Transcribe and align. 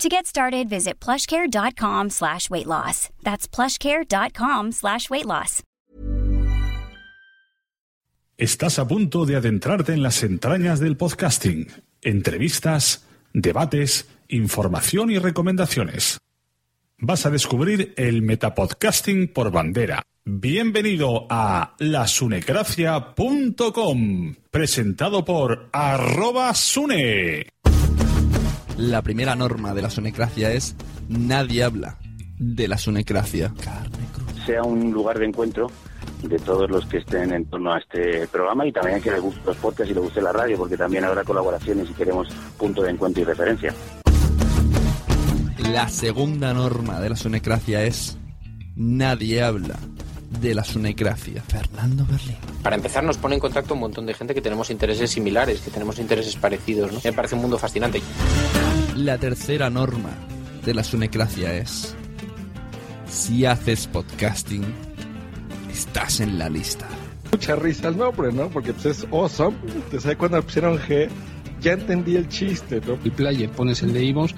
To 0.00 0.08
get 0.08 0.26
started, 0.26 0.68
visit 0.68 0.98
plushcare.com 1.00 2.10
slash 2.10 2.50
weight 2.50 2.66
loss. 2.66 3.08
That's 3.22 3.46
plushcare.com 3.48 4.72
slash 4.72 5.08
weight 5.08 5.24
loss. 5.26 5.62
Estás 8.36 8.80
a 8.80 8.88
punto 8.88 9.24
de 9.26 9.36
adentrarte 9.36 9.92
en 9.92 10.02
las 10.02 10.24
entrañas 10.24 10.80
del 10.80 10.96
podcasting. 10.96 11.68
Entrevistas, 12.02 13.06
debates, 13.32 14.08
información 14.28 15.12
y 15.12 15.18
recomendaciones. 15.18 16.18
Vas 16.98 17.26
a 17.26 17.30
descubrir 17.30 17.94
el 17.96 18.22
metapodcasting 18.22 19.28
por 19.32 19.52
bandera. 19.52 20.02
Bienvenido 20.24 21.28
a 21.30 21.76
lasunecracia.com, 21.78 24.34
presentado 24.50 25.24
por 25.24 25.68
arroba 25.72 26.52
sune. 26.54 27.53
La 28.76 29.02
primera 29.02 29.36
norma 29.36 29.72
de 29.72 29.82
la 29.82 29.90
sunecracia 29.90 30.52
es 30.52 30.74
nadie 31.08 31.62
habla 31.62 31.96
de 32.38 32.66
la 32.66 32.76
sunecracia. 32.76 33.52
sea 34.44 34.62
un 34.62 34.90
lugar 34.92 35.18
de 35.18 35.26
encuentro 35.26 35.70
de 36.22 36.38
todos 36.38 36.68
los 36.70 36.84
que 36.86 36.98
estén 36.98 37.32
en 37.32 37.44
torno 37.44 37.72
a 37.72 37.78
este 37.78 38.26
programa 38.28 38.66
y 38.66 38.72
también 38.72 39.00
que 39.00 39.10
les 39.10 39.20
guste 39.20 39.40
los 39.46 39.56
podcasts 39.58 39.90
y 39.90 39.94
les 39.94 40.02
guste 40.02 40.20
la 40.20 40.32
radio, 40.32 40.56
porque 40.56 40.76
también 40.76 41.04
habrá 41.04 41.22
colaboraciones 41.22 41.88
y 41.90 41.94
queremos 41.94 42.28
punto 42.58 42.82
de 42.82 42.90
encuentro 42.90 43.22
y 43.22 43.26
referencia. 43.26 43.74
La 45.70 45.88
segunda 45.88 46.52
norma 46.52 47.00
de 47.00 47.10
la 47.10 47.16
sunecracia 47.16 47.84
es 47.84 48.18
nadie 48.74 49.42
habla 49.42 49.78
de 50.40 50.54
la 50.54 50.64
sunecracia. 50.64 51.42
Fernando 51.42 52.04
Berlín. 52.06 52.36
Para 52.62 52.76
empezar, 52.76 53.04
nos 53.04 53.18
pone 53.18 53.34
en 53.34 53.40
contacto 53.40 53.74
un 53.74 53.80
montón 53.80 54.06
de 54.06 54.14
gente 54.14 54.34
que 54.34 54.40
tenemos 54.40 54.70
intereses 54.70 55.10
similares, 55.10 55.60
que 55.60 55.70
tenemos 55.70 55.98
intereses 55.98 56.36
parecidos. 56.36 56.92
¿no? 56.92 57.00
Me 57.04 57.12
parece 57.12 57.34
un 57.34 57.42
mundo 57.42 57.58
fascinante. 57.58 58.02
La 58.96 59.18
tercera 59.18 59.70
norma 59.70 60.10
de 60.64 60.72
la 60.72 60.84
sunecracia 60.84 61.52
es 61.52 61.96
si 63.08 63.44
haces 63.44 63.88
podcasting, 63.88 64.64
estás 65.68 66.20
en 66.20 66.38
la 66.38 66.48
lista. 66.48 66.86
Mucha 67.32 67.56
risa 67.56 67.88
el 67.88 67.96
nombre, 67.96 68.32
¿no? 68.32 68.48
Porque 68.50 68.72
pues, 68.72 68.86
es 68.86 69.06
awesome. 69.10 69.56
Te 69.90 69.98
sabes 69.98 70.16
cuando 70.16 70.40
pusieron 70.44 70.78
G, 70.78 71.08
ya 71.60 71.72
entendí 71.72 72.14
el 72.14 72.28
chiste, 72.28 72.80
¿no? 72.86 72.96
el 73.04 73.10
player, 73.10 73.50
pones 73.50 73.82
el 73.82 73.92
de 73.92 74.04
iVoox, 74.04 74.32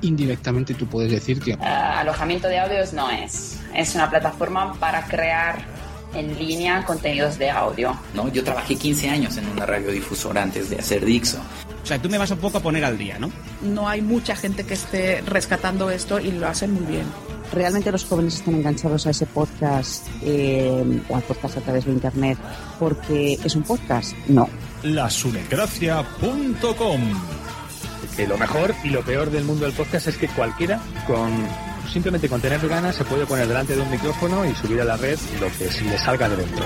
indirectamente 0.00 0.74
tú 0.74 0.88
puedes 0.88 1.12
decir 1.12 1.38
que 1.38 1.52
Eh, 1.52 1.56
alojamiento 1.60 2.48
de 2.48 2.58
audios 2.58 2.92
no 2.92 3.08
es. 3.08 3.60
Es 3.72 3.94
una 3.94 4.10
plataforma 4.10 4.74
para 4.80 5.06
crear 5.06 5.64
en 6.12 6.36
línea 6.36 6.84
contenidos 6.84 7.38
de 7.38 7.50
audio. 7.50 7.96
¿no? 8.14 8.32
Yo 8.32 8.42
trabajé 8.42 8.74
15 8.74 9.10
años 9.10 9.36
en 9.36 9.46
una 9.46 9.64
radiodifusora 9.64 10.42
antes 10.42 10.70
de 10.70 10.80
hacer 10.80 11.04
Dixo. 11.04 11.38
O 11.86 11.88
sea, 11.88 12.02
tú 12.02 12.10
me 12.10 12.18
vas 12.18 12.32
un 12.32 12.38
poco 12.38 12.58
a 12.58 12.60
poner 12.60 12.84
al 12.84 12.98
día, 12.98 13.16
¿no? 13.20 13.30
No 13.62 13.88
hay 13.88 14.02
mucha 14.02 14.34
gente 14.34 14.64
que 14.64 14.74
esté 14.74 15.20
rescatando 15.20 15.88
esto 15.88 16.18
y 16.18 16.32
lo 16.32 16.48
hacen 16.48 16.74
muy 16.74 16.84
bien. 16.84 17.04
Realmente 17.52 17.92
los 17.92 18.04
jóvenes 18.04 18.34
están 18.34 18.56
enganchados 18.56 19.06
a 19.06 19.10
ese 19.10 19.24
podcast 19.24 20.04
eh, 20.20 21.00
o 21.08 21.14
al 21.14 21.22
podcast 21.22 21.58
a 21.58 21.60
través 21.60 21.84
de 21.84 21.92
internet 21.92 22.38
porque 22.80 23.34
es 23.34 23.54
un 23.54 23.62
podcast. 23.62 24.16
No. 24.26 24.48
lasunecracia.com 24.82 27.00
Que 28.16 28.26
lo 28.26 28.36
mejor 28.36 28.74
y 28.82 28.88
lo 28.88 29.02
peor 29.02 29.30
del 29.30 29.44
mundo 29.44 29.66
del 29.66 29.74
podcast 29.74 30.08
es 30.08 30.16
que 30.16 30.26
cualquiera 30.26 30.80
con 31.06 31.30
simplemente 31.92 32.28
con 32.28 32.40
tener 32.40 32.68
ganas 32.68 32.96
se 32.96 33.04
puede 33.04 33.26
poner 33.26 33.46
delante 33.46 33.76
de 33.76 33.82
un 33.82 33.90
micrófono 33.92 34.44
y 34.44 34.52
subir 34.56 34.80
a 34.80 34.84
la 34.84 34.96
red 34.96 35.20
lo 35.40 35.46
que 35.56 35.70
se 35.70 35.84
le 35.84 35.96
salga 35.98 36.28
de 36.28 36.38
dentro. 36.38 36.64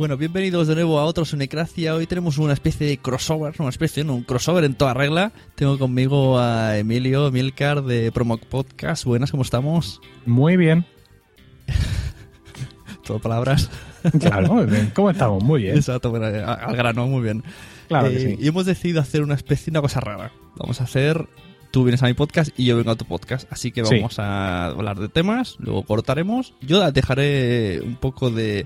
Bueno, 0.00 0.16
bienvenidos 0.16 0.66
de 0.66 0.76
nuevo 0.76 0.98
a 0.98 1.04
otro 1.04 1.26
Sunecracia. 1.26 1.94
Hoy 1.94 2.06
tenemos 2.06 2.38
una 2.38 2.54
especie 2.54 2.86
de 2.86 2.96
crossover, 2.96 3.52
una 3.58 3.68
especie, 3.68 4.02
no, 4.02 4.14
un 4.14 4.22
crossover 4.22 4.64
en 4.64 4.72
toda 4.72 4.94
regla. 4.94 5.30
Tengo 5.56 5.78
conmigo 5.78 6.38
a 6.38 6.78
Emilio 6.78 7.30
Milcar 7.30 7.82
de 7.82 8.10
Promo 8.10 8.38
Podcast. 8.38 9.04
Buenas, 9.04 9.30
¿cómo 9.30 9.42
estamos? 9.42 10.00
Muy 10.24 10.56
bien. 10.56 10.86
Todo 13.04 13.18
palabras. 13.18 13.68
Claro, 14.18 14.54
muy 14.54 14.64
bien. 14.64 14.90
¿Cómo 14.94 15.10
estamos? 15.10 15.44
Muy 15.44 15.64
bien. 15.64 15.76
Exacto, 15.76 16.08
bueno, 16.08 16.24
a- 16.24 16.54
al 16.54 16.76
grano, 16.76 17.06
muy 17.06 17.22
bien. 17.22 17.44
Claro 17.88 18.08
que 18.08 18.16
Eh, 18.16 18.36
sí. 18.38 18.42
Y 18.42 18.48
hemos 18.48 18.64
decidido 18.64 19.02
hacer 19.02 19.20
una 19.22 19.34
especie, 19.34 19.70
una 19.70 19.82
cosa 19.82 20.00
rara. 20.00 20.32
Vamos 20.56 20.80
a 20.80 20.84
hacer, 20.84 21.28
tú 21.72 21.84
vienes 21.84 22.02
a 22.02 22.06
mi 22.06 22.14
podcast 22.14 22.58
y 22.58 22.64
yo 22.64 22.78
vengo 22.78 22.90
a 22.92 22.96
tu 22.96 23.04
podcast. 23.04 23.52
Así 23.52 23.70
que 23.70 23.84
Sí. 23.84 23.96
vamos 23.96 24.18
a 24.18 24.68
hablar 24.68 24.98
de 24.98 25.10
temas, 25.10 25.56
luego 25.58 25.82
cortaremos. 25.82 26.54
Yo 26.62 26.90
dejaré 26.90 27.82
un 27.84 27.96
poco 27.96 28.30
de... 28.30 28.64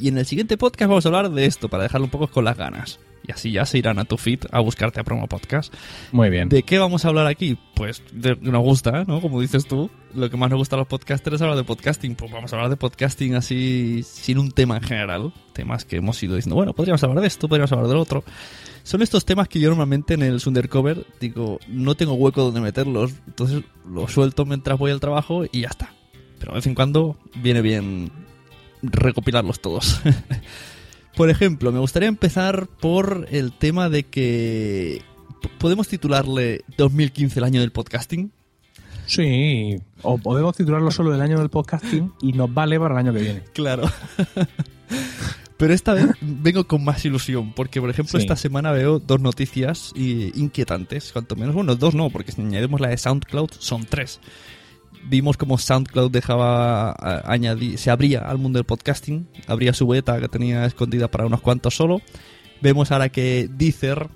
Y 0.00 0.08
en 0.08 0.18
el 0.18 0.26
siguiente 0.26 0.56
podcast 0.56 0.88
vamos 0.88 1.06
a 1.06 1.08
hablar 1.08 1.30
de 1.30 1.46
esto, 1.46 1.68
para 1.68 1.84
dejarlo 1.84 2.06
un 2.06 2.10
poco 2.10 2.28
con 2.28 2.44
las 2.44 2.56
ganas. 2.56 2.98
Y 3.26 3.32
así 3.32 3.52
ya 3.52 3.66
se 3.66 3.76
irán 3.76 3.98
a 3.98 4.04
tu 4.04 4.16
feed 4.16 4.40
a 4.50 4.60
buscarte 4.60 5.00
a 5.00 5.04
Promo 5.04 5.26
Podcast. 5.26 5.74
Muy 6.12 6.30
bien. 6.30 6.48
¿De 6.48 6.62
qué 6.62 6.78
vamos 6.78 7.04
a 7.04 7.08
hablar 7.08 7.26
aquí? 7.26 7.58
Pues 7.74 8.02
de, 8.12 8.36
nos 8.36 8.62
gusta, 8.62 9.04
¿no? 9.04 9.20
Como 9.20 9.40
dices 9.40 9.66
tú, 9.66 9.90
lo 10.14 10.30
que 10.30 10.36
más 10.38 10.48
nos 10.48 10.58
gusta 10.58 10.76
a 10.76 10.78
los 10.78 10.88
podcasters 10.88 11.36
es 11.36 11.42
hablar 11.42 11.58
de 11.58 11.64
podcasting. 11.64 12.14
Pues 12.14 12.32
vamos 12.32 12.52
a 12.52 12.56
hablar 12.56 12.70
de 12.70 12.76
podcasting 12.76 13.34
así, 13.34 14.02
sin 14.02 14.38
un 14.38 14.50
tema 14.50 14.76
en 14.76 14.82
general. 14.82 15.32
Temas 15.52 15.84
que 15.84 15.96
hemos 15.96 16.22
ido 16.22 16.36
diciendo, 16.36 16.56
bueno, 16.56 16.72
podríamos 16.72 17.02
hablar 17.04 17.20
de 17.20 17.26
esto, 17.26 17.48
podríamos 17.48 17.70
hablar 17.72 17.88
del 17.88 17.98
otro. 17.98 18.24
Son 18.82 19.02
estos 19.02 19.26
temas 19.26 19.48
que 19.48 19.60
yo 19.60 19.68
normalmente 19.68 20.14
en 20.14 20.22
el 20.22 20.40
Undercover 20.46 21.04
digo, 21.20 21.58
no 21.68 21.94
tengo 21.94 22.14
hueco 22.14 22.42
donde 22.42 22.62
meterlos, 22.62 23.12
entonces 23.26 23.62
los 23.86 24.10
suelto 24.10 24.46
mientras 24.46 24.78
voy 24.78 24.90
al 24.90 25.00
trabajo 25.00 25.44
y 25.44 25.60
ya 25.60 25.68
está. 25.68 25.92
Pero 26.38 26.52
de 26.52 26.58
vez 26.58 26.66
en 26.66 26.74
cuando 26.74 27.18
viene 27.42 27.60
bien 27.60 28.10
recopilarlos 28.82 29.60
todos. 29.60 30.00
por 31.16 31.30
ejemplo, 31.30 31.72
me 31.72 31.78
gustaría 31.78 32.08
empezar 32.08 32.66
por 32.80 33.26
el 33.30 33.52
tema 33.52 33.88
de 33.88 34.04
que 34.04 35.02
podemos 35.58 35.88
titularle 35.88 36.64
2015 36.76 37.38
el 37.38 37.44
año 37.44 37.60
del 37.60 37.72
podcasting. 37.72 38.30
Sí, 39.06 39.76
o 40.02 40.18
podemos 40.18 40.54
titularlo 40.56 40.90
solo 40.90 41.14
el 41.14 41.20
año 41.22 41.38
del 41.38 41.48
podcasting 41.48 42.12
y 42.20 42.32
nos 42.32 42.52
vale 42.52 42.78
para 42.78 42.94
el 42.94 42.98
año 43.06 43.12
que 43.14 43.20
viene. 43.20 43.42
Claro. 43.54 43.90
Pero 45.56 45.74
esta 45.74 45.92
vez 45.94 46.06
vengo 46.20 46.68
con 46.68 46.84
más 46.84 47.04
ilusión, 47.04 47.52
porque 47.52 47.80
por 47.80 47.90
ejemplo 47.90 48.18
Sí. 48.18 48.24
esta 48.24 48.36
semana 48.36 48.70
veo 48.70 49.00
dos 49.00 49.20
noticias 49.20 49.92
eh, 49.96 50.30
inquietantes, 50.36 51.10
cuanto 51.12 51.34
menos. 51.34 51.54
Bueno, 51.54 51.74
dos 51.74 51.94
no, 51.94 52.10
porque 52.10 52.30
si 52.30 52.40
añadimos 52.40 52.80
la 52.80 52.88
de 52.88 52.96
SoundCloud 52.98 53.50
son 53.58 53.84
tres. 53.84 54.20
Vimos 55.04 55.36
como 55.36 55.58
SoundCloud 55.58 56.10
dejaba 56.10 56.94
añadir, 57.24 57.78
se 57.78 57.90
abría 57.90 58.20
al 58.20 58.38
mundo 58.38 58.58
del 58.58 58.66
podcasting, 58.66 59.28
abría 59.46 59.72
su 59.72 59.86
beta 59.86 60.20
que 60.20 60.28
tenía 60.28 60.64
escondida 60.64 61.08
para 61.08 61.26
unos 61.26 61.40
cuantos 61.40 61.76
solo. 61.76 62.00
Vemos 62.60 62.90
ahora 62.90 63.08
que 63.08 63.48
Deezer, 63.50 64.08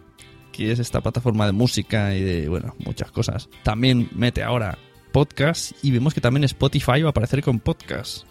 que 0.52 0.72
es 0.72 0.78
esta 0.78 1.00
plataforma 1.00 1.46
de 1.46 1.52
música 1.52 2.14
y 2.14 2.22
de, 2.22 2.48
bueno, 2.48 2.74
muchas 2.84 3.10
cosas, 3.10 3.48
también 3.62 4.08
mete 4.14 4.42
ahora 4.42 4.78
podcast 5.12 5.72
y 5.82 5.90
vemos 5.90 6.14
que 6.14 6.20
también 6.20 6.44
Spotify 6.44 7.02
va 7.02 7.08
a 7.08 7.10
aparecer 7.10 7.42
con 7.42 7.60
podcast. 7.60 8.26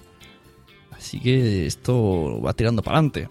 Así 0.92 1.20
que 1.20 1.66
esto 1.66 2.42
va 2.42 2.54
tirando 2.54 2.82
para 2.84 2.98
adelante. 2.98 3.28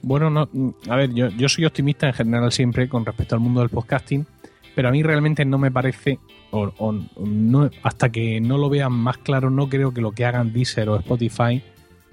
Bueno, 0.00 0.30
no, 0.30 0.48
a 0.88 0.96
ver, 0.96 1.12
yo, 1.12 1.28
yo 1.28 1.48
soy 1.48 1.64
optimista 1.64 2.06
en 2.06 2.14
general 2.14 2.52
siempre 2.52 2.88
con 2.88 3.04
respecto 3.04 3.34
al 3.34 3.40
mundo 3.40 3.60
del 3.60 3.68
podcasting, 3.68 4.26
pero 4.74 4.88
a 4.88 4.92
mí 4.92 5.02
realmente 5.02 5.44
no 5.44 5.58
me 5.58 5.70
parece, 5.70 6.18
hasta 7.82 8.10
que 8.10 8.40
no 8.40 8.58
lo 8.58 8.70
vean 8.70 8.92
más 8.92 9.18
claro, 9.18 9.50
no 9.50 9.68
creo 9.68 9.92
que 9.92 10.00
lo 10.00 10.12
que 10.12 10.24
hagan 10.24 10.52
Deezer 10.52 10.88
o 10.88 10.96
Spotify 10.96 11.62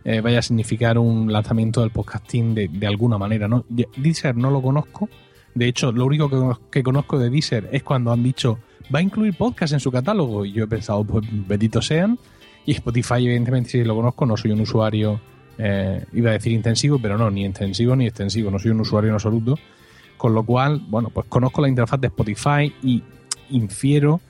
eh, 0.04 0.22
vaya 0.22 0.40
a 0.40 0.42
significar 0.42 0.98
un 0.98 1.32
lanzamiento 1.32 1.82
del 1.82 1.92
podcasting 1.92 2.54
de, 2.54 2.88
alguna 2.88 3.18
manera. 3.18 3.48
¿no? 3.48 3.66
Deezer 3.70 4.36
no 4.36 4.52
lo 4.52 4.62
conozco, 4.62 5.10
de 5.56 5.70
hecho, 5.70 5.94
lo 5.94 6.06
único 6.06 6.60
que, 6.70 6.84
conozco 6.84 7.18
de 7.18 7.30
Deezer 7.30 7.70
es 7.72 7.82
cuando 7.82 8.12
han 8.12 8.22
dicho 8.22 8.60
va 8.94 9.00
a 9.00 9.02
incluir 9.02 9.36
podcast 9.36 9.74
en 9.74 9.80
su 9.80 9.90
catálogo, 9.90 10.46
y 10.46 10.52
yo 10.52 10.66
he 10.66 10.68
pensado, 10.68 11.04
pues 11.06 11.26
bendito 11.48 11.82
sean, 11.82 12.20
y 12.66 12.74
Spotify, 12.74 13.26
evidentemente, 13.26 13.70
si 13.70 13.84
lo 13.84 13.96
conozco, 13.96 14.26
no 14.26 14.36
soy 14.36 14.52
un 14.52 14.60
usuario, 14.60 15.22
eh, 15.58 16.04
iba 16.12 16.32
a 16.32 16.34
decir 16.34 16.52
intensivo, 16.52 17.00
pero 17.00 17.18
no, 17.18 17.32
ni 17.32 17.46
intensivo 17.46 17.96
ni 17.96 18.06
extensivo, 18.06 18.52
no 18.52 18.60
soy 18.60 18.72
un 18.72 18.82
usuario 18.82 19.10
en 19.10 19.14
absoluto. 19.14 19.58
Con 20.18 20.34
lo 20.34 20.44
cual, 20.44 20.82
bueno, 20.88 21.10
pues 21.10 21.28
conozco 21.28 21.62
la 21.62 21.68
interfaz 21.68 22.00
de 22.00 22.08
Spotify 22.08 22.74
y 22.84 23.04
infiero 23.50 24.22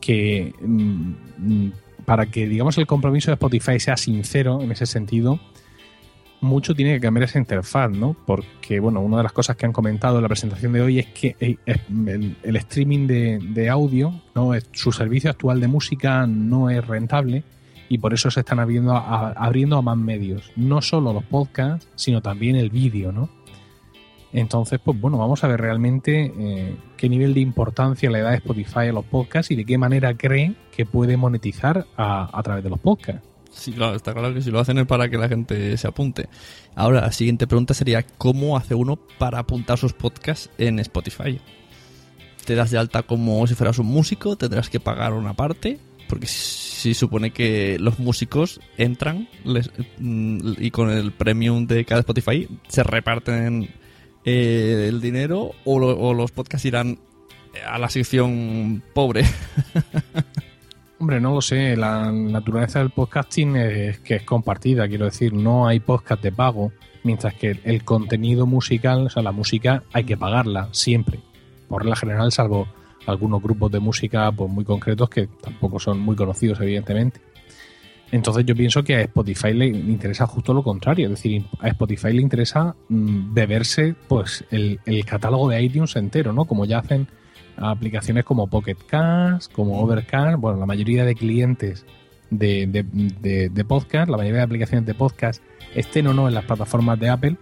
que 0.00 0.54
mm, 0.60 1.70
para 2.04 2.26
que, 2.26 2.46
digamos, 2.48 2.78
el 2.78 2.86
compromiso 2.86 3.30
de 3.30 3.34
Spotify 3.34 3.78
sea 3.78 3.96
sincero 3.96 4.60
en 4.60 4.72
ese 4.72 4.86
sentido, 4.86 5.40
mucho 6.40 6.74
tiene 6.74 6.94
que 6.94 7.00
cambiar 7.00 7.24
esa 7.24 7.38
interfaz, 7.38 7.90
¿no? 7.90 8.16
Porque, 8.26 8.80
bueno, 8.80 9.00
una 9.00 9.18
de 9.18 9.22
las 9.22 9.32
cosas 9.32 9.56
que 9.56 9.64
han 9.64 9.72
comentado 9.72 10.16
en 10.16 10.22
la 10.22 10.28
presentación 10.28 10.72
de 10.72 10.82
hoy 10.82 10.98
es 10.98 11.06
que 11.06 11.36
eh, 11.38 11.56
el, 11.66 12.56
streaming 12.56 13.06
de, 13.06 13.70
audio, 13.70 14.12
¿no? 14.34 14.50
Su 14.72 14.90
servicio 14.90 15.30
actual 15.30 15.60
de 15.60 15.68
música 15.68 16.26
no 16.26 16.68
es 16.68 16.84
rentable 16.84 17.44
y 17.88 17.98
por 17.98 18.12
eso 18.12 18.30
se 18.30 18.40
están 18.40 18.58
abriendo 18.58 18.96
abriendo 18.96 19.76
a 19.76 19.82
más 19.82 19.96
medios. 19.96 20.50
No 20.56 20.82
solo 20.82 21.12
los 21.12 21.24
podcasts, 21.24 21.88
sino 21.94 22.20
también 22.20 22.56
el 22.56 22.70
vídeo, 22.70 23.12
¿no? 23.12 23.28
Entonces, 24.32 24.80
pues 24.82 24.98
bueno, 24.98 25.18
vamos 25.18 25.44
a 25.44 25.48
ver 25.48 25.60
realmente 25.60 26.32
eh, 26.36 26.76
qué 26.96 27.08
nivel 27.08 27.34
de 27.34 27.40
importancia 27.40 28.10
le 28.10 28.20
da 28.20 28.34
Spotify 28.34 28.88
a 28.88 28.92
los 28.92 29.04
podcasts 29.04 29.50
y 29.50 29.56
de 29.56 29.64
qué 29.64 29.76
manera 29.76 30.16
cree 30.16 30.54
que 30.74 30.86
puede 30.86 31.16
monetizar 31.16 31.86
a, 31.96 32.40
través 32.42 32.64
de 32.64 32.70
los 32.70 32.78
podcasts. 32.80 33.28
Sí, 33.50 33.72
claro, 33.72 33.94
está 33.94 34.14
claro 34.14 34.32
que 34.32 34.40
si 34.40 34.50
lo 34.50 34.60
hacen 34.60 34.78
es 34.78 34.86
para 34.86 35.10
que 35.10 35.18
la 35.18 35.28
gente 35.28 35.76
se 35.76 35.86
apunte. 35.86 36.30
Ahora, 36.74 37.02
la 37.02 37.12
siguiente 37.12 37.46
pregunta 37.46 37.74
sería, 37.74 38.02
¿cómo 38.16 38.56
hace 38.56 38.74
uno 38.74 38.98
para 39.18 39.40
apuntar 39.40 39.76
sus 39.76 39.92
podcasts 39.92 40.48
en 40.56 40.78
Spotify? 40.78 41.38
¿Te 42.46 42.54
das 42.54 42.70
de 42.70 42.78
alta 42.78 43.02
como 43.02 43.46
si 43.46 43.54
fueras 43.54 43.78
un 43.78 43.86
músico? 43.86 44.36
¿Tendrás 44.36 44.70
que 44.70 44.80
pagar 44.80 45.12
una 45.12 45.34
parte? 45.34 45.78
Porque 46.08 46.26
si 46.26 46.94
supone 46.94 47.32
que 47.32 47.78
los 47.78 47.98
músicos 47.98 48.60
entran 48.78 49.28
mm, 49.98 50.54
y 50.58 50.70
con 50.70 50.90
el 50.90 51.12
premium 51.12 51.66
de 51.66 51.84
cada 51.84 52.00
Spotify 52.00 52.48
se 52.68 52.82
reparten 52.82 53.68
eh, 54.24 54.86
el 54.88 55.00
dinero 55.00 55.52
o, 55.64 55.78
lo- 55.78 55.98
o 55.98 56.14
los 56.14 56.30
podcasts 56.30 56.64
irán 56.66 56.98
a 57.66 57.78
la 57.78 57.88
sección 57.88 58.82
pobre. 58.94 59.24
Hombre, 60.98 61.20
no 61.20 61.34
lo 61.34 61.40
sé, 61.42 61.76
la 61.76 62.12
naturaleza 62.12 62.78
del 62.78 62.90
podcasting 62.90 63.56
es 63.56 63.98
que 64.00 64.16
es 64.16 64.22
compartida, 64.22 64.86
quiero 64.86 65.06
decir, 65.06 65.32
no 65.32 65.66
hay 65.66 65.80
podcast 65.80 66.22
de 66.22 66.30
pago, 66.30 66.70
mientras 67.02 67.34
que 67.34 67.58
el 67.64 67.84
contenido 67.84 68.46
musical, 68.46 69.06
o 69.06 69.10
sea, 69.10 69.22
la 69.24 69.32
música 69.32 69.82
hay 69.92 70.04
que 70.04 70.16
pagarla 70.16 70.68
siempre, 70.70 71.18
por 71.68 71.82
regla 71.82 71.96
general, 71.96 72.30
salvo 72.30 72.68
algunos 73.06 73.42
grupos 73.42 73.72
de 73.72 73.80
música 73.80 74.30
pues, 74.30 74.48
muy 74.48 74.64
concretos 74.64 75.10
que 75.10 75.26
tampoco 75.42 75.80
son 75.80 75.98
muy 75.98 76.14
conocidos, 76.14 76.60
evidentemente. 76.60 77.20
Entonces 78.12 78.44
yo 78.46 78.54
pienso 78.54 78.84
que 78.84 78.94
a 78.94 79.00
Spotify 79.00 79.52
le 79.54 79.66
interesa 79.66 80.26
justo 80.26 80.52
lo 80.54 80.62
contrario, 80.62 81.06
es 81.06 81.10
decir, 81.12 81.44
a 81.58 81.68
Spotify 81.68 82.12
le 82.12 82.22
interesa 82.22 82.76
mm, 82.88 83.32
beberse 83.34 83.94
pues 84.06 84.44
el, 84.50 84.78
el 84.86 85.04
catálogo 85.04 85.48
de 85.48 85.60
iTunes 85.62 85.96
entero, 85.96 86.32
¿no? 86.32 86.44
Como 86.44 86.64
ya 86.66 86.78
hacen 86.78 87.08
aplicaciones 87.56 88.24
como 88.24 88.46
Pocket 88.48 88.76
Cast, 88.86 89.50
como 89.52 89.80
Overcast, 89.80 90.38
bueno, 90.38 90.58
la 90.58 90.66
mayoría 90.66 91.04
de 91.04 91.14
clientes 91.14 91.84
de, 92.30 92.66
de, 92.66 92.84
de- 93.20 93.48
de 93.48 93.64
podcast, 93.64 94.08
la 94.10 94.16
mayoría 94.18 94.38
de 94.38 94.44
aplicaciones 94.44 94.86
de 94.86 94.94
podcast, 94.94 95.42
estén 95.74 96.06
o 96.06 96.14
no 96.14 96.28
en 96.28 96.34
las 96.34 96.44
plataformas 96.44 96.98
de 97.00 97.08
Apple, 97.08 97.36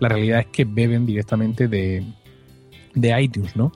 la 0.00 0.08
realidad 0.08 0.40
es 0.40 0.46
que 0.46 0.64
beben 0.64 1.06
directamente 1.06 1.68
de, 1.68 2.02
de 2.94 3.22
iTunes, 3.22 3.56
¿no? 3.56 3.72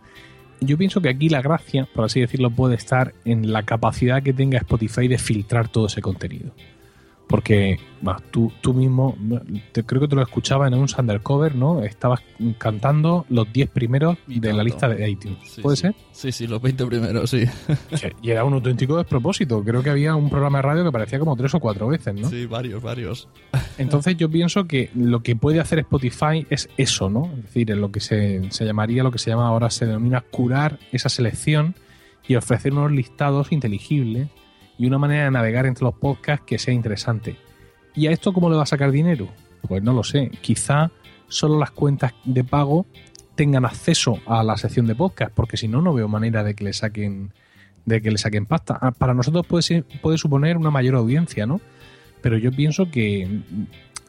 Yo 0.61 0.77
pienso 0.77 1.01
que 1.01 1.09
aquí 1.09 1.29
la 1.29 1.41
gracia, 1.41 1.89
por 1.95 2.05
así 2.05 2.21
decirlo, 2.21 2.51
puede 2.51 2.75
estar 2.75 3.15
en 3.25 3.53
la 3.53 3.63
capacidad 3.63 4.23
que 4.23 4.33
tenga 4.33 4.59
Spotify 4.59 5.07
de 5.07 5.19
filtrar 5.19 5.69
todo 5.69 5.87
ese 5.87 6.03
contenido. 6.03 6.53
Porque 7.29 7.79
bah, 8.01 8.21
tú, 8.31 8.51
tú 8.61 8.73
mismo, 8.73 9.17
te, 9.73 9.85
creo 9.85 10.01
que 10.01 10.09
te 10.09 10.17
lo 10.17 10.23
escuchaba 10.23 10.67
en 10.67 10.75
un 10.75 10.89
Undercover, 10.99 11.55
¿no? 11.55 11.83
Estabas 11.83 12.21
cantando 12.57 13.27
los 13.29 13.53
10 13.53 13.71
primeros 13.71 14.17
de 14.27 14.53
la 14.53 14.65
lista 14.65 14.89
de 14.89 15.11
iTunes. 15.11 15.61
¿Puede 15.61 15.77
ser? 15.77 15.95
Sí, 16.13 16.33
sí, 16.33 16.47
los 16.47 16.63
20 16.63 16.87
primeros, 16.87 17.31
sí. 17.31 17.45
Y 18.23 18.31
era 18.31 18.45
un 18.45 18.55
auténtico 18.55 18.97
despropósito. 18.97 19.62
Creo 19.62 19.83
que 19.83 19.91
había 19.91 20.14
un 20.14 20.31
programa 20.31 20.59
de 20.59 20.62
radio 20.62 20.85
que 20.85 20.93
parecía 20.93 21.19
como 21.19 21.37
tres 21.37 21.55
o 21.55 21.61
cuatro 21.61 21.88
veces, 21.88 22.14
¿no? 22.14 22.29
Sí, 22.29 22.47
varios, 22.47 22.83
varios. 22.83 23.29
Entonces 23.76 24.17
yo 24.17 24.31
pienso 24.31 24.67
que 24.67 24.91
lo 24.95 25.23
que 25.23 25.37
puede 25.37 25.61
hacer 25.61 25.81
Spotify 25.81 26.47
es 26.49 26.69
eso, 26.76 27.11
¿no? 27.11 27.31
Es 27.37 27.43
decir, 27.45 27.71
en 27.71 27.81
lo 27.81 27.93
que 27.93 28.00
se, 28.00 28.50
se 28.50 28.64
llamaría, 28.64 29.02
lo 29.02 29.11
que 29.11 29.19
se 29.19 29.31
llama 29.31 29.49
ahora, 29.49 29.71
se 29.71 29.87
denomina 29.87 30.23
curar 30.23 30.79
esa 30.93 31.09
selección 31.09 31.75
y 32.26 32.37
ofrecer 32.37 32.73
unos 32.73 32.93
listados 32.93 33.52
inteligibles 33.52 34.29
y 34.78 34.87
una 34.87 34.99
manera 34.99 35.25
de 35.25 35.30
navegar 35.30 35.66
entre 35.66 35.85
los 35.85 35.94
podcasts 35.94 36.44
que 36.47 36.58
sea 36.58 36.73
interesante. 36.73 37.37
¿Y 37.94 38.06
a 38.06 38.12
esto 38.12 38.32
cómo 38.32 38.49
le 38.49 38.56
va 38.56 38.62
a 38.62 38.66
sacar 38.66 38.90
dinero? 38.90 39.28
Pues 39.66 39.82
no 39.82 39.92
lo 39.92 40.04
sé. 40.04 40.30
Quizá 40.40 40.90
solo 41.28 41.58
las 41.58 41.73
cuentas 41.73 42.14
de 42.25 42.44
pago 42.44 42.87
tengan 43.35 43.64
acceso 43.64 44.18
a 44.26 44.42
la 44.42 44.56
sección 44.56 44.87
de 44.87 44.94
podcast, 44.94 45.32
porque 45.35 45.56
si 45.56 45.68
no, 45.68 45.82
no 45.82 45.92
veo 45.92 46.08
manera 46.08 46.42
de 46.44 46.54
que 46.54 46.64
le 46.64 46.73
saquen 46.73 47.32
de 47.85 48.02
que 48.02 48.11
le 48.11 48.18
saquen 48.18 48.44
pasta. 48.44 48.78
Ah, 48.80 48.90
Para 48.90 49.14
nosotros 49.14 49.47
puede, 49.47 49.62
ser- 49.62 49.85
puede 50.02 50.18
suponer 50.18 50.56
una 50.58 50.70
mayor 50.70 50.94
audiencia, 50.97 51.47
¿no? 51.47 51.58
Pero 52.20 52.37
yo 52.37 52.50
pienso 52.52 52.90
que, 52.90 53.26
mm, 53.26 53.62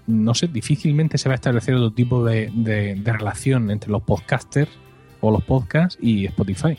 no 0.07 0.33
sé, 0.33 0.47
difícilmente 0.47 1.17
se 1.17 1.29
va 1.29 1.33
a 1.33 1.35
establecer 1.35 1.75
otro 1.75 1.91
tipo 1.93 2.25
de, 2.25 2.51
de- 2.53 2.95
de 2.95 3.13
relación 3.13 3.71
entre 3.71 3.89
los 3.89 4.01
podcasters 4.03 4.69
o 5.21 5.31
los 5.31 5.43
podcasts 5.43 5.97
y 6.01 6.25
Spotify. 6.25 6.77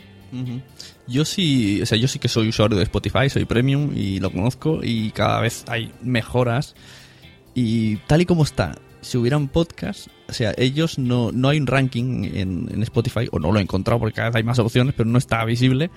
Yo 1.06 1.24
sí, 1.24 1.80
o 1.82 1.86
sea, 1.86 1.98
yo 1.98 2.08
sí 2.08 2.18
que 2.18 2.28
soy 2.28 2.48
usuario 2.48 2.76
de 2.76 2.84
Spotify, 2.84 3.28
soy 3.28 3.44
premium 3.44 3.92
y 3.96 4.20
lo 4.20 4.30
conozco 4.30 4.80
y 4.82 5.10
cada 5.10 5.40
vez 5.40 5.64
hay 5.68 5.92
mejoras. 6.02 6.74
Y 7.54 7.96
tal 8.06 8.20
y 8.20 8.26
como 8.26 8.44
está, 8.44 8.76
si 9.00 9.18
hubieran 9.18 9.48
podcast, 9.48 10.08
o 10.28 10.32
sea, 10.32 10.54
ellos 10.56 10.98
no, 10.98 11.32
no 11.32 11.48
hay 11.48 11.58
un 11.58 11.66
ranking 11.66 12.24
en, 12.32 12.68
en 12.72 12.82
Spotify, 12.82 13.28
o 13.32 13.38
no 13.38 13.52
lo 13.52 13.58
he 13.58 13.62
encontrado 13.62 13.98
porque 13.98 14.14
cada 14.14 14.28
vez 14.28 14.36
hay 14.36 14.44
más 14.44 14.58
opciones, 14.58 14.94
pero 14.96 15.08
no 15.08 15.18
está 15.18 15.44
visible. 15.44 15.90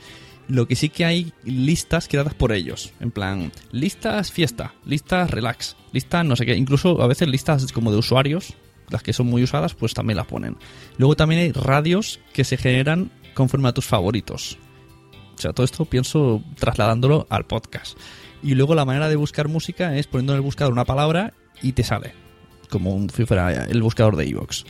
Lo 0.48 0.68
que 0.68 0.76
sí 0.76 0.90
que 0.90 1.06
hay 1.06 1.32
listas 1.46 2.08
creadas 2.08 2.34
por 2.34 2.52
ellos, 2.52 2.92
en 3.00 3.12
plan, 3.12 3.52
listas 3.72 4.32
fiesta, 4.32 4.74
listas 4.86 5.32
relax, 5.32 5.78
listas 5.94 6.26
no 6.26 6.36
sé 6.36 6.46
qué, 6.46 6.56
incluso 6.56 7.02
a 7.02 7.08
veces 7.08 7.30
listas 7.30 7.72
como 7.72 7.92
de 7.92 7.98
usuarios, 7.98 8.54
las 8.90 9.04
que 9.04 9.14
son 9.14 9.28
muy 9.28 9.44
usadas, 9.44 9.74
pues 9.74 9.94
también 9.94 10.18
las 10.18 10.28
ponen. 10.28 10.58
Luego 10.98 11.16
también 11.16 11.42
hay 11.42 11.52
radios 11.52 12.20
que 12.34 12.44
se 12.44 12.58
generan 12.58 13.10
conforme 13.34 13.70
a 13.70 13.74
tus 13.74 13.86
favoritos. 13.86 14.58
O 15.36 15.42
sea, 15.42 15.54
todo 15.54 15.66
esto 15.66 15.86
pienso 15.86 16.44
trasladándolo 16.58 17.28
al 17.30 17.46
podcast. 17.46 17.98
Y 18.42 18.56
luego 18.56 18.76
la 18.76 18.86
manera 18.86 19.10
de 19.10 19.16
buscar 19.16 19.48
música 19.48 19.98
es 19.98 20.08
poniendo 20.08 20.34
en 20.34 20.38
el 20.38 20.44
buscador 20.44 20.74
una 20.74 20.86
palabra 20.86 21.34
y 21.62 21.72
te 21.72 21.84
sale. 21.84 22.14
Como 22.70 22.94
un, 22.94 23.10
si 23.10 23.26
fuera 23.26 23.66
el 23.66 23.82
buscador 23.82 24.16
de 24.16 24.28
Evox. 24.28 24.66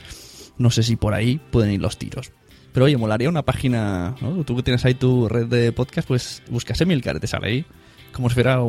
No 0.58 0.70
sé 0.70 0.82
si 0.82 0.96
por 0.96 1.14
ahí 1.14 1.40
pueden 1.50 1.72
ir 1.72 1.80
los 1.80 1.98
tiros. 1.98 2.32
Pero 2.72 2.86
oye, 2.86 2.96
molaría 2.96 3.28
una 3.28 3.42
página, 3.42 4.14
¿no? 4.20 4.44
Tú 4.44 4.56
que 4.56 4.62
tienes 4.62 4.84
ahí 4.84 4.94
tu 4.94 5.28
red 5.28 5.46
de 5.46 5.72
podcast, 5.72 6.08
pues 6.08 6.42
buscas 6.48 6.80
Emilcar, 6.80 7.20
te 7.20 7.26
sale 7.26 7.48
ahí. 7.48 7.64
Como 8.12 8.28
si 8.28 8.34
fuera 8.34 8.60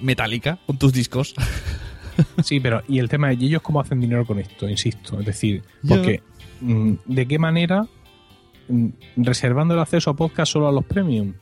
metálica 0.00 0.58
con 0.66 0.78
tus 0.78 0.92
discos. 0.92 1.34
Sí, 2.44 2.60
pero 2.60 2.80
y 2.86 3.00
el 3.00 3.08
tema 3.08 3.32
¿y 3.32 3.46
ellos 3.46 3.62
cómo 3.62 3.80
hacen 3.80 4.00
dinero 4.00 4.24
con 4.24 4.38
esto? 4.38 4.68
Insisto, 4.68 5.18
es 5.18 5.26
decir, 5.26 5.64
porque 5.88 6.22
mm, 6.60 6.92
¿de 7.06 7.26
qué 7.26 7.40
manera 7.40 7.88
reservando 9.16 9.74
el 9.74 9.80
acceso 9.80 10.10
a 10.10 10.16
podcast 10.16 10.52
solo 10.52 10.68
a 10.68 10.72
los 10.72 10.84
premium? 10.84 11.34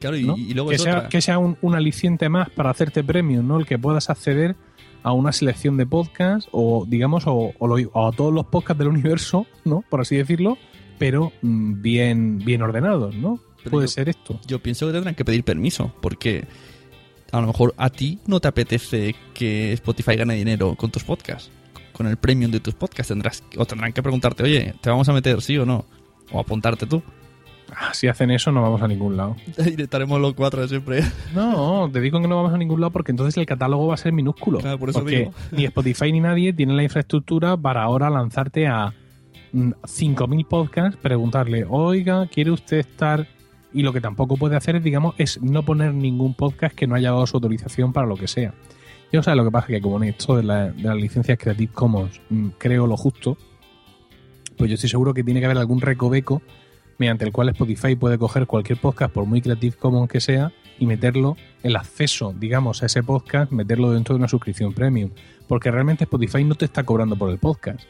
Claro, 0.00 0.16
y, 0.16 0.24
¿no? 0.24 0.36
y 0.36 0.52
luego 0.54 0.68
que 0.70 0.76
es 0.76 0.82
sea, 0.82 0.96
otra. 0.98 1.08
que 1.08 1.20
sea 1.22 1.38
un, 1.38 1.56
un 1.62 1.74
aliciente 1.74 2.28
más 2.28 2.50
para 2.50 2.70
hacerte 2.70 3.02
premium, 3.02 3.46
¿no? 3.46 3.58
El 3.58 3.66
que 3.66 3.78
puedas 3.78 4.10
acceder 4.10 4.54
a 5.02 5.12
una 5.12 5.32
selección 5.32 5.76
de 5.76 5.86
podcasts 5.86 6.48
o, 6.52 6.84
digamos, 6.88 7.26
o, 7.26 7.52
o 7.58 7.66
lo- 7.66 7.90
o 7.92 8.08
a 8.08 8.12
todos 8.12 8.32
los 8.32 8.46
podcasts 8.46 8.78
del 8.78 8.88
universo, 8.88 9.46
¿no? 9.64 9.82
Por 9.88 10.00
así 10.00 10.16
decirlo, 10.16 10.58
pero 10.98 11.32
mm, 11.42 11.80
bien, 11.82 12.38
bien 12.38 12.62
ordenados, 12.62 13.14
¿no? 13.16 13.38
Pero 13.58 13.70
Puede 13.70 13.86
yo- 13.86 13.92
ser 13.92 14.08
esto. 14.10 14.38
Yo 14.46 14.58
pienso 14.62 14.86
que 14.86 14.92
tendrán 14.92 15.14
que 15.14 15.24
pedir 15.24 15.42
permiso, 15.44 15.94
porque 16.02 16.44
a 17.32 17.40
lo 17.40 17.46
mejor 17.46 17.74
a 17.78 17.88
ti 17.90 18.18
no 18.26 18.40
te 18.40 18.48
apetece 18.48 19.14
que 19.32 19.72
Spotify 19.72 20.16
gane 20.16 20.34
dinero 20.34 20.74
con 20.74 20.90
tus 20.90 21.02
podcasts. 21.04 21.50
Con 21.92 22.06
el 22.08 22.16
premium 22.16 22.50
de 22.50 22.60
tus 22.60 22.74
podcasts 22.74 23.08
tendrás 23.08 23.42
o 23.56 23.64
tendrán 23.64 23.92
que 23.92 24.02
preguntarte, 24.02 24.42
oye, 24.42 24.74
¿te 24.80 24.90
vamos 24.90 25.08
a 25.08 25.12
meter 25.12 25.40
sí 25.40 25.56
o 25.56 25.64
no? 25.64 25.84
O 26.32 26.40
apuntarte 26.40 26.86
tú. 26.86 27.02
Ah, 27.76 27.92
Si 27.94 28.06
hacen 28.08 28.30
eso, 28.30 28.52
no 28.52 28.62
vamos 28.62 28.82
a 28.82 28.88
ningún 28.88 29.16
lado. 29.16 29.36
Y 29.76 29.80
estaremos 29.80 30.20
los 30.20 30.34
cuatro 30.34 30.60
de 30.62 30.68
siempre. 30.68 31.00
No, 31.34 31.88
te 31.92 32.00
digo 32.00 32.20
que 32.20 32.28
no 32.28 32.36
vamos 32.36 32.52
a 32.54 32.58
ningún 32.58 32.80
lado 32.80 32.92
porque 32.92 33.10
entonces 33.12 33.36
el 33.36 33.46
catálogo 33.46 33.86
va 33.88 33.94
a 33.94 33.98
ser 33.98 34.12
minúsculo. 34.12 34.58
Claro, 34.58 34.78
por 34.78 34.90
eso 34.90 35.00
porque 35.00 35.18
digo. 35.18 35.32
ni 35.52 35.64
Spotify 35.64 36.12
ni 36.12 36.20
nadie 36.20 36.52
tiene 36.52 36.74
la 36.74 36.82
infraestructura 36.82 37.56
para 37.56 37.82
ahora 37.82 38.10
lanzarte 38.10 38.66
a 38.68 38.92
mm, 39.52 39.70
5.000 39.82 40.46
podcasts, 40.46 40.98
preguntarle, 41.00 41.64
oiga, 41.68 42.26
¿quiere 42.26 42.50
usted 42.50 42.78
estar...? 42.78 43.26
Y 43.72 43.82
lo 43.82 43.92
que 43.92 44.00
tampoco 44.00 44.36
puede 44.36 44.54
hacer 44.54 44.76
es, 44.76 44.84
digamos, 44.84 45.16
es 45.18 45.42
no 45.42 45.64
poner 45.64 45.92
ningún 45.94 46.34
podcast 46.34 46.76
que 46.76 46.86
no 46.86 46.94
haya 46.94 47.10
dado 47.10 47.26
su 47.26 47.38
autorización 47.38 47.92
para 47.92 48.06
lo 48.06 48.14
que 48.16 48.28
sea. 48.28 48.54
Yo 49.12 49.20
sé 49.20 49.34
lo 49.34 49.44
que 49.44 49.50
pasa 49.50 49.66
que 49.66 49.80
como 49.80 49.96
en 49.96 50.10
esto 50.10 50.36
de, 50.36 50.44
la- 50.44 50.68
de 50.70 50.82
las 50.84 50.96
licencias 50.96 51.36
Creative 51.38 51.72
Commons 51.72 52.20
mm, 52.30 52.48
creo 52.56 52.86
lo 52.86 52.96
justo, 52.96 53.36
pues 54.56 54.70
yo 54.70 54.74
estoy 54.74 54.90
seguro 54.90 55.14
que 55.14 55.24
tiene 55.24 55.40
que 55.40 55.46
haber 55.46 55.58
algún 55.58 55.80
recoveco 55.80 56.42
mediante 56.98 57.24
el 57.24 57.32
cual 57.32 57.48
Spotify 57.50 57.96
puede 57.96 58.18
coger 58.18 58.46
cualquier 58.46 58.80
podcast, 58.80 59.12
por 59.12 59.26
muy 59.26 59.40
Creative 59.40 59.76
Commons 59.76 60.08
que 60.08 60.20
sea, 60.20 60.52
y 60.78 60.86
meterlo, 60.86 61.36
el 61.62 61.76
acceso, 61.76 62.34
digamos, 62.38 62.82
a 62.82 62.86
ese 62.86 63.02
podcast, 63.02 63.52
meterlo 63.52 63.92
dentro 63.92 64.14
de 64.14 64.18
una 64.18 64.28
suscripción 64.28 64.72
premium. 64.72 65.10
Porque 65.46 65.70
realmente 65.70 66.04
Spotify 66.04 66.44
no 66.44 66.54
te 66.54 66.64
está 66.64 66.84
cobrando 66.84 67.16
por 67.16 67.30
el 67.30 67.38
podcast, 67.38 67.80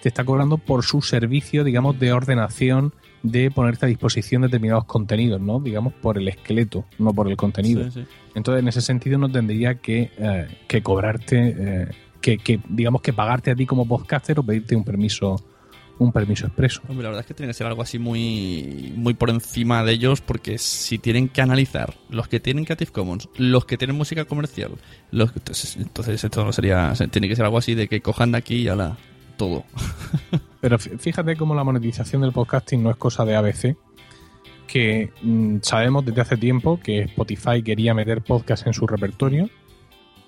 te 0.00 0.08
está 0.08 0.24
cobrando 0.24 0.58
por 0.58 0.84
su 0.84 1.02
servicio, 1.02 1.62
digamos, 1.62 1.98
de 2.00 2.12
ordenación, 2.12 2.92
de 3.22 3.50
ponerte 3.52 3.86
a 3.86 3.88
disposición 3.88 4.42
determinados 4.42 4.84
contenidos, 4.84 5.40
¿no? 5.40 5.60
Digamos, 5.60 5.92
por 5.92 6.18
el 6.18 6.26
esqueleto, 6.26 6.84
no 6.98 7.12
por 7.12 7.28
el 7.28 7.36
contenido. 7.36 7.84
Sí, 7.84 8.00
sí. 8.00 8.06
Entonces, 8.34 8.62
en 8.62 8.68
ese 8.68 8.80
sentido, 8.80 9.18
no 9.18 9.30
tendría 9.30 9.76
que, 9.76 10.10
eh, 10.18 10.48
que 10.66 10.82
cobrarte, 10.82 11.54
eh, 11.56 11.88
que, 12.20 12.38
que, 12.38 12.60
digamos, 12.68 13.02
que 13.02 13.12
pagarte 13.12 13.52
a 13.52 13.54
ti 13.54 13.66
como 13.66 13.86
podcaster 13.86 14.38
o 14.40 14.42
pedirte 14.42 14.74
un 14.74 14.84
permiso, 14.84 15.36
un 16.02 16.12
permiso 16.12 16.46
expreso. 16.46 16.80
Hombre, 16.88 17.04
la 17.04 17.10
verdad 17.10 17.20
es 17.20 17.26
que 17.26 17.34
tiene 17.34 17.50
que 17.50 17.54
ser 17.54 17.66
algo 17.66 17.82
así 17.82 17.98
muy, 17.98 18.92
muy 18.96 19.14
por 19.14 19.30
encima 19.30 19.82
de 19.84 19.92
ellos, 19.92 20.20
porque 20.20 20.58
si 20.58 20.98
tienen 20.98 21.28
que 21.28 21.40
analizar 21.42 21.94
los 22.10 22.28
que 22.28 22.40
tienen 22.40 22.64
Creative 22.64 22.90
Commons, 22.92 23.28
los 23.36 23.64
que 23.64 23.76
tienen 23.78 23.96
música 23.96 24.24
comercial, 24.24 24.72
los 25.10 25.30
entonces, 25.34 25.76
entonces 25.76 26.22
esto 26.22 26.44
no 26.44 26.52
sería, 26.52 26.92
tiene 27.10 27.28
que 27.28 27.36
ser 27.36 27.44
algo 27.44 27.58
así 27.58 27.74
de 27.74 27.88
que 27.88 28.00
cojan 28.00 28.32
de 28.32 28.38
aquí 28.38 28.56
y 28.56 28.68
ala, 28.68 28.96
todo. 29.36 29.64
Pero 30.60 30.78
fí- 30.78 30.98
fíjate 30.98 31.36
cómo 31.36 31.54
la 31.54 31.64
monetización 31.64 32.22
del 32.22 32.32
podcasting 32.32 32.82
no 32.82 32.90
es 32.90 32.96
cosa 32.96 33.24
de 33.24 33.34
ABC, 33.36 33.76
que 34.66 35.10
mm, 35.22 35.58
sabemos 35.62 36.04
desde 36.04 36.20
hace 36.20 36.36
tiempo 36.36 36.80
que 36.80 37.00
Spotify 37.02 37.62
quería 37.62 37.94
meter 37.94 38.22
podcast 38.22 38.66
en 38.66 38.72
su 38.72 38.86
repertorio, 38.86 39.50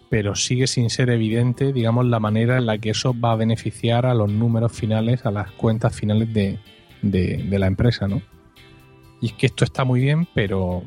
pero 0.09 0.35
sigue 0.35 0.67
sin 0.67 0.91
ser 0.91 1.11
evidente, 1.11 1.73
digamos, 1.73 2.07
la 2.07 2.21
manera 2.21 2.59
en 2.59 2.67
la 2.67 2.79
que 2.79 2.91
eso 2.91 3.15
va 3.19 3.33
a 3.33 3.37
beneficiar 3.37 4.07
a 4.07 4.15
los 4.15 4.31
números 4.31 4.73
finales, 4.73 5.25
a 5.27 5.31
las 5.31 5.51
cuentas 5.53 5.95
finales 5.95 6.33
de, 6.33 6.59
de- 7.03 7.59
la 7.59 7.67
empresa, 7.67 8.07
¿no? 8.09 8.23
Y 9.21 9.27
es 9.27 9.33
que 9.33 9.47
esto 9.47 9.65
está 9.65 9.85
muy 9.85 10.01
bien, 10.01 10.29
pero 10.35 10.83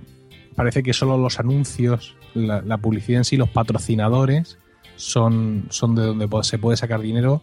parece 0.55 0.83
que 0.83 0.93
solo 0.93 1.17
los 1.17 1.39
anuncios, 1.39 2.15
la, 2.33 2.77
publicidad 2.77 3.19
en 3.19 3.25
sí, 3.25 3.37
los 3.37 3.49
patrocinadores, 3.49 4.59
son, 4.95 5.65
son 5.69 5.95
de 5.95 6.03
donde 6.03 6.27
se 6.43 6.57
puede 6.57 6.77
sacar 6.77 7.01
dinero 7.01 7.41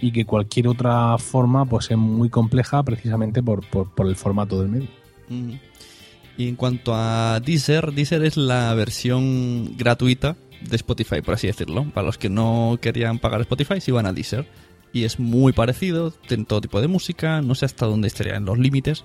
y 0.00 0.12
que 0.12 0.24
cualquier 0.24 0.68
otra 0.68 1.16
forma 1.18 1.64
pues 1.64 1.90
es 1.90 1.96
muy 1.96 2.28
compleja 2.28 2.82
precisamente 2.82 3.42
por, 3.42 3.68
por, 3.68 3.94
por 3.94 4.06
el 4.06 4.16
formato 4.16 4.60
del 4.60 4.68
medio. 4.70 4.88
Y 6.36 6.48
en 6.48 6.56
cuanto 6.56 6.92
a 6.94 7.40
Deezer, 7.40 7.92
Deezer 7.92 8.24
es 8.24 8.36
la 8.36 8.74
versión 8.74 9.76
gratuita 9.76 10.36
de 10.68 10.76
Spotify, 10.76 11.20
por 11.22 11.34
así 11.34 11.46
decirlo. 11.46 11.84
Para 11.92 12.06
los 12.06 12.18
que 12.18 12.28
no 12.28 12.78
querían 12.80 13.18
pagar 13.18 13.40
Spotify, 13.42 13.80
se 13.80 13.90
iban 13.90 14.06
a 14.06 14.12
Deezer. 14.12 14.46
Y 14.92 15.04
es 15.04 15.18
muy 15.18 15.52
parecido, 15.52 16.10
tiene 16.10 16.44
todo 16.44 16.60
tipo 16.60 16.80
de 16.80 16.88
música, 16.88 17.40
no 17.40 17.54
sé 17.54 17.64
hasta 17.64 17.86
dónde 17.86 18.08
estarían 18.08 18.44
los 18.44 18.58
límites. 18.58 19.02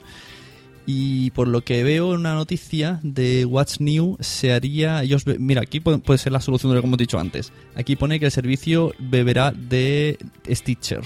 Y 0.86 1.32
por 1.32 1.48
lo 1.48 1.64
que 1.64 1.84
veo 1.84 2.14
en 2.14 2.22
una 2.22 2.34
noticia 2.34 3.00
de 3.04 3.46
What's 3.46 3.82
New, 3.82 4.18
se 4.20 4.54
haría. 4.54 5.04
Ellos, 5.04 5.26
mira, 5.40 5.62
aquí 5.62 5.80
puede, 5.80 6.00
puede 6.00 6.18
ser 6.18 6.32
la 6.32 6.40
solución 6.40 6.72
de 6.72 6.76
lo 6.76 6.82
que 6.82 6.88
hemos 6.88 6.98
dicho 6.98 7.20
antes. 7.20 7.52
Aquí 7.76 7.96
pone 7.96 8.20
que 8.20 8.26
el 8.26 8.32
servicio 8.32 8.94
beberá 8.98 9.52
de 9.52 10.18
Stitcher, 10.50 11.02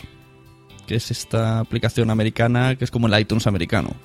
que 0.86 0.96
es 0.96 1.10
esta 1.10 1.60
aplicación 1.60 2.12
americana 2.12 2.75
que 2.75 2.86
es 2.86 2.91
como 2.91 3.08
el 3.08 3.20
iTunes 3.20 3.48
americano 3.48 3.96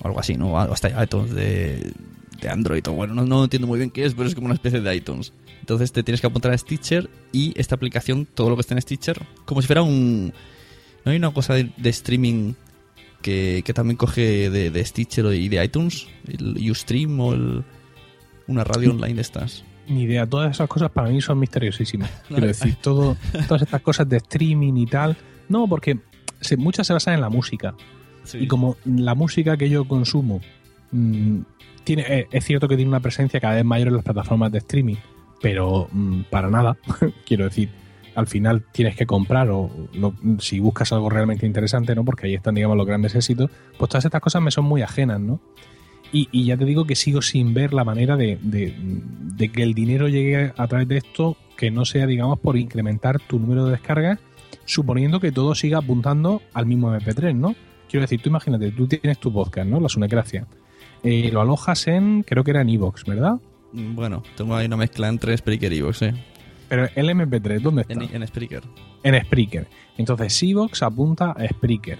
o 0.00 0.06
algo 0.06 0.20
así, 0.20 0.34
¿no? 0.36 0.52
O 0.52 0.58
hasta 0.58 1.02
iTunes 1.02 1.34
de, 1.34 1.92
de 2.40 2.48
Android. 2.48 2.86
O 2.88 2.92
bueno, 2.92 3.14
no, 3.14 3.24
no 3.24 3.44
entiendo 3.44 3.66
muy 3.66 3.78
bien 3.78 3.90
qué 3.90 4.04
es, 4.04 4.14
pero 4.14 4.28
es 4.28 4.34
como 4.34 4.46
una 4.46 4.54
especie 4.54 4.80
de 4.80 4.94
iTunes. 4.94 5.32
Entonces 5.66 5.90
te 5.90 6.04
tienes 6.04 6.20
que 6.20 6.28
apuntar 6.28 6.52
a 6.52 6.58
Stitcher 6.58 7.10
y 7.32 7.52
esta 7.60 7.74
aplicación, 7.74 8.24
todo 8.24 8.50
lo 8.50 8.54
que 8.54 8.60
está 8.60 8.74
en 8.74 8.80
Stitcher, 8.80 9.20
como 9.44 9.60
si 9.60 9.66
fuera 9.66 9.82
un. 9.82 10.32
¿No 11.04 11.10
hay 11.10 11.18
una 11.18 11.32
cosa 11.32 11.54
de, 11.54 11.72
de 11.76 11.90
streaming 11.90 12.52
que, 13.20 13.62
que 13.64 13.74
también 13.74 13.96
coge 13.96 14.48
de, 14.48 14.70
de 14.70 14.84
Stitcher 14.84 15.26
y 15.34 15.48
de 15.48 15.64
iTunes? 15.64 16.06
El 16.28 16.70
Ustream 16.70 17.18
o 17.18 17.32
el- 17.32 17.64
una 18.46 18.62
radio 18.62 18.92
online 18.92 19.14
de 19.14 19.22
estas. 19.22 19.64
Ni 19.88 20.02
idea, 20.04 20.24
todas 20.24 20.52
esas 20.52 20.68
cosas 20.68 20.88
para 20.92 21.08
mí 21.08 21.20
son 21.20 21.40
misteriosísimas. 21.40 22.10
Quiero 22.28 22.46
decir, 22.46 22.76
todo, 22.80 23.16
todas 23.48 23.62
estas 23.62 23.82
cosas 23.82 24.08
de 24.08 24.18
streaming 24.18 24.74
y 24.76 24.86
tal. 24.86 25.16
No, 25.48 25.66
porque 25.66 25.98
se- 26.40 26.56
muchas 26.56 26.86
se 26.86 26.92
basan 26.92 27.14
en 27.14 27.22
la 27.22 27.28
música. 27.28 27.74
Y 28.34 28.46
como 28.46 28.76
la 28.84 29.16
música 29.16 29.56
que 29.56 29.68
yo 29.68 29.88
consumo 29.88 30.40
mm, 30.92 31.40
tiene, 31.82 32.04
eh, 32.08 32.26
es 32.30 32.44
cierto 32.44 32.68
que 32.68 32.76
tiene 32.76 32.88
una 32.88 33.00
presencia 33.00 33.40
cada 33.40 33.56
vez 33.56 33.64
mayor 33.64 33.88
en 33.88 33.94
las 33.94 34.04
plataformas 34.04 34.52
de 34.52 34.58
streaming, 34.58 34.96
pero 35.40 35.88
mm, 35.92 36.22
para 36.30 36.50
nada. 36.50 36.76
Quiero 37.26 37.44
decir, 37.44 37.70
al 38.14 38.26
final 38.26 38.64
tienes 38.72 38.96
que 38.96 39.06
comprar 39.06 39.50
o 39.50 39.70
lo- 39.94 40.14
si 40.38 40.58
buscas 40.60 40.92
algo 40.92 41.10
realmente 41.10 41.46
interesante, 41.46 41.94
¿no? 41.94 42.04
Porque 42.04 42.26
ahí 42.26 42.34
están, 42.34 42.54
digamos, 42.54 42.76
los 42.76 42.86
grandes 42.86 43.14
éxitos. 43.14 43.50
Pues 43.78 43.88
todas 43.88 44.04
estas 44.04 44.20
cosas 44.20 44.42
me 44.42 44.50
son 44.50 44.64
muy 44.64 44.82
ajenas, 44.82 45.20
¿no? 45.20 45.40
Y, 46.12 46.28
y 46.30 46.44
ya 46.44 46.56
te 46.56 46.64
digo 46.64 46.84
que 46.86 46.94
sigo 46.94 47.20
sin 47.20 47.52
ver 47.52 47.74
la 47.74 47.84
manera 47.84 48.16
de, 48.16 48.38
de- 48.40 48.74
de 48.78 49.48
que 49.50 49.62
el 49.62 49.74
dinero 49.74 50.08
llegue 50.08 50.52
a 50.56 50.66
través 50.68 50.86
de 50.88 50.98
esto 50.98 51.36
que 51.56 51.70
no 51.70 51.84
sea, 51.84 52.06
digamos, 52.06 52.38
por 52.38 52.56
incrementar 52.56 53.18
tu 53.20 53.38
número 53.38 53.64
de 53.66 53.72
descargas, 53.72 54.18
suponiendo 54.66 55.20
que 55.20 55.32
todo 55.32 55.54
siga 55.54 55.78
apuntando 55.78 56.42
al 56.54 56.66
mismo 56.66 56.92
MP3, 56.94 57.34
¿no? 57.34 57.54
Quiero 57.88 58.02
decir, 58.02 58.20
tú 58.20 58.28
imagínate, 58.30 58.70
tú 58.72 58.86
tienes 58.86 59.18
tu 59.18 59.32
podcast, 59.32 59.68
¿no? 59.68 59.80
La 59.80 59.88
Sunecracia. 59.88 60.46
Eh, 61.02 61.30
lo 61.32 61.40
alojas 61.40 61.86
en, 61.86 62.22
creo 62.24 62.42
que 62.44 62.50
era 62.52 62.62
en 62.62 62.68
Evox, 62.70 63.04
¿verdad? 63.04 63.36
Bueno, 63.76 64.22
tengo 64.36 64.56
ahí 64.56 64.66
una 64.66 64.78
mezcla 64.78 65.08
entre 65.08 65.36
Spreaker 65.36 65.72
y 65.72 65.78
Evox, 65.78 66.02
¿eh? 66.02 66.14
Pero 66.68 66.88
el 66.94 67.08
MP3, 67.10 67.60
¿dónde 67.60 67.82
está? 67.82 67.92
En, 67.92 68.02
en 68.22 68.26
Spreaker. 68.26 68.62
en 69.02 69.22
Spreaker. 69.22 69.68
Entonces, 69.98 70.42
Evox 70.42 70.82
apunta 70.82 71.32
a 71.32 71.46
Spreaker. 71.46 71.98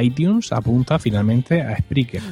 iTunes 0.00 0.52
apunta 0.52 0.98
finalmente 0.98 1.62
a 1.62 1.76
Spreaker. 1.76 2.22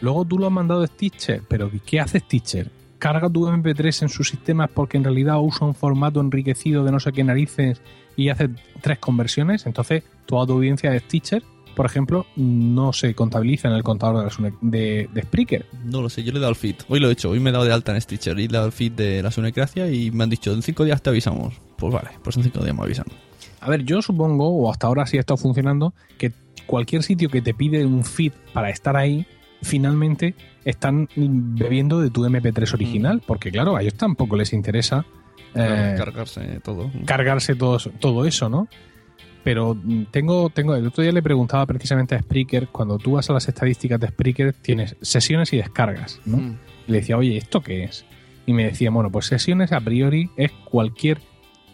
Luego 0.00 0.24
tú 0.24 0.38
lo 0.38 0.46
has 0.46 0.52
mandado 0.52 0.82
a 0.82 0.86
Stitcher, 0.86 1.42
pero 1.48 1.70
¿qué 1.86 2.00
hace 2.00 2.18
Stitcher? 2.20 2.70
Carga 2.98 3.30
tu 3.30 3.46
MP3 3.46 4.02
en 4.02 4.08
sus 4.08 4.28
sistemas 4.28 4.68
porque 4.74 4.96
en 4.96 5.04
realidad 5.04 5.40
usa 5.40 5.66
un 5.66 5.74
formato 5.74 6.20
enriquecido 6.20 6.84
de 6.84 6.92
no 6.92 7.00
sé 7.00 7.12
qué 7.12 7.24
narices 7.24 7.80
y 8.16 8.28
hace 8.28 8.50
tres 8.80 8.98
conversiones. 8.98 9.64
Entonces, 9.66 10.02
toda 10.26 10.46
tu 10.46 10.54
audiencia 10.54 10.90
de 10.90 11.00
Stitcher, 11.00 11.42
por 11.74 11.86
ejemplo, 11.86 12.26
no 12.36 12.92
se 12.92 13.14
contabiliza 13.14 13.68
en 13.68 13.74
el 13.74 13.82
contador 13.82 14.24
de, 14.24 14.42
la 14.42 14.52
de, 14.60 15.08
de 15.12 15.22
Spreaker. 15.22 15.66
No 15.84 16.02
lo 16.02 16.08
sé, 16.08 16.22
yo 16.22 16.32
le 16.32 16.38
he 16.38 16.40
dado 16.40 16.50
el 16.50 16.56
feed. 16.56 16.76
Hoy 16.88 17.00
lo 17.00 17.08
he 17.08 17.12
hecho, 17.12 17.30
hoy 17.30 17.40
me 17.40 17.50
he 17.50 17.52
dado 17.52 17.64
de 17.64 17.72
alta 17.72 17.92
en 17.94 18.00
Stitcher 18.00 18.38
y 18.38 18.42
le 18.42 18.50
he 18.50 18.52
dado 18.52 18.66
el 18.66 18.72
feed 18.72 18.92
de 18.92 19.22
la 19.22 19.30
Sunecracia 19.30 19.90
y 19.90 20.10
me 20.10 20.24
han 20.24 20.30
dicho, 20.30 20.52
en 20.52 20.62
cinco 20.62 20.84
días 20.84 21.02
te 21.02 21.10
avisamos. 21.10 21.54
Pues 21.76 21.92
vale, 21.92 22.10
pues 22.22 22.36
en 22.36 22.42
cinco 22.44 22.62
días 22.62 22.74
me 22.76 22.82
avisan. 22.82 23.06
A 23.60 23.68
ver, 23.68 23.84
yo 23.84 24.00
supongo, 24.02 24.48
o 24.48 24.70
hasta 24.70 24.86
ahora 24.86 25.06
sí 25.06 25.16
ha 25.16 25.20
estado 25.20 25.36
funcionando, 25.36 25.94
que 26.18 26.32
cualquier 26.66 27.02
sitio 27.02 27.28
que 27.28 27.42
te 27.42 27.54
pide 27.54 27.84
un 27.84 28.04
feed 28.04 28.32
para 28.52 28.70
estar 28.70 28.96
ahí, 28.96 29.26
finalmente 29.62 30.34
están 30.64 31.08
bebiendo 31.16 32.00
de 32.00 32.10
tu 32.10 32.24
MP3 32.24 32.74
original, 32.74 33.22
porque 33.26 33.50
claro, 33.50 33.76
a 33.76 33.82
ellos 33.82 33.94
tampoco 33.94 34.36
les 34.36 34.52
interesa 34.52 35.04
Claro, 35.52 35.74
eh, 35.74 35.94
cargarse 35.96 36.60
todo. 36.62 36.90
cargarse 37.06 37.54
todo, 37.56 37.78
todo 37.98 38.24
eso, 38.24 38.48
¿no? 38.48 38.68
Pero 39.44 39.74
mm, 39.74 40.06
tengo, 40.10 40.50
tengo, 40.50 40.74
el 40.74 40.86
otro 40.86 41.02
día 41.02 41.12
le 41.12 41.22
preguntaba 41.22 41.66
precisamente 41.66 42.14
a 42.14 42.20
Spreaker, 42.20 42.68
cuando 42.68 42.98
tú 42.98 43.12
vas 43.12 43.30
a 43.30 43.32
las 43.32 43.48
estadísticas 43.48 43.98
de 44.00 44.08
Spreaker, 44.08 44.52
tienes 44.52 44.96
sesiones 45.00 45.52
y 45.52 45.56
descargas, 45.56 46.20
¿no? 46.24 46.38
Mm. 46.38 46.58
Y 46.88 46.92
le 46.92 46.98
decía, 46.98 47.16
oye, 47.16 47.36
¿esto 47.36 47.62
qué 47.62 47.84
es? 47.84 48.04
Y 48.46 48.52
me 48.52 48.64
decía, 48.64 48.90
bueno, 48.90 49.10
pues 49.10 49.26
sesiones 49.26 49.72
a 49.72 49.80
priori 49.80 50.30
es 50.36 50.50
cualquier, 50.64 51.20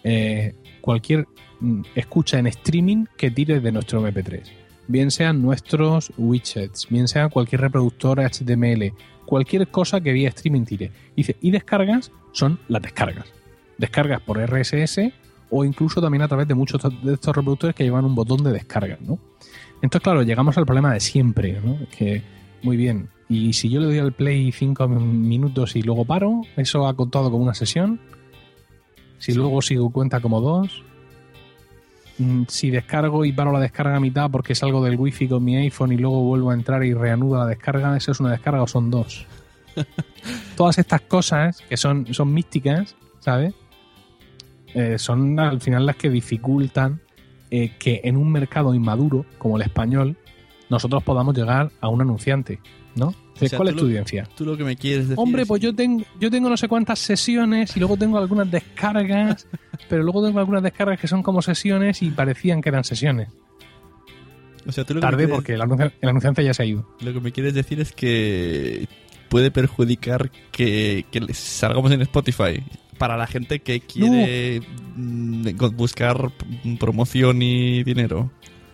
eh, 0.04 0.54
cualquier 0.80 1.26
mm, 1.60 1.82
escucha 1.94 2.38
en 2.38 2.46
streaming 2.46 3.06
que 3.16 3.30
tires 3.30 3.62
de 3.62 3.72
nuestro 3.72 4.06
MP3. 4.06 4.42
Bien 4.88 5.10
sean 5.10 5.42
nuestros 5.42 6.12
widgets, 6.16 6.86
bien 6.88 7.08
sea 7.08 7.28
cualquier 7.28 7.62
reproductor 7.62 8.20
HTML, 8.20 8.92
cualquier 9.24 9.66
cosa 9.68 10.00
que 10.00 10.12
vía 10.12 10.28
streaming 10.28 10.64
tire. 10.64 10.92
Dice, 11.16 11.36
y 11.40 11.50
descargas 11.50 12.12
son 12.32 12.60
las 12.68 12.82
descargas. 12.82 13.26
Descargas 13.78 14.20
por 14.20 14.38
RSS 14.38 15.12
o 15.50 15.64
incluso 15.64 16.00
también 16.00 16.22
a 16.22 16.28
través 16.28 16.48
de 16.48 16.54
muchos 16.54 16.80
de 17.02 17.14
estos 17.14 17.34
reproductores 17.34 17.74
que 17.74 17.84
llevan 17.84 18.04
un 18.04 18.14
botón 18.14 18.42
de 18.42 18.52
descarga, 18.52 18.98
¿no? 19.00 19.18
Entonces, 19.82 20.02
claro, 20.02 20.22
llegamos 20.22 20.56
al 20.58 20.66
problema 20.66 20.92
de 20.92 21.00
siempre, 21.00 21.60
¿no? 21.62 21.78
Que, 21.96 22.22
muy 22.62 22.76
bien, 22.76 23.08
y 23.28 23.52
si 23.52 23.68
yo 23.68 23.80
le 23.80 23.86
doy 23.86 23.98
al 23.98 24.12
play 24.12 24.52
5 24.52 24.88
minutos 24.88 25.76
y 25.76 25.82
luego 25.82 26.04
paro, 26.04 26.42
¿eso 26.56 26.86
ha 26.86 26.94
contado 26.94 27.30
como 27.30 27.42
una 27.42 27.54
sesión? 27.54 28.00
Si 29.18 29.34
luego 29.34 29.62
sigo 29.62 29.90
cuenta 29.90 30.20
como 30.20 30.40
dos. 30.40 30.82
Mm, 32.18 32.44
Si 32.48 32.70
descargo 32.70 33.24
y 33.24 33.32
paro 33.32 33.52
la 33.52 33.60
descarga 33.60 33.96
a 33.96 34.00
mitad 34.00 34.30
porque 34.30 34.54
salgo 34.54 34.84
del 34.84 34.96
wifi 34.96 35.28
con 35.28 35.44
mi 35.44 35.56
iPhone 35.56 35.92
y 35.92 35.96
luego 35.96 36.22
vuelvo 36.22 36.50
a 36.50 36.54
entrar 36.54 36.84
y 36.84 36.94
reanudo 36.94 37.38
la 37.38 37.46
descarga, 37.46 37.96
¿eso 37.96 38.12
es 38.12 38.20
una 38.20 38.30
descarga 38.30 38.62
o 38.62 38.66
son 38.66 38.90
dos? 38.90 39.26
Todas 40.56 40.78
estas 40.78 41.02
cosas 41.02 41.62
que 41.68 41.76
son, 41.76 42.12
son 42.14 42.32
místicas, 42.32 42.96
¿sabes? 43.20 43.54
Eh, 44.78 44.98
son 44.98 45.38
al 45.40 45.60
final 45.60 45.86
las 45.86 45.96
que 45.96 46.10
dificultan 46.10 47.00
eh, 47.50 47.72
que 47.78 48.02
en 48.04 48.16
un 48.18 48.30
mercado 48.30 48.74
inmaduro 48.74 49.24
como 49.38 49.56
el 49.56 49.62
español 49.62 50.16
nosotros 50.68 51.02
podamos 51.02 51.34
llegar 51.34 51.70
a 51.80 51.88
un 51.88 52.02
anunciante, 52.02 52.58
¿no? 52.94 53.06
O 53.08 53.38
sea, 53.48 53.56
¿Cuál 53.56 53.68
es 53.68 53.74
tu 53.74 53.80
lo- 53.82 53.86
audiencia? 53.86 54.28
Tú 54.36 54.44
lo 54.44 54.56
que 54.56 54.64
me 54.64 54.76
quieres 54.76 55.08
decir 55.08 55.22
Hombre, 55.22 55.42
es- 55.42 55.48
pues 55.48 55.62
yo 55.62 55.74
tengo, 55.74 56.04
yo 56.20 56.30
tengo 56.30 56.50
no 56.50 56.56
sé 56.58 56.68
cuántas 56.68 56.98
sesiones 56.98 57.74
y 57.76 57.80
luego 57.80 57.96
tengo 57.96 58.18
algunas 58.18 58.50
descargas, 58.50 59.46
pero 59.88 60.02
luego 60.02 60.26
tengo 60.26 60.40
algunas 60.40 60.62
descargas 60.62 61.00
que 61.00 61.06
son 61.08 61.22
como 61.22 61.40
sesiones 61.40 62.02
y 62.02 62.10
parecían 62.10 62.60
que 62.60 62.68
eran 62.68 62.84
sesiones. 62.84 63.28
o 64.66 64.72
sea, 64.72 64.84
tú 64.84 64.94
lo 64.94 65.00
que 65.00 65.06
me 65.06 65.10
Tarde 65.10 65.24
quieres- 65.24 65.34
porque 65.36 65.52
el, 65.54 65.62
anuncia- 65.62 65.92
el 66.02 66.08
anunciante 66.08 66.44
ya 66.44 66.52
se 66.52 66.62
ha 66.64 66.66
ido. 66.66 66.86
Lo 67.00 67.12
que 67.14 67.20
me 67.20 67.32
quieres 67.32 67.54
decir 67.54 67.80
es 67.80 67.92
que 67.92 68.88
puede 69.28 69.50
perjudicar 69.50 70.30
que, 70.50 71.04
que 71.10 71.32
salgamos 71.34 71.90
en 71.92 72.02
Spotify 72.02 72.62
para 72.98 73.16
la 73.16 73.26
gente 73.26 73.60
que 73.60 73.80
quiere 73.80 74.60
mm, 74.96 75.48
buscar 75.76 76.32
promoción 76.78 77.42
y 77.42 77.84
dinero. 77.84 78.30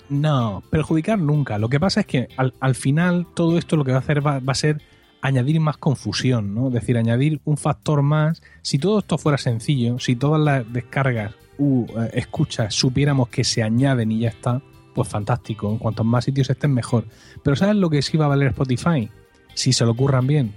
No, 0.08 0.62
perjudicar 0.70 1.18
nunca. 1.18 1.58
Lo 1.58 1.68
que 1.68 1.80
pasa 1.80 2.00
es 2.00 2.06
que 2.06 2.28
al, 2.36 2.54
al 2.60 2.74
final 2.74 3.26
todo 3.34 3.58
esto 3.58 3.76
lo 3.76 3.84
que 3.84 3.92
va 3.92 3.98
a 3.98 4.00
hacer 4.00 4.26
va, 4.26 4.40
va 4.40 4.52
a 4.52 4.56
ser 4.56 4.82
añadir 5.22 5.60
más 5.60 5.78
confusión, 5.78 6.54
¿no? 6.54 6.66
Es 6.66 6.74
decir, 6.74 6.98
añadir 6.98 7.40
un 7.44 7.56
factor 7.56 8.02
más. 8.02 8.42
Si 8.60 8.78
todo 8.78 8.98
esto 8.98 9.16
fuera 9.16 9.38
sencillo, 9.38 9.98
si 9.98 10.16
todas 10.16 10.40
las 10.40 10.70
descargas 10.70 11.34
u 11.58 11.86
eh, 11.86 12.10
escuchas 12.14 12.74
supiéramos 12.74 13.28
que 13.28 13.44
se 13.44 13.62
añaden 13.62 14.10
y 14.10 14.20
ya 14.20 14.28
está, 14.28 14.60
pues 14.94 15.08
fantástico. 15.08 15.70
En 15.70 15.78
cuantos 15.78 16.04
más 16.04 16.24
sitios 16.24 16.50
estén, 16.50 16.74
mejor. 16.74 17.06
Pero 17.42 17.56
¿sabes 17.56 17.76
lo 17.76 17.88
que 17.88 18.02
sí 18.02 18.16
va 18.16 18.26
a 18.26 18.28
valer 18.28 18.48
Spotify? 18.48 19.08
Si 19.54 19.72
se 19.72 19.84
lo 19.84 19.92
ocurran 19.92 20.26
bien. 20.26 20.54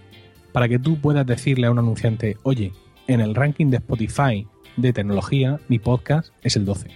Para 0.52 0.68
que 0.68 0.80
tú 0.80 1.00
puedas 1.00 1.26
decirle 1.26 1.68
a 1.68 1.72
un 1.72 1.80
anunciante, 1.80 2.38
oye, 2.44 2.74
en 3.08 3.22
el 3.22 3.36
ranking 3.36 3.68
de 3.68 3.78
Spotify 3.78 4.48
de 4.78 4.94
tecnología, 4.94 5.60
mi 5.68 5.80
podcast 5.80 6.34
es 6.42 6.56
el 6.56 6.66
12. 6.66 6.90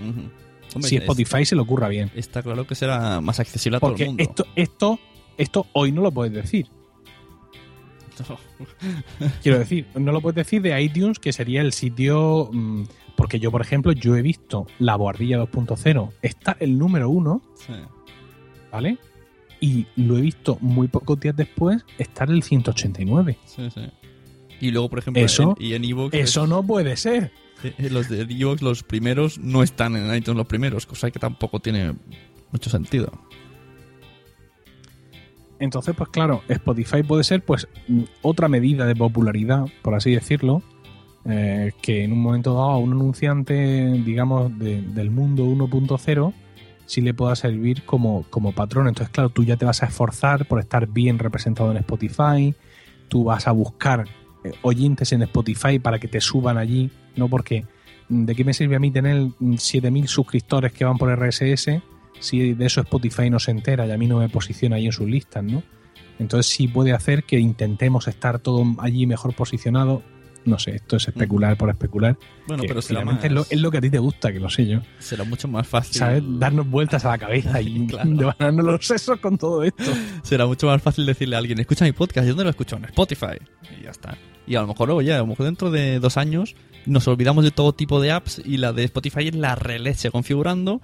Ujú. 0.00 0.30
Hombre, 0.74 0.88
si 0.88 0.96
es- 0.96 1.02
Spotify 1.02 1.44
se 1.44 1.54
le 1.54 1.62
ocurra 1.62 1.88
bien. 1.88 2.10
Está 2.14 2.42
claro 2.42 2.66
que 2.66 2.74
será 2.74 3.20
más 3.20 3.40
accesible 3.40 3.76
a 3.78 3.80
todo 3.80 3.94
el 3.96 4.06
mundo. 4.06 4.22
esto, 4.22 4.44
esto, 4.56 4.98
esto 5.36 5.66
hoy 5.72 5.92
no 5.92 6.02
lo 6.02 6.12
puedes 6.12 6.32
decir. 6.32 6.66
Quiero 9.42 9.58
decir, 9.60 9.86
no 9.94 10.10
lo 10.12 10.20
puedes 10.20 10.34
decir 10.36 10.60
de 10.62 10.80
iTunes, 10.82 11.18
que 11.18 11.32
sería 11.32 11.60
el 11.60 11.72
sitio. 11.72 12.50
mm, 12.52 12.82
porque 13.16 13.40
yo, 13.40 13.50
por 13.50 13.60
ejemplo, 13.60 13.90
yo 13.92 14.14
he 14.16 14.22
visto 14.22 14.66
la 14.78 14.94
Boardilla 14.96 15.38
2.0, 15.38 16.12
está 16.22 16.56
el 16.60 16.78
número 16.78 17.10
uno, 17.10 17.42
Sí. 17.56 17.72
¿vale? 18.70 18.98
Y 19.60 19.86
lo 19.96 20.16
he 20.18 20.20
visto 20.20 20.56
muy 20.60 20.86
pocos 20.86 21.18
días 21.18 21.34
después 21.34 21.84
estar 21.98 22.30
el 22.30 22.44
189. 22.44 23.36
Sí, 23.44 23.68
sí. 23.74 23.80
Y 24.60 24.70
luego, 24.70 24.88
por 24.90 24.98
ejemplo, 24.98 25.22
Eso- 25.24 25.54
en, 25.58 25.64
y 25.66 25.74
en 25.74 25.84
iVoox, 25.84 26.14
Eso 26.14 26.46
no 26.46 26.62
puede 26.66 26.96
ser. 26.96 27.30
eh, 27.62 27.88
los 27.90 28.08
de 28.08 28.22
iVoox, 28.28 28.62
los 28.62 28.82
primeros, 28.82 29.38
no 29.38 29.62
están 29.62 29.96
en 29.96 30.14
iTunes 30.14 30.36
los 30.38 30.46
primeros, 30.46 30.86
cosa 30.86 31.10
que 31.10 31.18
tampoco 31.18 31.60
tiene 31.60 31.94
mucho 32.52 32.70
sentido. 32.70 33.12
Entonces, 35.60 35.94
pues 35.96 36.08
claro, 36.10 36.42
Spotify 36.48 37.02
puede 37.02 37.24
ser 37.24 37.44
pues 37.44 37.66
mm, 37.88 38.02
otra 38.22 38.48
medida 38.48 38.86
de 38.86 38.94
popularidad, 38.94 39.66
por 39.82 39.94
así 39.94 40.12
decirlo, 40.12 40.62
eh, 41.24 41.72
que 41.82 42.04
en 42.04 42.12
un 42.12 42.20
momento 42.22 42.54
dado 42.54 42.70
a 42.70 42.78
un 42.78 42.92
anunciante, 42.92 43.92
digamos, 44.04 44.56
de- 44.58 44.82
del 44.82 45.10
mundo 45.10 45.44
1.0, 45.44 46.32
sí 46.86 47.00
le 47.00 47.12
pueda 47.12 47.34
servir 47.34 47.82
como, 47.84 48.24
como 48.30 48.52
patrón. 48.52 48.86
Entonces, 48.86 49.12
claro, 49.12 49.30
tú 49.30 49.42
ya 49.44 49.56
te 49.56 49.64
vas 49.64 49.82
a 49.82 49.86
esforzar 49.86 50.46
por 50.46 50.60
estar 50.60 50.86
bien 50.86 51.18
representado 51.18 51.70
en 51.72 51.78
Spotify, 51.78 52.54
tú 53.08 53.24
vas 53.24 53.48
a 53.48 53.52
buscar 53.52 54.04
oyentes 54.62 55.12
en 55.12 55.22
Spotify 55.22 55.78
para 55.78 55.98
que 55.98 56.08
te 56.08 56.20
suban 56.20 56.58
allí, 56.58 56.90
¿no? 57.16 57.28
Porque 57.28 57.64
mm, 58.08 58.24
¿de 58.24 58.34
qué 58.34 58.44
me 58.44 58.54
sirve 58.54 58.76
a 58.76 58.78
mí 58.78 58.90
tener 58.90 59.16
mm, 59.38 59.54
7.000 59.54 60.06
suscriptores 60.06 60.72
que 60.72 60.84
van 60.84 60.98
por 60.98 61.10
RSS 61.10 61.82
si 62.20 62.54
de 62.54 62.66
eso 62.66 62.80
Spotify 62.80 63.30
no 63.30 63.38
se 63.38 63.50
entera 63.50 63.86
y 63.86 63.90
a 63.90 63.98
mí 63.98 64.06
no 64.06 64.18
me 64.18 64.28
posiciona 64.28 64.76
ahí 64.76 64.86
en 64.86 64.92
sus 64.92 65.08
listas, 65.08 65.44
¿no? 65.44 65.62
Entonces 66.18 66.52
sí 66.52 66.66
puede 66.66 66.92
hacer 66.92 67.24
que 67.24 67.38
intentemos 67.38 68.08
estar 68.08 68.40
todo 68.40 68.64
allí 68.78 69.06
mejor 69.06 69.34
posicionado. 69.34 70.02
No 70.44 70.58
sé, 70.58 70.76
esto 70.76 70.96
es 70.96 71.06
especular 71.08 71.58
por 71.58 71.68
especular. 71.68 72.16
Bueno, 72.46 72.62
pero 72.66 72.80
será 72.80 73.04
más- 73.04 73.22
es, 73.22 73.30
lo, 73.32 73.44
es 73.50 73.60
lo 73.60 73.70
que 73.70 73.78
a 73.78 73.80
ti 73.82 73.90
te 73.90 73.98
gusta, 73.98 74.32
que 74.32 74.40
lo 74.40 74.48
sé 74.48 74.66
yo. 74.66 74.80
Será 74.98 75.24
mucho 75.24 75.46
más 75.48 75.66
fácil. 75.66 75.94
¿Sabes? 75.96 76.22
Darnos 76.26 76.68
vueltas 76.70 77.04
a 77.04 77.10
la 77.10 77.18
cabeza 77.18 77.60
y 77.60 77.86
Claro. 77.88 78.08
devanarnos 78.10 78.64
los 78.64 78.86
sesos 78.86 79.18
con 79.20 79.36
todo 79.36 79.62
esto. 79.62 79.82
Será 80.22 80.46
mucho 80.46 80.66
más 80.66 80.80
fácil 80.80 81.04
decirle 81.04 81.36
a 81.36 81.40
alguien, 81.40 81.58
escucha 81.60 81.84
mi 81.84 81.92
podcast, 81.92 82.24
¿y 82.26 82.28
dónde 82.30 82.44
lo 82.44 82.50
escucho? 82.50 82.76
En 82.76 82.84
Spotify. 82.86 83.36
Y 83.78 83.84
ya 83.84 83.90
está. 83.90 84.16
Y 84.46 84.54
a 84.54 84.62
lo 84.62 84.68
mejor 84.68 84.88
luego 84.88 85.02
ya, 85.02 85.16
a 85.16 85.18
lo 85.18 85.26
mejor 85.26 85.44
dentro 85.44 85.70
de 85.70 85.98
dos 86.00 86.16
años 86.16 86.54
nos 86.86 87.06
olvidamos 87.08 87.44
de 87.44 87.50
todo 87.50 87.74
tipo 87.74 88.00
de 88.00 88.12
apps 88.12 88.40
y 88.42 88.56
la 88.56 88.72
de 88.72 88.84
Spotify 88.84 89.28
es 89.28 89.34
la 89.34 89.54
releche 89.54 90.10
configurando. 90.10 90.80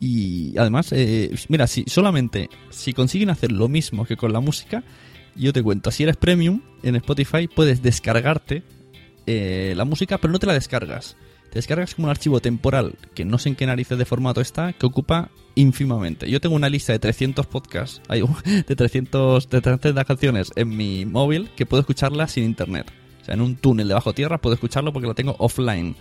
Y 0.00 0.56
además, 0.58 0.88
eh, 0.92 1.30
mira, 1.48 1.66
si 1.66 1.84
solamente 1.86 2.48
si 2.70 2.92
consiguen 2.94 3.30
hacer 3.30 3.52
lo 3.52 3.68
mismo 3.68 4.04
que 4.06 4.16
con 4.16 4.32
la 4.32 4.40
música, 4.40 4.82
yo 5.36 5.52
te 5.52 5.62
cuento, 5.62 5.90
si 5.90 6.02
eres 6.04 6.16
premium 6.16 6.62
en 6.82 6.96
Spotify 6.96 7.48
puedes 7.48 7.82
descargarte 7.82 8.62
eh, 9.26 9.74
la 9.76 9.84
música, 9.84 10.18
pero 10.18 10.32
no 10.32 10.38
te 10.38 10.46
la 10.46 10.54
descargas. 10.54 11.16
Te 11.50 11.58
descargas 11.58 11.94
como 11.94 12.06
un 12.06 12.10
archivo 12.10 12.40
temporal 12.40 12.94
que 13.14 13.24
no 13.24 13.36
sé 13.38 13.48
en 13.48 13.56
qué 13.56 13.66
narices 13.66 13.98
de 13.98 14.04
formato 14.04 14.40
está, 14.40 14.72
que 14.72 14.86
ocupa 14.86 15.30
ínfimamente. 15.56 16.30
Yo 16.30 16.40
tengo 16.40 16.54
una 16.54 16.68
lista 16.68 16.92
de 16.92 17.00
300 17.00 17.46
podcasts, 17.46 18.00
un- 18.08 18.64
de 18.66 18.76
300, 18.76 19.48
de 19.50 19.60
300 19.60 20.04
canciones 20.04 20.52
en 20.56 20.68
mi 20.76 21.04
móvil 21.06 21.50
que 21.56 21.66
puedo 21.66 21.80
escucharla 21.80 22.28
sin 22.28 22.44
internet. 22.44 22.90
O 23.20 23.24
sea, 23.24 23.34
en 23.34 23.40
un 23.40 23.56
túnel 23.56 23.88
de 23.88 23.94
bajo 23.94 24.12
tierra 24.12 24.38
puedo 24.38 24.54
escucharlo 24.54 24.92
porque 24.92 25.08
lo 25.08 25.14
tengo 25.14 25.34
offline. 25.38 25.96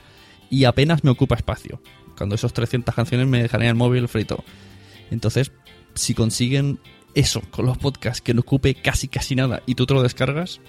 Y 0.51 0.63
apenas 0.65 1.03
me 1.03 1.09
ocupa 1.11 1.35
espacio. 1.35 1.81
Cuando 2.17 2.35
esos 2.35 2.53
300 2.53 2.93
canciones 2.93 3.27
me 3.27 3.41
dejarían 3.41 3.69
el 3.69 3.75
móvil 3.75 4.07
frito. 4.07 4.43
Entonces, 5.11 5.51
si 5.95 6.13
consiguen 6.13 6.79
eso 7.15 7.41
con 7.51 7.65
los 7.65 7.77
podcasts 7.77 8.21
que 8.21 8.33
no 8.33 8.41
ocupe 8.41 8.75
casi 8.75 9.07
casi 9.07 9.35
nada 9.35 9.61
y 9.65 9.75
tú 9.75 9.85
te 9.85 9.93
lo 9.93 10.03
descargas, 10.03 10.61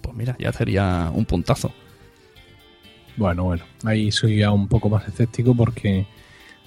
pues 0.00 0.14
mira, 0.14 0.36
ya 0.38 0.52
sería 0.52 1.10
un 1.12 1.24
puntazo. 1.24 1.72
Bueno, 3.16 3.44
bueno, 3.44 3.64
ahí 3.84 4.12
soy 4.12 4.38
ya 4.38 4.50
un 4.52 4.68
poco 4.68 4.88
más 4.88 5.08
escéptico 5.08 5.54
porque 5.54 6.06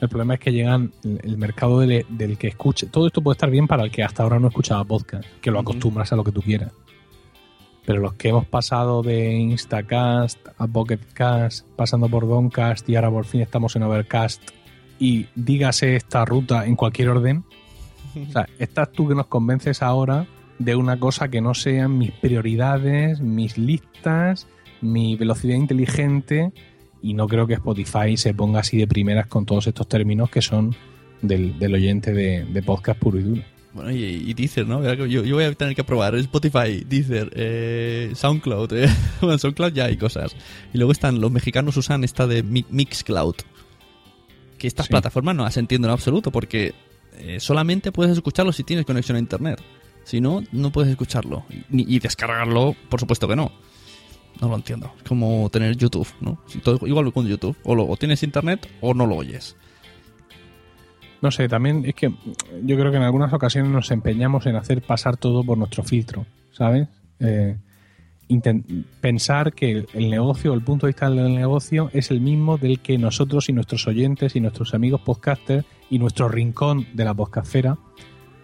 el 0.02 0.10
problema 0.10 0.36
es 0.36 0.40
que 0.40 0.52
llegan 0.52 0.92
el, 1.04 1.38
mercado 1.38 1.80
del, 1.80 2.06
del 2.10 2.38
que 2.38 2.48
escuche. 2.48 2.88
Todo 2.88 3.08
esto 3.08 3.22
puede 3.22 3.36
estar 3.36 3.50
bien 3.50 3.68
para 3.68 3.84
el 3.84 3.92
que 3.92 4.04
hasta 4.04 4.24
ahora 4.24 4.40
no 4.40 4.48
escuchaba 4.48 4.84
podcast, 4.84 5.28
que 5.42 5.52
lo 5.52 5.60
acostumbras 5.60 6.12
a 6.12 6.16
lo 6.16 6.24
que 6.24 6.32
tú 6.32 6.42
quieras. 6.42 6.72
Pero 7.86 8.02
los 8.02 8.14
que 8.14 8.30
hemos 8.30 8.46
pasado 8.46 9.02
de 9.04 9.34
Instacast 9.34 10.40
a 10.58 10.68
Pocketcast, 10.68 11.68
pasando 11.76 12.08
por 12.08 12.28
Doncast 12.28 12.88
y 12.88 12.96
ahora 12.96 13.12
por 13.12 13.26
fin 13.26 13.42
estamos 13.42 13.76
en 13.76 13.84
Overcast 13.84 14.42
y 15.00 15.28
dígase 15.36 15.96
esta 15.96 16.26
ruta 16.26 16.66
en 16.66 16.76
cualquier 16.76 17.10
orden, 17.10 17.44
o 18.16 18.32
sea, 18.32 18.48
estás 18.60 18.92
tú 18.92 19.08
que 19.08 19.16
nos 19.16 19.28
convences 19.28 19.82
ahora 19.82 20.28
de 20.58 20.76
una 20.76 21.00
cosa 21.00 21.30
que 21.30 21.42
no 21.42 21.54
sean 21.54 21.98
mis 21.98 22.12
prioridades, 22.12 23.22
mis 23.22 23.58
listas, 23.58 24.48
mi 24.82 25.16
velocidad 25.16 25.56
inteligente 25.56 26.52
y 27.02 27.14
no 27.14 27.28
creo 27.28 27.48
que 27.48 27.54
Spotify 27.54 28.18
se 28.18 28.34
ponga 28.34 28.60
así 28.60 28.78
de 28.78 28.88
primeras 28.88 29.28
con 29.28 29.46
todos 29.46 29.68
estos 29.68 29.88
términos 29.88 30.30
que 30.30 30.42
son 30.42 30.76
del, 31.22 31.58
del 31.60 31.74
oyente 31.76 32.14
de, 32.14 32.46
de 32.46 32.62
podcast 32.64 33.00
puro 33.00 33.20
y 33.20 33.24
duro. 33.24 33.42
Bueno, 33.72 33.92
y, 33.92 34.04
y 34.04 34.34
Deezer, 34.34 34.68
¿no? 34.68 34.82
Yo, 34.96 35.06
yo 35.06 35.36
voy 35.36 35.44
a 35.44 35.54
tener 35.54 35.76
que 35.76 35.84
probar 35.84 36.16
Spotify, 36.16 36.84
Deezer, 36.88 37.32
eh, 37.36 38.12
SoundCloud. 38.16 38.74
eh. 38.74 38.90
Bueno, 39.22 39.34
en 39.34 39.40
SoundCloud 39.40 39.72
ya 39.74 39.86
hay 39.86 39.96
cosas. 39.96 40.36
Y 40.74 40.78
luego 40.78 40.92
están, 40.92 41.22
los 41.22 41.32
mexicanos 41.32 41.78
usan 41.78 42.04
esta 42.04 42.26
de 42.26 42.42
Mi- 42.42 42.66
Mixcloud. 42.70 43.36
Que 44.58 44.68
estas 44.68 44.88
Sí. 44.88 44.92
plataformas 44.92 45.36
no 45.36 45.44
las 45.44 45.56
entiendo 45.58 45.88
en 45.88 45.94
absoluto 45.94 46.32
porque 46.32 46.74
eh, 47.20 47.40
solamente 47.40 47.92
puedes 47.92 48.14
escucharlo 48.14 48.52
si 48.52 48.64
tienes 48.64 48.86
conexión 48.86 49.16
a 49.18 49.20
internet. 49.20 49.62
Si 50.04 50.22
no, 50.22 50.42
no 50.52 50.72
puedes 50.72 50.90
escucharlo. 50.90 51.44
Y 51.70 52.00
descargarlo, 52.00 52.76
por 52.90 53.00
supuesto 53.00 53.28
que 53.28 53.36
no. 53.36 53.52
No 54.42 54.48
lo 54.50 54.56
entiendo. 54.56 54.92
Es 54.98 55.04
como 55.04 55.50
tener 55.50 55.76
YouTube, 55.76 56.08
¿no? 56.22 56.42
Si 56.48 56.60
todo- 56.60 56.88
igual 56.88 57.12
con 57.14 57.28
YouTube. 57.28 57.56
O, 57.64 57.74
o 57.76 57.98
tienes 57.98 58.24
internet 58.24 58.68
o 58.82 58.94
no 58.94 59.06
lo 59.06 59.18
oyes. 59.18 59.56
No 61.22 61.30
sé, 61.32 61.50
también 61.50 61.84
es 61.86 61.96
que 61.96 62.10
yo 62.64 62.78
creo 62.78 62.92
que 62.92 62.98
en 62.98 63.04
algunas 63.04 63.34
ocasiones 63.34 63.72
nos 63.72 63.92
empeñamos 63.92 64.46
en 64.46 64.56
hacer 64.56 64.82
pasar 64.82 65.18
todo 65.18 65.44
por 65.44 65.58
nuestro 65.58 65.84
filtro, 65.84 66.26
¿sabes? 66.54 66.88
Eh, 67.20 67.58
pensar 69.02 69.54
que 69.54 69.72
el, 69.72 69.88
el 69.94 70.10
negocio, 70.10 70.54
el 70.54 70.62
punto 70.62 70.86
de 70.86 70.92
vista 70.92 71.10
del 71.10 71.36
negocio 71.36 71.90
es 71.94 72.10
el 72.12 72.22
mismo 72.22 72.58
del 72.58 72.80
que 72.80 72.98
nosotros 72.98 73.50
y 73.50 73.54
nuestros 73.54 73.86
oyentes 73.88 74.36
y 74.36 74.40
nuestros 74.40 74.74
amigos 74.74 75.02
podcasters 75.02 75.66
y 75.90 76.00
nuestro 76.00 76.30
rincón 76.30 76.88
de 76.94 77.06
la 77.06 77.14
podcastfera 77.14 77.78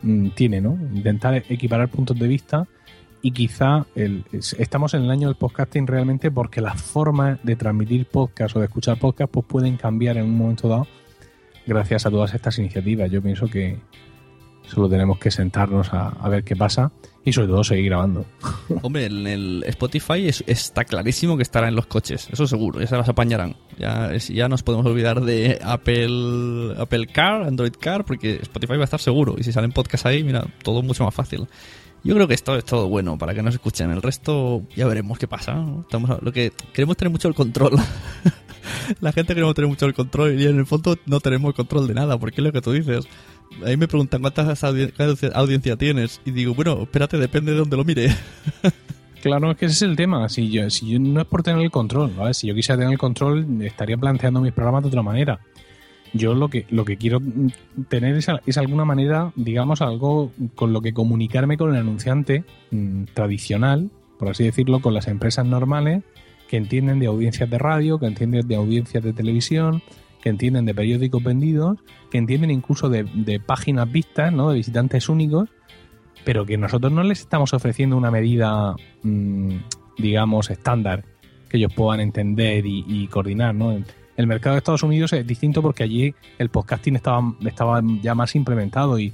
mm, 0.01 0.29
tiene, 0.29 0.61
¿no? 0.61 0.77
Intentar 0.93 1.35
equiparar 1.49 1.89
puntos 1.89 2.17
de 2.17 2.27
vista 2.27 2.67
y 3.21 3.31
quizá 3.31 3.85
el- 3.95 4.23
es- 4.31 4.55
estamos 4.59 4.93
en 4.93 5.03
el 5.03 5.11
año 5.11 5.27
del 5.27 5.35
podcasting 5.37 5.87
realmente 5.87 6.29
porque 6.31 6.61
las 6.61 6.81
formas 6.81 7.39
de 7.43 7.55
transmitir 7.55 8.05
podcast 8.05 8.55
o 8.55 8.59
de 8.59 8.65
escuchar 8.65 8.99
podcast 8.99 9.31
pues 9.31 9.45
pueden 9.47 9.77
cambiar 9.77 10.17
en 10.17 10.25
un 10.25 10.37
momento 10.37 10.67
dado 10.69 10.87
gracias 11.65 12.05
a 12.05 12.11
todas 12.11 12.33
estas 12.33 12.59
iniciativas. 12.59 13.09
Yo 13.09 13.21
pienso 13.21 13.47
que 13.47 13.79
solo 14.67 14.89
tenemos 14.89 15.17
que 15.19 15.31
sentarnos 15.31 15.93
a, 15.93 16.09
a 16.09 16.29
ver 16.29 16.43
qué 16.43 16.55
pasa 16.55 16.91
y 17.23 17.33
sobre 17.33 17.47
todo 17.47 17.63
seguir 17.63 17.85
grabando. 17.85 18.25
Hombre, 18.81 19.05
en 19.05 19.25
el 19.27 19.63
Spotify 19.67 20.27
es- 20.27 20.43
está 20.47 20.85
clarísimo 20.85 21.37
que 21.37 21.43
estará 21.43 21.67
en 21.67 21.75
los 21.75 21.85
coches, 21.87 22.27
eso 22.31 22.45
seguro, 22.47 22.79
ya 22.79 22.87
se 22.87 22.97
las 22.97 23.09
apañarán. 23.09 23.55
Ya, 23.77 24.13
es- 24.13 24.29
ya 24.29 24.47
nos 24.47 24.63
podemos 24.63 24.85
olvidar 24.85 25.21
de 25.21 25.59
Apple, 25.63 26.75
Apple 26.77 27.07
Car, 27.07 27.43
Android 27.43 27.73
Car, 27.79 28.05
porque 28.05 28.35
Spotify 28.41 28.75
va 28.75 28.81
a 28.81 28.85
estar 28.85 28.99
seguro. 29.01 29.35
Y 29.37 29.43
si 29.43 29.51
salen 29.51 29.71
podcasts 29.71 30.05
ahí, 30.05 30.23
mira, 30.23 30.45
todo 30.63 30.81
mucho 30.81 31.03
más 31.03 31.13
fácil. 31.13 31.47
Yo 32.03 32.13
creo 32.13 32.27
que 32.27 32.35
esto 32.35 32.55
es 32.55 32.63
todo 32.63 32.87
bueno 32.87 33.17
para 33.17 33.33
que 33.33 33.41
nos 33.41 33.55
escuchen. 33.55 33.89
El 33.89 34.03
resto 34.03 34.61
ya 34.75 34.85
veremos 34.85 35.17
qué 35.17 35.27
pasa. 35.27 35.55
¿no? 35.55 35.81
Estamos 35.81 36.09
a- 36.11 36.19
lo 36.21 36.31
que 36.31 36.53
queremos 36.71 36.95
tener 36.97 37.11
mucho 37.11 37.27
el 37.27 37.33
control. 37.33 37.71
La 39.01 39.11
gente 39.11 39.33
queremos 39.33 39.53
tener 39.55 39.67
mucho 39.69 39.85
el 39.85 39.93
control 39.93 40.39
y 40.39 40.45
en 40.45 40.57
el 40.59 40.65
fondo 40.65 40.97
no 41.05 41.19
tenemos 41.19 41.49
el 41.49 41.55
control 41.55 41.87
de 41.87 41.93
nada, 41.93 42.17
porque 42.19 42.41
es 42.41 42.45
lo 42.45 42.51
que 42.51 42.61
tú 42.61 42.71
dices. 42.71 43.07
Ahí 43.65 43.77
me 43.77 43.87
preguntan 43.87 44.21
cuántas 44.21 44.63
audi- 44.63 44.91
cuánta 44.95 45.27
audiencia 45.37 45.75
tienes 45.77 46.21
y 46.25 46.31
digo, 46.31 46.53
bueno, 46.53 46.81
espérate, 46.81 47.17
depende 47.17 47.51
de 47.53 47.57
dónde 47.59 47.77
lo 47.77 47.83
mire. 47.85 48.09
Claro, 49.21 49.49
es 49.49 49.57
que 49.57 49.65
ese 49.65 49.73
es 49.73 49.81
el 49.81 49.95
tema. 49.95 50.29
Si 50.29 50.51
yo, 50.51 50.69
si 50.69 50.87
yo 50.87 50.99
no 50.99 51.19
es 51.19 51.25
por 51.25 51.41
tener 51.41 51.59
el 51.63 51.71
control, 51.71 52.11
¿vale? 52.15 52.35
Si 52.35 52.45
yo 52.45 52.53
quisiera 52.53 52.77
tener 52.77 52.91
el 52.93 52.99
control, 52.99 53.59
estaría 53.63 53.97
planteando 53.97 54.39
mis 54.39 54.53
programas 54.53 54.83
de 54.83 54.89
otra 54.89 55.01
manera. 55.01 55.39
Yo 56.13 56.35
lo 56.35 56.47
que, 56.47 56.67
lo 56.69 56.85
que 56.85 56.97
quiero 56.97 57.19
tener 57.89 58.15
es, 58.17 58.27
es 58.45 58.57
alguna 58.59 58.85
manera, 58.85 59.31
digamos, 59.35 59.81
algo 59.81 60.31
con 60.53 60.73
lo 60.73 60.81
que 60.81 60.93
comunicarme 60.93 61.57
con 61.57 61.71
el 61.73 61.81
anunciante 61.81 62.43
mm, 62.69 63.05
tradicional, 63.15 63.89
por 64.19 64.29
así 64.29 64.43
decirlo, 64.43 64.79
con 64.79 64.93
las 64.93 65.07
empresas 65.07 65.43
normales 65.47 66.03
que 66.47 66.57
entienden 66.57 66.99
de 66.99 67.07
audiencias 67.07 67.49
de 67.49 67.57
radio, 67.57 67.97
que 67.97 68.05
entienden 68.05 68.47
de 68.47 68.55
audiencias 68.55 69.03
de 69.03 69.11
televisión, 69.11 69.81
que 70.25 70.29
entienden 70.29 70.65
de 70.65 70.73
periódicos 70.73 71.23
vendidos, 71.23 71.77
que 72.09 72.17
entienden 72.17 72.49
incluso 72.49 72.89
de, 72.89 73.39
páginas 73.45 73.91
vistas, 73.91 74.33
¿no? 74.33 74.49
de 74.49 74.55
visitantes 74.55 75.07
únicos, 75.07 75.49
pero 76.23 76.47
que 76.47 76.57
nosotros 76.57 76.91
no 76.91 77.03
les 77.03 77.19
estamos 77.19 77.53
ofreciendo 77.53 77.95
una 77.95 78.09
medida, 78.09 78.75
mm, 79.03 79.57
digamos, 79.99 80.49
estándar 80.49 81.05
que 81.47 81.57
ellos 81.57 81.71
puedan 81.75 81.99
entender 81.99 82.65
y, 82.65 82.83
y 82.87 83.05
coordinar, 83.05 83.53
¿no? 83.53 83.77
El, 84.17 84.25
mercado 84.25 84.55
de 84.55 84.57
Estados 84.57 84.81
Unidos 84.81 85.13
es 85.13 85.27
distinto 85.27 85.61
porque 85.61 85.83
allí 85.83 86.15
el 86.39 86.49
podcasting 86.49 86.95
estaba, 86.95 87.21
estaba 87.45 87.83
ya 88.01 88.15
más 88.15 88.33
implementado 88.33 88.97
y 88.97 89.13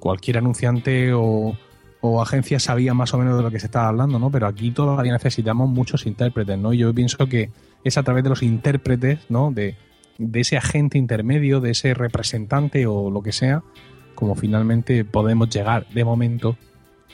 cualquier 0.00 0.38
anunciante 0.38 1.12
o, 1.12 1.56
o 2.00 2.22
agencia 2.22 2.58
sabía 2.58 2.92
más 2.92 3.14
o 3.14 3.18
menos 3.18 3.36
de 3.36 3.44
lo 3.44 3.52
que 3.52 3.60
se 3.60 3.66
estaba 3.66 3.86
hablando, 3.86 4.18
¿no? 4.18 4.32
Pero 4.32 4.48
aquí 4.48 4.72
todavía 4.72 5.12
necesitamos 5.12 5.70
muchos 5.70 6.06
intérpretes, 6.06 6.58
¿no? 6.58 6.72
Yo 6.72 6.92
pienso 6.92 7.24
que 7.28 7.50
es 7.84 7.96
a 7.96 8.02
través 8.02 8.24
de 8.24 8.30
los 8.30 8.42
intérpretes, 8.42 9.20
¿no? 9.28 9.52
De, 9.52 9.76
de 10.20 10.40
ese 10.40 10.56
agente 10.56 10.98
intermedio, 10.98 11.60
de 11.60 11.70
ese 11.70 11.94
representante 11.94 12.86
o 12.86 13.10
lo 13.10 13.22
que 13.22 13.32
sea, 13.32 13.62
como 14.14 14.34
finalmente 14.34 15.04
podemos 15.04 15.48
llegar 15.48 15.88
de 15.88 16.04
momento 16.04 16.58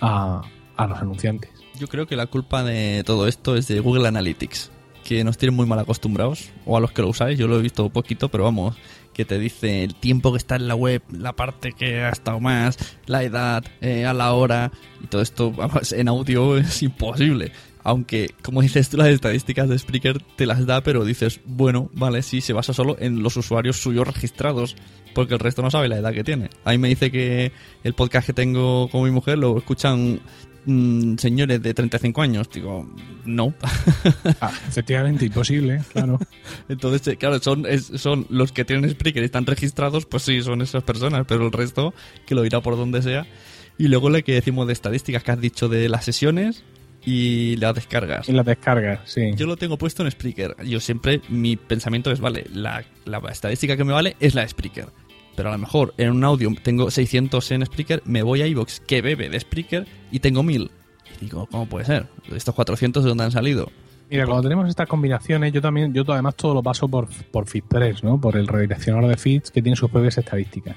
a, 0.01 0.42
a 0.77 0.87
los 0.87 0.99
anunciantes. 0.99 1.51
Yo 1.79 1.87
creo 1.87 2.07
que 2.07 2.16
la 2.16 2.27
culpa 2.27 2.64
de 2.64 3.03
todo 3.07 3.29
esto 3.29 3.57
es 3.57 3.69
de 3.69 3.79
Google 3.81 4.09
Analytics, 4.09 4.73
que 5.05 5.23
nos 5.23 5.38
tienen 5.38 5.55
muy 5.55 5.66
mal 5.66 5.79
acostumbrados, 5.79 6.51
o 6.64 6.77
a 6.77 6.81
los 6.81 6.90
que 6.90 7.03
lo 7.03 7.09
usáis, 7.09 7.38
yo 7.38 7.47
lo 7.47 7.59
he 7.59 7.62
visto 7.62 7.88
poquito, 7.90 8.29
pero 8.29 8.45
vamos, 8.45 8.77
que 9.14 9.25
te 9.25 9.38
dice 9.38 9.85
el 9.85 9.95
tiempo 9.95 10.33
que 10.33 10.38
está 10.38 10.57
en 10.57 10.66
la 10.66 10.75
web, 10.75 11.01
la 11.12 11.35
parte 11.35 11.73
que 11.73 12.01
ha 12.01 12.11
estado 12.11 12.40
más, 12.40 12.99
la 13.07 13.23
edad, 13.23 13.64
eh, 13.81 14.05
a 14.05 14.12
la 14.12 14.33
hora, 14.33 14.73
y 15.03 15.07
todo 15.07 15.23
esto, 15.23 15.53
vamos, 15.53 15.92
en 15.92 16.09
audio 16.09 16.57
es 16.57 16.83
imposible. 16.83 17.53
Aunque, 17.88 18.35
como 18.42 18.62
dices 18.62 18.88
tú, 18.88 18.96
las 18.96 19.07
estadísticas 19.09 19.68
de 19.68 19.79
Spreaker 19.79 20.20
te 20.35 20.44
las 20.44 20.66
da, 20.66 20.83
pero 20.83 21.05
dices, 21.05 21.40
bueno, 21.44 21.88
vale, 21.94 22.20
sí, 22.22 22.40
se 22.40 22.53
basa 22.53 22.72
solo 22.72 22.96
en 22.99 23.22
los 23.22 23.37
usuarios 23.37 23.77
suyos 23.77 24.05
registrados, 24.09 24.75
porque 25.14 25.35
el 25.35 25.38
resto 25.40 25.62
no 25.62 25.70
sabe 25.70 25.87
la 25.88 25.99
edad 25.99 26.12
que 26.12 26.25
tiene. 26.25 26.51
Ahí 26.64 26.79
me 26.79 26.88
dice 26.88 27.12
que 27.12 27.53
el 27.85 27.94
podcast 27.94 28.27
que 28.27 28.33
tengo 28.33 28.88
con 28.90 29.05
mi 29.05 29.12
mujer 29.12 29.38
lo 29.38 29.57
escuchan 29.57 30.18
mm, 30.64 31.16
señores 31.18 31.62
de 31.62 31.75
35 31.75 32.22
años. 32.22 32.51
Digo, 32.53 32.92
no. 33.25 33.55
Ah, 34.40 34.53
efectivamente, 34.66 35.25
imposible, 35.27 35.81
claro. 35.92 36.18
Entonces, 36.68 37.07
eh, 37.07 37.16
claro, 37.16 37.38
son, 37.38 37.66
es- 37.66 37.92
son 37.94 38.27
los 38.31 38.51
que 38.51 38.64
tienen 38.64 38.90
Spreaker 38.90 39.22
y 39.22 39.27
están 39.27 39.46
registrados, 39.46 40.07
pues 40.07 40.25
sí, 40.25 40.42
son 40.42 40.61
esas 40.61 40.83
personas, 40.83 41.25
pero 41.29 41.46
el 41.46 41.53
resto, 41.53 41.94
que 42.27 42.35
lo 42.35 42.44
irá 42.44 42.61
por 42.61 42.77
donde 42.77 43.01
sea. 43.01 43.29
Y 43.79 43.87
luego 43.87 44.11
lo 44.11 44.20
que 44.25 44.33
decimos 44.33 44.66
de 44.66 44.72
estadísticas 44.72 45.22
que 45.22 45.31
has 45.31 45.40
dicho 45.40 45.68
de 45.68 45.88
las 45.88 46.05
sesiones 46.05 46.64
y 47.07 47.57
las 47.57 47.75
descargas. 47.75 48.29
Y 48.29 48.33
las 48.33 48.45
descargas, 48.45 49.01
sí. 49.05 49.31
Yo 49.37 49.47
lo 49.47 49.57
tengo 49.57 49.79
puesto 49.79 50.03
en 50.03 50.11
Spreaker. 50.11 50.57
Yo 50.64 50.81
siempre, 50.81 51.23
mi 51.29 51.57
pensamiento 51.57 52.11
es, 52.11 52.21
vale, 52.21 52.45
la, 52.53 52.85
la 53.05 53.19
estadística 53.31 53.77
que 53.77 53.85
me 53.85 53.92
vale 53.92 54.16
es 54.21 54.35
la 54.35 54.42
de 54.42 54.49
Spreaker. 54.49 54.88
Pero 55.37 55.51
a 55.51 55.53
lo 55.53 55.59
mejor 55.59 55.95
en 55.99 56.11
un 56.11 56.25
audio 56.25 56.53
tengo 56.62 56.90
600 56.90 57.51
en 57.53 57.64
Spreaker, 57.64 58.03
me 58.05 58.23
voy 58.23 58.42
a 58.42 58.47
iVoox 58.49 58.81
que 58.81 59.03
bebe 59.03 59.29
de 59.29 59.38
Spreaker 59.38 59.87
y 60.11 60.19
tengo 60.19 60.42
1000. 60.42 60.71
Y 61.21 61.25
digo, 61.27 61.47
¿cómo 61.47 61.66
puede 61.66 61.85
ser? 61.85 62.09
¿Estos 62.35 62.55
400 62.55 63.05
de 63.05 63.09
dónde 63.09 63.25
han 63.25 63.33
salido? 63.33 63.71
Mira, 64.11 64.25
cuando 64.25 64.42
tenemos 64.42 64.69
estas 64.69 64.88
combinaciones, 64.88 65.53
yo 65.53 65.61
también, 65.61 65.92
yo 65.92 66.05
además 66.09 66.35
todo 66.37 66.55
lo 66.55 66.62
paso 66.62 66.88
por, 66.88 67.09
por 67.31 67.47
FeedPress, 67.47 68.03
¿no? 68.03 68.21
Por 68.21 68.37
el 68.37 68.47
redireccionador 68.47 69.11
de 69.11 69.16
feeds 69.16 69.51
que 69.51 69.62
tiene 69.62 69.77
sus 69.77 69.90
propias 69.90 70.19
estadísticas. 70.19 70.77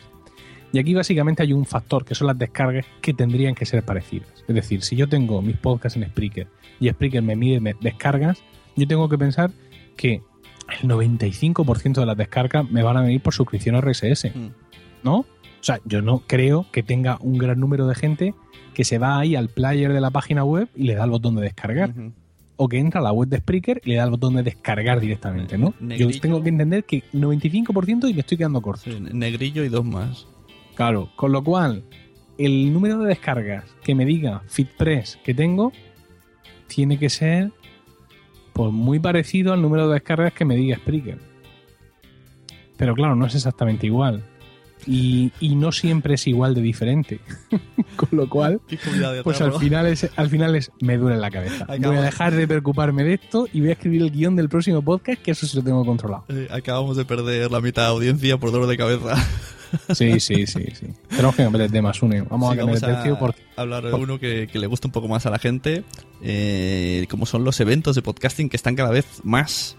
Y 0.72 0.80
aquí 0.80 0.94
básicamente 0.94 1.42
hay 1.44 1.54
un 1.54 1.66
factor 1.66 2.06
que 2.06 2.14
son 2.16 2.28
las 2.28 2.38
descargas 2.38 2.86
que 3.02 3.14
tendrían 3.14 3.56
que 3.56 3.66
ser 3.66 3.84
parecidas. 3.84 4.30
Es 4.48 4.56
decir, 4.56 4.84
si 4.84 4.96
yo 4.96 5.08
tengo 5.10 5.42
mis 5.42 5.58
podcasts 5.58 5.98
en 5.98 6.08
Spreaker 6.08 6.48
y 6.80 6.90
Spreaker 6.90 7.22
me 7.24 7.36
mide 7.36 7.60
me- 7.60 7.76
descargas, 7.82 8.42
yo 8.76 8.88
tengo 8.88 9.10
que 9.10 9.18
pensar 9.18 9.52
que 9.98 10.22
el 10.82 10.88
95% 10.90 12.00
de 12.02 12.06
las 12.06 12.16
descargas 12.18 12.70
me 12.70 12.84
van 12.84 12.98
a 12.98 13.02
venir 13.02 13.22
por 13.22 13.34
suscripción 13.34 13.76
RSS. 13.82 14.32
¿No? 15.04 15.18
O 15.20 15.26
sea, 15.64 15.80
yo 15.86 16.02
no 16.02 16.24
creo 16.28 16.66
que 16.72 16.84
tenga 16.84 17.18
un 17.22 17.38
gran 17.38 17.60
número 17.60 17.88
de 17.88 17.96
gente 17.96 18.34
que 18.74 18.84
se 18.86 18.98
va 18.98 19.20
ahí 19.20 19.36
al 19.36 19.50
player 19.50 19.92
de 19.92 20.00
la 20.02 20.10
página 20.12 20.44
web 20.44 20.70
y 20.76 20.84
le 20.84 20.96
da 20.96 21.04
el 21.06 21.10
botón 21.10 21.36
de 21.36 21.42
descargar. 21.42 21.94
O 22.62 22.68
que 22.68 22.78
entra 22.78 23.00
a 23.00 23.04
la 23.04 23.12
web 23.12 23.28
de 23.30 23.38
Spreaker 23.38 23.82
y 23.84 23.90
le 23.92 23.96
da 23.96 24.04
el 24.04 24.10
botón 24.12 24.36
de 24.36 24.44
descargar 24.44 25.00
directamente, 25.00 25.58
¿no? 25.58 25.74
Yo 25.98 26.08
tengo 26.22 26.44
que 26.44 26.50
entender 26.50 26.84
que 26.84 27.04
95% 27.14 28.10
y 28.10 28.14
me 28.14 28.20
estoy 28.22 28.38
quedando 28.38 28.62
corto. 28.62 28.90
Negrillo 29.00 29.64
y 29.64 29.70
dos 29.70 29.84
más. 29.86 30.28
Claro, 30.80 31.10
con 31.18 31.34
lo 31.34 31.44
cual, 31.44 31.84
el 32.38 32.72
número 32.72 33.00
de 33.00 33.10
descargas 33.10 33.66
que 33.84 33.96
me 33.96 34.06
diga 34.06 34.44
FitPress 34.48 35.20
que 35.26 35.34
tengo 35.34 35.74
tiene 36.68 36.98
que 36.98 37.10
ser 37.10 37.52
pues 38.54 38.72
muy 38.72 38.98
parecido 38.98 39.52
al 39.52 39.62
número 39.62 39.90
de 39.90 39.96
descargas 39.96 40.32
que 40.32 40.46
me 40.46 40.56
diga 40.56 40.78
Spreaker. 40.78 41.20
Pero 42.78 42.96
claro, 42.96 43.18
no 43.18 43.26
es 43.26 43.36
exactamente 43.36 43.88
igual. 43.88 44.24
Y, 44.88 45.34
y 45.42 45.56
no 45.56 45.74
siempre 45.74 46.14
es 46.14 46.26
igual 46.28 46.56
de 46.56 46.62
diferente. 46.62 47.20
Con 47.98 48.10
lo 48.14 48.30
cual, 48.30 48.62
pues 49.26 49.42
al 49.42 49.56
final 49.56 49.86
es, 49.86 50.10
al 50.16 50.30
final 50.30 50.56
es 50.56 50.72
me 50.80 50.98
duele 50.98 51.18
la 51.18 51.30
cabeza. 51.30 51.68
Voy 51.68 51.98
a 51.98 52.02
dejar 52.02 52.34
de 52.34 52.48
preocuparme 52.48 53.04
de 53.04 53.16
esto 53.16 53.50
y 53.52 53.60
voy 53.60 53.72
a 53.72 53.74
escribir 53.74 54.02
el 54.04 54.12
guion 54.12 54.38
del 54.38 54.48
próximo 54.48 54.82
podcast, 54.82 55.22
que 55.22 55.32
eso 55.32 55.46
sí 55.46 55.58
lo 55.58 55.64
tengo 55.66 55.84
controlado. 55.84 56.24
Eh, 56.30 56.48
acabamos 56.50 56.96
de 56.96 57.04
perder 57.04 57.52
la 57.52 57.60
mitad 57.60 57.82
de 57.82 57.90
audiencia 57.90 58.38
por 58.38 58.54
dolor 58.54 58.70
de 58.70 58.78
cabeza. 58.78 59.16
Sí, 59.94 60.20
sí, 60.20 60.48
sí, 60.48 60.66
sí. 60.74 60.88
Tenemos 61.10 61.36
que 61.36 61.44
cambiar 61.44 61.64
de 61.64 61.70
temas, 61.70 62.02
Une. 62.02 62.22
Vamos 62.22 62.50
Sí, 62.50 62.54
a 62.56 62.58
cambiar 62.58 62.82
vamos 62.82 62.82
de 62.82 63.36
a 63.56 63.62
hablar 63.62 63.84
de 63.84 63.92
por- 63.92 64.00
uno 64.02 64.20
que, 64.20 64.48
que 64.52 64.60
le 64.60 64.68
gusta 64.68 64.88
un 64.88 64.92
poco 64.92 65.08
más 65.08 65.26
a 65.26 65.30
la 65.30 65.40
gente, 65.40 65.84
eh, 66.22 67.06
como 67.10 67.26
son 67.26 67.44
los 67.44 67.60
eventos 67.60 67.96
de 67.96 68.02
podcasting 68.02 68.50
que 68.50 68.58
están 68.58 68.76
cada 68.76 68.90
vez 68.92 69.06
más. 69.24 69.76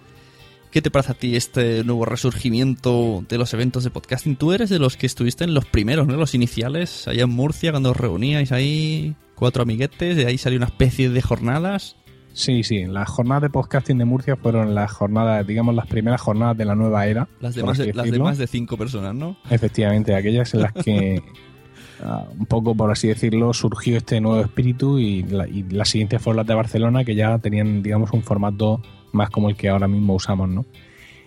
¿Qué 0.71 0.81
te 0.83 0.91
parece 0.91 1.13
a 1.13 1.15
ti 1.15 1.35
este 1.35 1.83
nuevo 1.83 2.05
resurgimiento 2.05 3.25
de 3.29 3.39
los 3.39 3.53
eventos 3.55 3.83
de 3.85 3.91
podcasting? 3.91 4.37
Tú 4.37 4.53
eres 4.53 4.71
de 4.71 4.79
los 4.79 4.97
que 4.97 5.07
estuviste 5.07 5.45
en 5.45 5.53
los 5.55 5.65
primeros, 5.65 6.07
¿no? 6.07 6.17
Los 6.17 6.35
iniciales, 6.35 7.09
allá 7.09 7.25
en 7.25 7.31
Murcia, 7.31 7.73
cuando 7.73 7.91
os 7.91 7.97
reuníais 7.97 8.53
ahí 8.53 9.17
cuatro 9.35 9.63
amiguetes, 9.65 10.17
de 10.17 10.27
ahí 10.27 10.39
salió 10.39 10.59
una 10.59 10.67
especie 10.67 11.11
de 11.11 11.23
jornadas. 11.23 11.97
Sí, 12.33 12.63
sí, 12.63 12.85
las 12.87 13.09
jornadas 13.09 13.43
de 13.43 13.51
podcasting 13.51 13.99
de 13.99 14.05
Murcia 14.05 14.37
fueron 14.37 14.75
las 14.75 14.93
jornadas, 14.93 15.47
digamos, 15.47 15.75
las 15.75 15.87
primeras 15.87 16.21
jornadas 16.21 16.57
de 16.57 16.65
la 16.65 16.75
nueva 16.75 17.07
era. 17.07 17.29
Las 17.41 17.55
de, 17.55 17.63
más 17.65 17.77
de, 17.79 17.87
las 17.87 17.97
de 17.97 18.03
decirlo. 18.03 18.25
más 18.25 18.39
de 18.39 18.47
cinco 18.47 18.77
personas, 18.77 19.15
¿no? 19.15 19.37
Efectivamente, 19.51 20.15
aquellas 20.15 20.55
en 20.55 20.63
las 20.63 20.73
que, 20.73 21.23
ah, 22.05 22.27
un 22.39 22.47
poco 22.47 22.75
por 22.75 22.91
así 22.91 23.09
decirlo, 23.09 23.53
surgió 23.53 23.97
este 23.97 24.21
nuevo 24.21 24.41
espíritu 24.41 24.99
y, 24.99 25.23
la- 25.25 25.49
y 25.49 25.65
las 25.65 25.89
siguientes 25.89 26.23
fueron 26.23 26.39
las 26.39 26.47
de 26.47 26.55
Barcelona, 26.55 27.05
que 27.05 27.15
ya 27.15 27.39
tenían, 27.39 27.83
digamos, 27.83 28.13
un 28.13 28.23
formato 28.23 28.81
más 29.13 29.29
como 29.31 29.49
el 29.51 29.57
que 29.57 29.69
ahora 29.69 29.89
mismo 29.89 30.15
usamos, 30.15 30.49
¿no? 30.49 30.65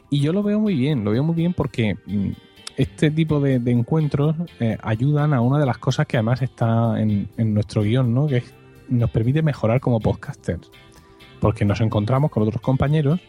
Y 0.10 0.20
yo 0.22 0.32
lo 0.32 0.42
veo 0.42 0.60
muy 0.60 0.76
bien, 0.76 1.04
lo 1.04 1.12
veo 1.12 1.24
muy 1.24 1.36
bien 1.36 1.54
porque 1.54 1.96
mm, 2.06 2.30
este 2.78 3.12
tipo 3.12 3.40
de, 3.40 3.60
de 3.60 3.72
encuentros 3.72 4.36
eh, 4.60 4.78
ayudan 4.82 5.34
a 5.34 5.42
una 5.42 5.60
de 5.60 5.66
las 5.66 5.80
cosas 5.80 6.08
que 6.08 6.18
además 6.18 6.42
está 6.42 7.00
en, 7.02 7.28
en 7.38 7.54
nuestro 7.54 7.82
guion, 7.84 8.14
¿no? 8.14 8.26
Que 8.28 8.38
es- 8.38 8.54
nos 8.90 9.10
permite 9.10 9.42
mejorar 9.42 9.80
como 9.82 10.00
podcasters. 10.00 10.70
Porque 11.44 11.66
nos 11.66 11.82
encontramos 11.82 12.32
con 12.32 12.44
otros 12.44 12.62
compañeros 12.62 13.20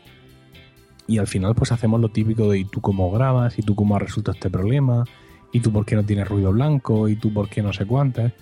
y 1.08 1.18
al 1.18 1.26
final 1.26 1.56
pues 1.56 1.72
hacemos 1.72 2.00
lo 2.00 2.10
típico 2.10 2.48
de 2.48 2.60
¿y 2.60 2.64
tú 2.64 2.80
cómo 2.80 3.10
grabas? 3.10 3.58
¿y 3.58 3.62
tú 3.62 3.74
cómo 3.74 3.96
has 3.96 4.02
resuelto 4.02 4.30
este 4.30 4.50
problema? 4.50 5.04
¿y 5.50 5.58
tú 5.58 5.72
por 5.72 5.84
qué 5.84 5.96
no 5.96 6.04
tienes 6.04 6.28
ruido 6.28 6.52
blanco? 6.52 7.08
¿y 7.08 7.16
tú 7.16 7.32
por 7.32 7.48
qué 7.48 7.60
no 7.60 7.72
sé 7.72 7.86
cuántas? 7.86 8.32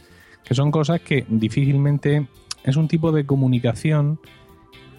Que 0.45 0.55
son 0.55 0.71
cosas 0.71 1.01
que 1.01 1.25
difícilmente 1.27 2.29
es 2.63 2.77
un 2.77 2.87
tipo 2.87 3.13
de 3.13 3.25
comunicación 3.25 4.21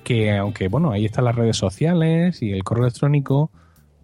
que 0.04 0.36
aunque 0.36 0.70
bueno, 0.70 0.90
ahí 0.90 1.06
están 1.06 1.26
las 1.26 1.36
redes 1.36 1.56
sociales 1.56 2.42
y 2.42 2.52
el 2.52 2.64
correo 2.64 2.86
electrónico, 2.86 3.52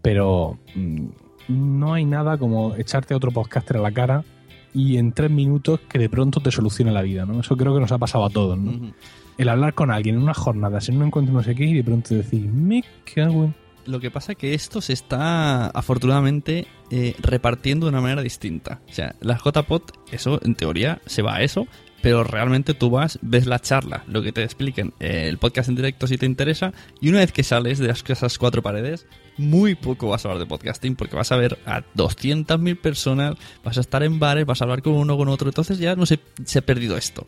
pero 0.04 0.60
mm, 0.76 1.08
no 1.48 1.96
hay 1.96 2.06
nada 2.06 2.38
como 2.38 2.76
echarte 2.76 3.16
a 3.16 3.18
otro 3.18 3.32
podcaster 3.32 3.78
a 3.78 3.82
la 3.82 3.92
cara 3.92 4.24
y 4.72 4.98
en 4.98 5.14
tres 5.14 5.32
minutos 5.32 5.80
que 5.90 5.98
de 5.98 6.10
pronto 6.10 6.42
te 6.42 6.52
solucione 6.52 6.92
la 6.92 7.02
vida, 7.02 7.26
¿no? 7.26 7.40
Eso 7.40 7.58
creo 7.58 7.74
que 7.74 7.80
nos 7.80 7.92
ha 7.92 7.98
pasado 7.98 8.26
a 8.26 8.30
todos, 8.30 8.56
¿no? 8.56 8.94
El 9.40 9.48
hablar 9.48 9.74
con 9.74 9.90
alguien 9.90 10.16
en 10.16 10.24
unas 10.24 10.38
jornadas, 10.38 10.90
en 10.90 10.98
un 10.98 11.08
encuentro 11.08 11.34
no 11.34 11.42
sé 11.42 11.56
qué, 11.56 11.64
y 11.64 11.74
de 11.76 11.84
pronto 11.86 12.14
decir, 12.14 12.42
me 12.42 12.84
cago 13.16 13.46
en... 13.46 13.56
Lo 13.86 14.02
que 14.02 14.12
pasa 14.12 14.34
es 14.34 14.38
que 14.38 14.54
esto 14.54 14.82
se 14.82 14.92
está 14.92 15.68
afortunadamente 15.68 16.68
eh, 16.92 17.16
repartiendo 17.20 17.86
de 17.86 17.92
una 17.92 18.02
manera 18.02 18.22
distinta. 18.22 18.82
O 18.90 18.94
sea, 18.94 19.16
las 19.22 19.42
JPOT, 19.42 20.12
eso 20.12 20.42
en 20.44 20.56
teoría 20.56 21.00
se 21.06 21.22
va 21.22 21.36
a 21.36 21.42
eso, 21.42 21.68
pero 22.02 22.26
realmente 22.26 22.74
tú 22.74 22.90
vas, 22.90 23.18
ves 23.22 23.48
la 23.48 23.60
charla, 23.60 24.04
lo 24.08 24.22
que 24.22 24.34
te 24.34 24.44
expliquen, 24.44 24.94
eh, 25.00 25.28
el 25.30 25.38
podcast 25.38 25.70
en 25.70 25.76
directo 25.76 26.06
si 26.06 26.18
te 26.18 26.26
interesa, 26.26 26.74
y 27.00 27.08
una 27.08 27.20
vez 27.20 27.32
que 27.32 27.44
sales 27.44 27.80
de 27.80 27.92
esas 27.92 28.38
cuatro 28.38 28.62
paredes, 28.62 29.08
muy 29.38 29.76
poco 29.76 30.10
vas 30.10 30.26
a 30.26 30.28
hablar 30.28 30.44
de 30.44 30.50
podcasting 30.50 30.98
porque 30.98 31.16
vas 31.16 31.32
a 31.32 31.38
ver 31.38 31.58
a 31.66 31.84
200.000 31.96 32.78
personas, 32.82 33.36
vas 33.64 33.78
a 33.78 33.82
estar 33.82 34.04
en 34.04 34.20
bares, 34.20 34.46
vas 34.46 34.60
a 34.62 34.66
hablar 34.66 34.82
con 34.82 34.96
uno 34.96 35.16
con 35.16 35.30
otro, 35.30 35.48
entonces 35.48 35.80
ya 35.80 35.96
no 35.96 36.06
se 36.06 36.20
ha 36.60 36.62
perdido 36.62 36.98
esto. 36.98 37.26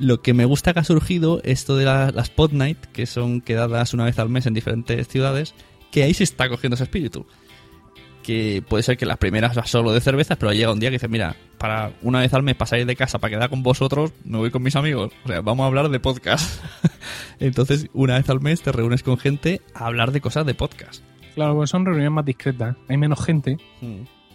Lo 0.00 0.22
que 0.22 0.34
me 0.34 0.44
gusta 0.46 0.72
que 0.72 0.80
ha 0.80 0.84
surgido, 0.84 1.40
esto 1.44 1.76
de 1.76 1.84
la- 1.84 2.10
las 2.10 2.30
Pod 2.30 2.52
Night, 2.52 2.78
que 2.92 3.06
son 3.06 3.40
quedadas 3.40 3.94
una 3.94 4.04
vez 4.06 4.18
al 4.18 4.28
mes 4.30 4.46
en 4.46 4.54
diferentes 4.54 5.06
ciudades, 5.08 5.54
que 5.92 6.02
ahí 6.02 6.14
se 6.14 6.24
está 6.24 6.48
cogiendo 6.48 6.74
ese 6.74 6.84
espíritu. 6.84 7.26
Que 8.22 8.62
puede 8.66 8.82
ser 8.82 8.96
que 8.96 9.06
las 9.06 9.16
primeras 9.18 9.56
va 9.56 9.66
solo 9.66 9.92
de 9.92 10.00
cervezas, 10.00 10.36
pero 10.38 10.52
llega 10.52 10.72
un 10.72 10.78
día 10.80 10.90
que 10.90 10.96
dices, 10.96 11.08
mira, 11.10 11.36
para 11.58 11.92
una 12.02 12.20
vez 12.20 12.32
al 12.34 12.42
mes 12.42 12.54
para 12.54 12.68
salir 12.68 12.86
de 12.86 12.96
casa, 12.96 13.18
para 13.18 13.34
quedar 13.34 13.50
con 13.50 13.62
vosotros, 13.62 14.12
me 14.24 14.38
voy 14.38 14.50
con 14.50 14.62
mis 14.62 14.76
amigos. 14.76 15.12
O 15.24 15.28
sea, 15.28 15.40
vamos 15.40 15.64
a 15.64 15.66
hablar 15.66 15.88
de 15.88 16.00
podcast. 16.00 16.62
Entonces, 17.40 17.88
una 17.94 18.14
vez 18.18 18.28
al 18.28 18.40
mes 18.40 18.62
te 18.62 18.72
reúnes 18.72 19.02
con 19.02 19.16
gente 19.18 19.60
a 19.74 19.86
hablar 19.86 20.12
de 20.12 20.20
cosas 20.20 20.44
de 20.46 20.54
podcast. 20.54 21.02
Claro, 21.34 21.56
pues 21.56 21.70
son 21.70 21.84
reuniones 21.86 22.10
más 22.12 22.24
discretas, 22.24 22.76
hay 22.88 22.96
menos 22.96 23.24
gente, 23.24 23.56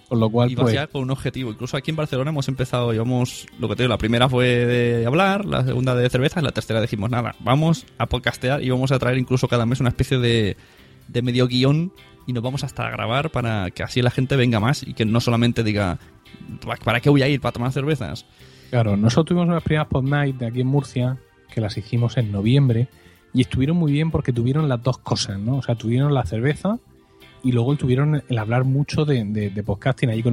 con 0.07 0.19
lo 0.19 0.29
cual 0.29 0.51
Y 0.51 0.55
vas 0.55 0.63
pues... 0.63 0.73
ya 0.73 0.87
con 0.87 1.01
un 1.01 1.11
objetivo. 1.11 1.51
Incluso 1.51 1.77
aquí 1.77 1.91
en 1.91 1.97
Barcelona 1.97 2.29
hemos 2.29 2.47
empezado, 2.47 2.91
llevamos, 2.91 3.47
lo 3.59 3.67
que 3.67 3.75
te 3.75 3.83
digo, 3.83 3.89
la 3.89 3.97
primera 3.97 4.29
fue 4.29 4.47
de 4.47 5.05
hablar, 5.05 5.45
la 5.45 5.63
segunda 5.63 5.95
de 5.95 6.09
cervezas, 6.09 6.43
la 6.43 6.51
tercera 6.51 6.81
dijimos, 6.81 7.09
nada, 7.09 7.35
vamos 7.39 7.85
a 7.97 8.05
podcastear 8.07 8.63
y 8.63 8.69
vamos 8.69 8.91
a 8.91 8.99
traer 8.99 9.17
incluso 9.17 9.47
cada 9.47 9.65
mes 9.65 9.79
una 9.79 9.89
especie 9.89 10.17
de, 10.17 10.57
de 11.07 11.21
medio 11.21 11.47
guion 11.47 11.91
y 12.27 12.33
nos 12.33 12.43
vamos 12.43 12.63
hasta 12.63 12.87
a 12.87 12.91
grabar 12.91 13.31
para 13.31 13.71
que 13.71 13.83
así 13.83 14.01
la 14.01 14.11
gente 14.11 14.35
venga 14.35 14.59
más 14.59 14.83
y 14.83 14.93
que 14.93 15.05
no 15.05 15.19
solamente 15.19 15.63
diga, 15.63 15.99
¿para 16.83 16.99
qué 16.99 17.09
voy 17.09 17.21
a 17.21 17.27
ir? 17.27 17.41
¿Para 17.41 17.53
tomar 17.53 17.71
cervezas? 17.71 18.25
Claro, 18.69 18.97
nosotros 18.97 19.25
tuvimos 19.27 19.47
unas 19.47 19.63
primeras 19.63 19.87
Pod 19.87 20.03
Night 20.03 20.37
de 20.37 20.47
aquí 20.47 20.61
en 20.61 20.67
Murcia, 20.67 21.17
que 21.53 21.61
las 21.61 21.77
hicimos 21.77 22.17
en 22.17 22.31
noviembre, 22.31 22.87
y 23.33 23.41
estuvieron 23.41 23.77
muy 23.77 23.91
bien 23.91 24.11
porque 24.11 24.33
tuvieron 24.33 24.67
las 24.67 24.81
dos 24.81 24.97
cosas, 24.97 25.39
¿no? 25.39 25.57
O 25.57 25.61
sea, 25.61 25.75
tuvieron 25.75 26.13
la 26.13 26.25
cerveza 26.25 26.79
y 27.45 27.51
luego 27.53 27.75
tuvieron 27.77 28.21
el 28.27 28.37
hablar 28.37 28.65
mucho 28.65 29.05
de, 29.05 29.23
de- 29.23 29.49
de 29.51 29.63
podcasting. 29.63 30.09
Allí 30.09 30.23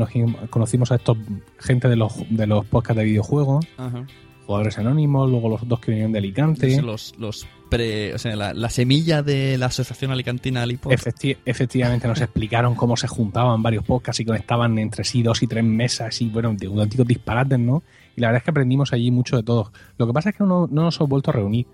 conocimos, 0.50 0.90
a 0.90 0.96
estos 0.96 1.16
gente 1.58 1.88
de 1.88 1.94
los, 1.96 2.12
de 2.30 2.46
los 2.48 2.64
podcasts 2.66 2.98
de 2.98 3.04
videojuegos, 3.04 3.64
Ajá. 3.76 4.04
jugadores 4.46 4.78
anónimos, 4.78 5.30
luego 5.30 5.48
los 5.48 5.68
dos 5.68 5.78
que 5.78 5.90
vinieron 5.92 6.12
de 6.12 6.18
Alicante. 6.18 6.82
Los, 6.82 7.14
los 7.18 7.46
pre, 7.70 8.12
o 8.14 8.18
sea, 8.18 8.34
la, 8.36 8.52
la 8.52 8.68
semilla 8.68 9.22
de 9.22 9.56
la 9.58 9.66
Asociación 9.66 10.10
Alicantina 10.10 10.62
Alipod. 10.62 10.90
Efecti- 10.92 11.36
efectivamente 11.46 12.08
nos 12.08 12.20
explicaron 12.20 12.74
cómo 12.74 12.96
se 12.96 13.06
juntaban 13.08 13.62
varios 13.62 13.84
podcasts 13.84 14.20
y 14.20 14.24
conectaban 14.24 14.78
entre 14.78 15.04
sí 15.04 15.22
dos 15.22 15.42
y 15.42 15.46
tres 15.46 15.64
mesas 15.64 16.20
y 16.20 16.28
bueno, 16.28 16.54
de 16.54 16.66
auténticos 16.66 17.06
disparates, 17.06 17.58
¿no? 17.58 17.82
Y 18.16 18.20
la 18.20 18.28
verdad 18.28 18.38
es 18.38 18.44
que 18.44 18.50
aprendimos 18.50 18.92
allí 18.92 19.10
mucho 19.10 19.36
de 19.36 19.42
todos. 19.42 19.70
Lo 19.96 20.06
que 20.06 20.12
pasa 20.12 20.30
es 20.30 20.36
que 20.36 20.44
no, 20.44 20.66
no 20.70 20.82
nos 20.82 20.96
hemos 20.98 21.08
vuelto 21.08 21.30
a 21.30 21.34
reunir 21.34 21.66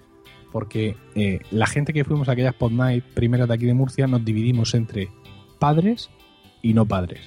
porque 0.53 0.97
eh, 1.15 1.41
la 1.51 1.67
gente 1.67 1.93
que 1.93 2.05
fuimos 2.05 2.29
a 2.29 2.33
aquellas 2.33 2.55
Pod 2.55 2.71
Night 2.73 3.05
primeras 3.13 3.49
de 3.49 3.55
aquí 3.55 3.67
de 3.67 3.75
Murcia 3.75 4.07
nos 4.07 4.25
dividimos 4.25 4.73
entre 4.75 5.09
padres 5.59 6.11
y 6.63 6.75
no 6.75 6.87
padres. 6.87 7.21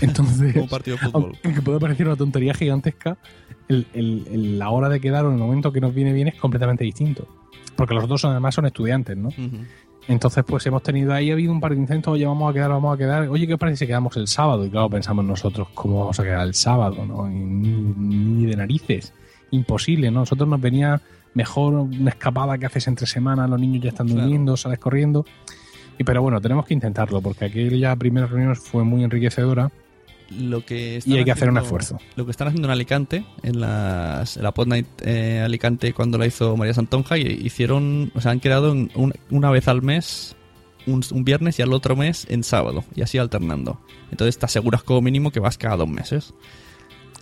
Entonces, 0.00 0.54
Como 0.54 0.68
partido 0.68 0.96
de 0.96 1.06
fútbol. 1.10 1.38
aunque 1.44 1.62
puede 1.62 1.78
parecer 1.78 2.06
una 2.06 2.16
tontería 2.16 2.54
gigantesca, 2.54 3.16
el- 3.68 3.86
el- 3.94 4.26
el- 4.30 4.58
la 4.58 4.70
hora 4.70 4.88
de 4.88 5.00
quedar 5.00 5.24
o 5.24 5.30
el 5.30 5.38
momento 5.38 5.72
que 5.72 5.80
nos 5.80 5.94
viene 5.94 6.12
bien 6.12 6.28
es 6.28 6.34
completamente 6.34 6.84
distinto. 6.84 7.28
Porque 7.76 7.94
los 7.94 8.08
dos 8.08 8.20
son, 8.20 8.32
además 8.32 8.54
son 8.54 8.66
estudiantes, 8.66 9.16
¿no? 9.16 9.28
Entonces, 10.06 10.44
pues 10.46 10.66
hemos 10.66 10.82
tenido 10.82 11.12
ahí, 11.14 11.30
ha 11.30 11.32
habido 11.34 11.50
un 11.52 11.60
par 11.60 11.72
de 11.72 11.78
intentos, 11.78 12.12
oye, 12.12 12.26
vamos 12.26 12.50
a 12.50 12.52
quedar, 12.52 12.70
vamos 12.70 12.94
a 12.94 12.98
quedar. 12.98 13.28
Oye, 13.28 13.46
¿qué 13.46 13.54
os 13.54 13.60
parece 13.60 13.78
si 13.78 13.86
quedamos 13.86 14.16
el 14.16 14.26
sábado? 14.28 14.64
Y 14.66 14.70
claro, 14.70 14.90
pensamos 14.90 15.24
nosotros, 15.24 15.68
¿cómo 15.74 16.00
vamos 16.00 16.20
a 16.20 16.22
quedar 16.24 16.46
el 16.46 16.54
sábado? 16.54 17.06
¿no? 17.06 17.26
Y 17.30 17.34
Ni, 17.34 18.46
de 18.46 18.56
narices. 18.56 19.14
Imposible, 19.50 20.10
¿no? 20.10 20.20
Nosotros 20.20 20.48
nos 20.48 20.60
venía 20.60 21.00
mejor 21.34 21.74
una 21.74 22.10
escapada 22.10 22.58
que 22.58 22.66
haces 22.66 22.86
entre 22.88 23.06
semanas, 23.06 23.48
los 23.48 23.58
niños 23.58 23.82
ya 23.82 23.88
están 23.90 24.06
Claro. 24.08 24.22
durmiendo, 24.22 24.56
sales 24.56 24.78
corriendo. 24.78 25.24
Y 25.98 26.04
pero 26.04 26.22
bueno, 26.22 26.40
tenemos 26.40 26.66
que 26.66 26.74
intentarlo, 26.74 27.20
porque 27.20 27.44
aquella 27.46 27.94
primera 27.96 28.26
reunión 28.26 28.56
fue 28.56 28.82
muy 28.84 29.04
enriquecedora 29.04 29.70
Lo 30.30 30.64
que 30.64 31.00
y 31.04 31.16
hay 31.16 31.24
que 31.24 31.30
hacer 31.30 31.48
un 31.50 31.58
esfuerzo. 31.58 31.98
Lo 32.16 32.24
que 32.24 32.30
están 32.32 32.48
haciendo 32.48 32.66
en 32.68 32.72
Alicante, 32.72 33.24
en, 33.42 33.60
las, 33.60 34.36
en 34.36 34.42
la 34.42 34.52
Pod 34.52 34.66
Night 34.66 34.86
eh, 35.04 35.40
Alicante 35.44 35.92
cuando 35.92 36.18
la 36.18 36.26
hizo 36.26 36.56
María 36.56 36.74
Santonja, 36.74 37.16
y 37.18 37.22
hicieron, 37.44 38.10
o 38.14 38.20
sea, 38.20 38.32
han 38.32 38.40
quedado 38.40 38.72
en 38.72 38.90
un- 38.96 39.12
una 39.30 39.50
vez 39.50 39.68
al 39.68 39.82
mes, 39.82 40.34
un, 40.86 41.02
un 41.12 41.24
viernes 41.24 41.58
y 41.58 41.62
al 41.62 41.72
otro 41.72 41.94
mes 41.94 42.26
en 42.28 42.42
sábado, 42.42 42.84
y 42.96 43.02
así 43.02 43.18
alternando. 43.18 43.78
Entonces 44.10 44.36
te 44.38 44.46
aseguras 44.46 44.82
como 44.82 45.00
mínimo 45.00 45.30
que 45.30 45.40
vas 45.40 45.56
cada 45.58 45.76
dos 45.76 45.88
meses. 45.88 46.34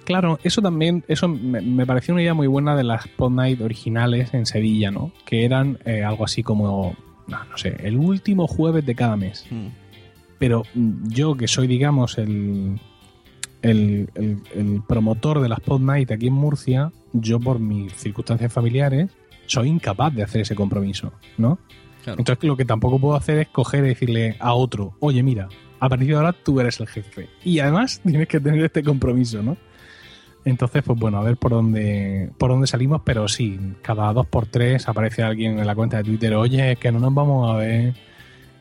Claro, 0.05 0.41
eso 0.43 0.61
también, 0.63 1.05
eso 1.07 1.29
me, 1.29 1.61
me 1.61 1.87
pareció 1.87 2.15
una 2.15 2.23
idea 2.23 2.35
muy 2.35 2.49
buena 2.49 2.75
de 2.75 2.83
las 2.85 3.07
Pod 3.07 3.31
Night 3.33 3.61
originales 3.61 4.35
en 4.35 4.47
Sevilla, 4.47 4.91
¿no? 4.91 5.13
Que 5.27 5.45
eran 5.45 5.79
eh, 5.85 6.03
algo 6.03 6.25
así 6.25 6.43
como, 6.43 6.97
no, 7.27 7.45
no 7.45 7.57
sé, 7.59 7.77
el 7.81 7.97
último 7.97 8.47
jueves 8.47 8.85
de 8.87 8.95
cada 8.95 9.17
mes. 9.17 9.47
Pero 10.39 10.65
mm, 10.75 11.09
yo 11.09 11.35
que 11.37 11.47
soy, 11.49 11.67
digamos, 11.67 12.19
el, 12.19 12.81
el, 13.63 14.09
el- 14.15 14.43
el 14.55 14.83
promotor 14.87 15.41
de 15.41 15.49
las 15.49 15.61
Pod 15.61 15.81
Night 15.81 16.11
aquí 16.11 16.27
en 16.29 16.35
Murcia, 16.35 16.93
yo 17.13 17.39
por 17.39 17.59
mis 17.59 17.93
circunstancias 17.95 18.53
familiares 18.53 19.11
soy 19.47 19.69
incapaz 19.69 20.15
de 20.15 20.23
hacer 20.23 20.41
ese 20.43 20.55
compromiso, 20.55 21.13
¿no? 21.39 21.59
Claro. 22.05 22.19
Entonces 22.19 22.43
lo 22.45 22.57
que 22.57 22.65
tampoco 22.65 22.99
puedo 22.99 23.15
hacer 23.15 23.39
es 23.39 23.49
coger 23.49 23.85
y 23.85 23.89
decirle 23.89 24.37
a 24.41 24.55
otro, 24.55 24.95
oye, 24.99 25.23
mira, 25.23 25.49
a 25.79 25.89
partir 25.89 26.09
de 26.09 26.15
ahora 26.17 26.33
tú 26.33 26.59
eres 26.59 26.81
el 26.81 26.89
jefe. 26.89 27.29
Y 27.45 27.61
además 27.61 28.01
tienes 28.07 28.27
que 28.29 28.41
tener 28.41 28.65
este 28.65 28.83
compromiso, 28.83 29.43
¿no? 29.43 29.57
Entonces, 30.45 30.83
pues 30.83 30.99
bueno, 30.99 31.19
a 31.19 31.23
ver 31.23 31.37
por 31.37 31.53
dónde, 31.53 32.31
por 32.37 32.51
dónde 32.51 32.67
salimos, 32.67 33.03
pero 33.05 33.29
sí, 33.29 33.59
cada 33.81 34.13
dos 34.13 34.27
por 34.27 34.47
tres 34.47 34.89
aparece 34.89 35.23
alguien 35.23 35.59
en 35.59 35.67
la 35.67 35.75
cuenta 35.75 35.99
de 35.99 36.05
Twitter, 36.05 36.35
oye, 36.35 36.77
que 36.77 36.91
no 36.91 36.99
nos 36.99 37.15
vamos 37.15 37.51
a 37.51 37.57
ver. 37.57 37.95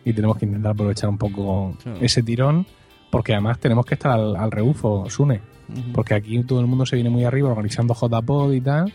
Y 0.06 0.14
tenemos 0.14 0.38
que 0.38 0.46
intentar 0.46 0.72
aprovechar 0.74 1.10
un 1.10 1.18
poco 1.18 1.76
ese 2.00 2.24
tirón, 2.24 2.66
porque 3.12 3.34
además 3.34 3.60
tenemos 3.60 3.86
que 3.86 3.96
estar 3.96 4.12
al, 4.12 4.36
al 4.36 4.52
rebufo, 4.52 5.10
Sune. 5.10 5.42
Porque 5.94 6.14
aquí 6.14 6.44
todo 6.44 6.60
el 6.60 6.68
mundo 6.68 6.86
se 6.86 6.96
viene 6.96 7.10
muy 7.10 7.24
arriba 7.24 7.50
organizando 7.50 7.94
JPod 7.94 8.52
y 8.54 8.62
tal. 8.62 8.94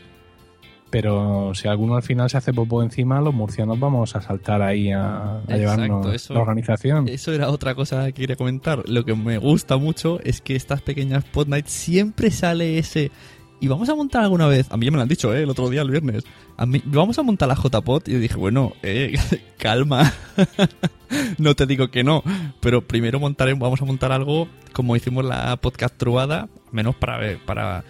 Pero 0.90 1.52
si 1.54 1.66
alguno 1.68 1.96
al 1.96 2.02
final 2.02 2.30
se 2.30 2.36
hace 2.36 2.52
popo 2.52 2.82
encima, 2.82 3.20
los 3.20 3.34
murcianos 3.34 3.78
vamos 3.80 4.14
a 4.14 4.20
saltar 4.22 4.62
ahí 4.62 4.92
a, 4.92 5.38
a 5.38 5.56
llevarnos 5.56 6.14
eso- 6.14 6.32
la 6.34 6.40
organización. 6.40 7.08
Eso 7.08 7.32
era 7.32 7.50
otra 7.50 7.74
cosa 7.74 8.06
que 8.06 8.12
quería 8.12 8.36
comentar. 8.36 8.88
Lo 8.88 9.04
que 9.04 9.14
me 9.14 9.36
gusta 9.38 9.76
mucho 9.76 10.20
es 10.22 10.40
que 10.40 10.54
estas 10.54 10.82
pequeñas 10.82 11.24
pod 11.24 11.48
nights 11.48 11.72
siempre 11.72 12.30
sale 12.30 12.78
ese 12.78 13.10
y 13.58 13.68
vamos 13.68 13.88
a 13.88 13.94
montar 13.94 14.22
alguna 14.22 14.46
vez, 14.46 14.66
a 14.70 14.76
mí 14.76 14.84
ya 14.84 14.90
me 14.92 14.96
lo 14.98 15.02
han 15.02 15.08
dicho, 15.08 15.34
¿eh? 15.34 15.42
el 15.42 15.48
otro 15.48 15.70
día, 15.70 15.80
el 15.80 15.90
viernes, 15.90 16.24
a 16.58 16.66
mí, 16.66 16.82
vamos 16.84 17.18
a 17.18 17.22
montar 17.22 17.48
la 17.48 17.54
JPod 17.54 18.02
y 18.06 18.12
yo 18.12 18.18
dije, 18.18 18.36
bueno, 18.36 18.74
eh, 18.82 19.14
calma, 19.58 20.12
no 21.38 21.54
te 21.54 21.64
digo 21.66 21.88
que 21.90 22.04
no, 22.04 22.22
pero 22.60 22.86
primero 22.86 23.18
montaremos, 23.18 23.60
vamos 23.62 23.80
a 23.80 23.86
montar 23.86 24.12
algo 24.12 24.46
como 24.74 24.94
hicimos 24.94 25.24
la 25.24 25.56
podcast 25.56 25.96
trubada, 25.96 26.48
menos 26.70 26.94
para 26.96 27.16
ver, 27.16 27.38
para, 27.46 27.82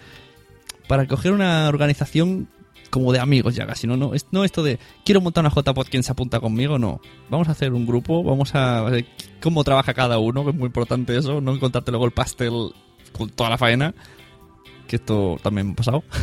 para 0.87 1.05
coger 1.05 1.33
una 1.33 1.67
organización 1.67 2.47
como 2.89 3.11
de 3.13 3.19
amigos 3.19 3.55
ya 3.55 3.65
casi, 3.65 3.87
no, 3.87 3.97
no, 3.97 4.13
es- 4.13 4.27
no 4.31 4.43
esto 4.43 4.63
de 4.63 4.79
quiero 5.05 5.21
montar 5.21 5.43
una 5.45 5.53
JPod, 5.53 5.87
¿quién 5.89 6.03
se 6.03 6.11
apunta 6.11 6.39
conmigo? 6.39 6.79
No, 6.79 7.01
vamos 7.29 7.47
a 7.47 7.51
hacer 7.51 7.73
un 7.73 7.85
grupo, 7.85 8.23
vamos 8.23 8.55
a 8.55 8.81
ver 8.83 9.05
cómo 9.41 9.63
trabaja 9.63 9.93
cada 9.93 10.17
uno, 10.19 10.43
que 10.43 10.51
es 10.51 10.55
muy 10.55 10.67
importante 10.67 11.17
eso, 11.17 11.41
no 11.41 11.53
encontrarte 11.53 11.91
luego 11.91 12.05
el 12.05 12.11
pastel 12.11 12.71
con 13.17 13.29
toda 13.29 13.49
la 13.49 13.57
faena, 13.57 13.93
que 14.87 14.95
esto 14.97 15.37
también 15.43 15.67
me 15.67 15.73
ha 15.73 15.75
pasado. 15.75 16.03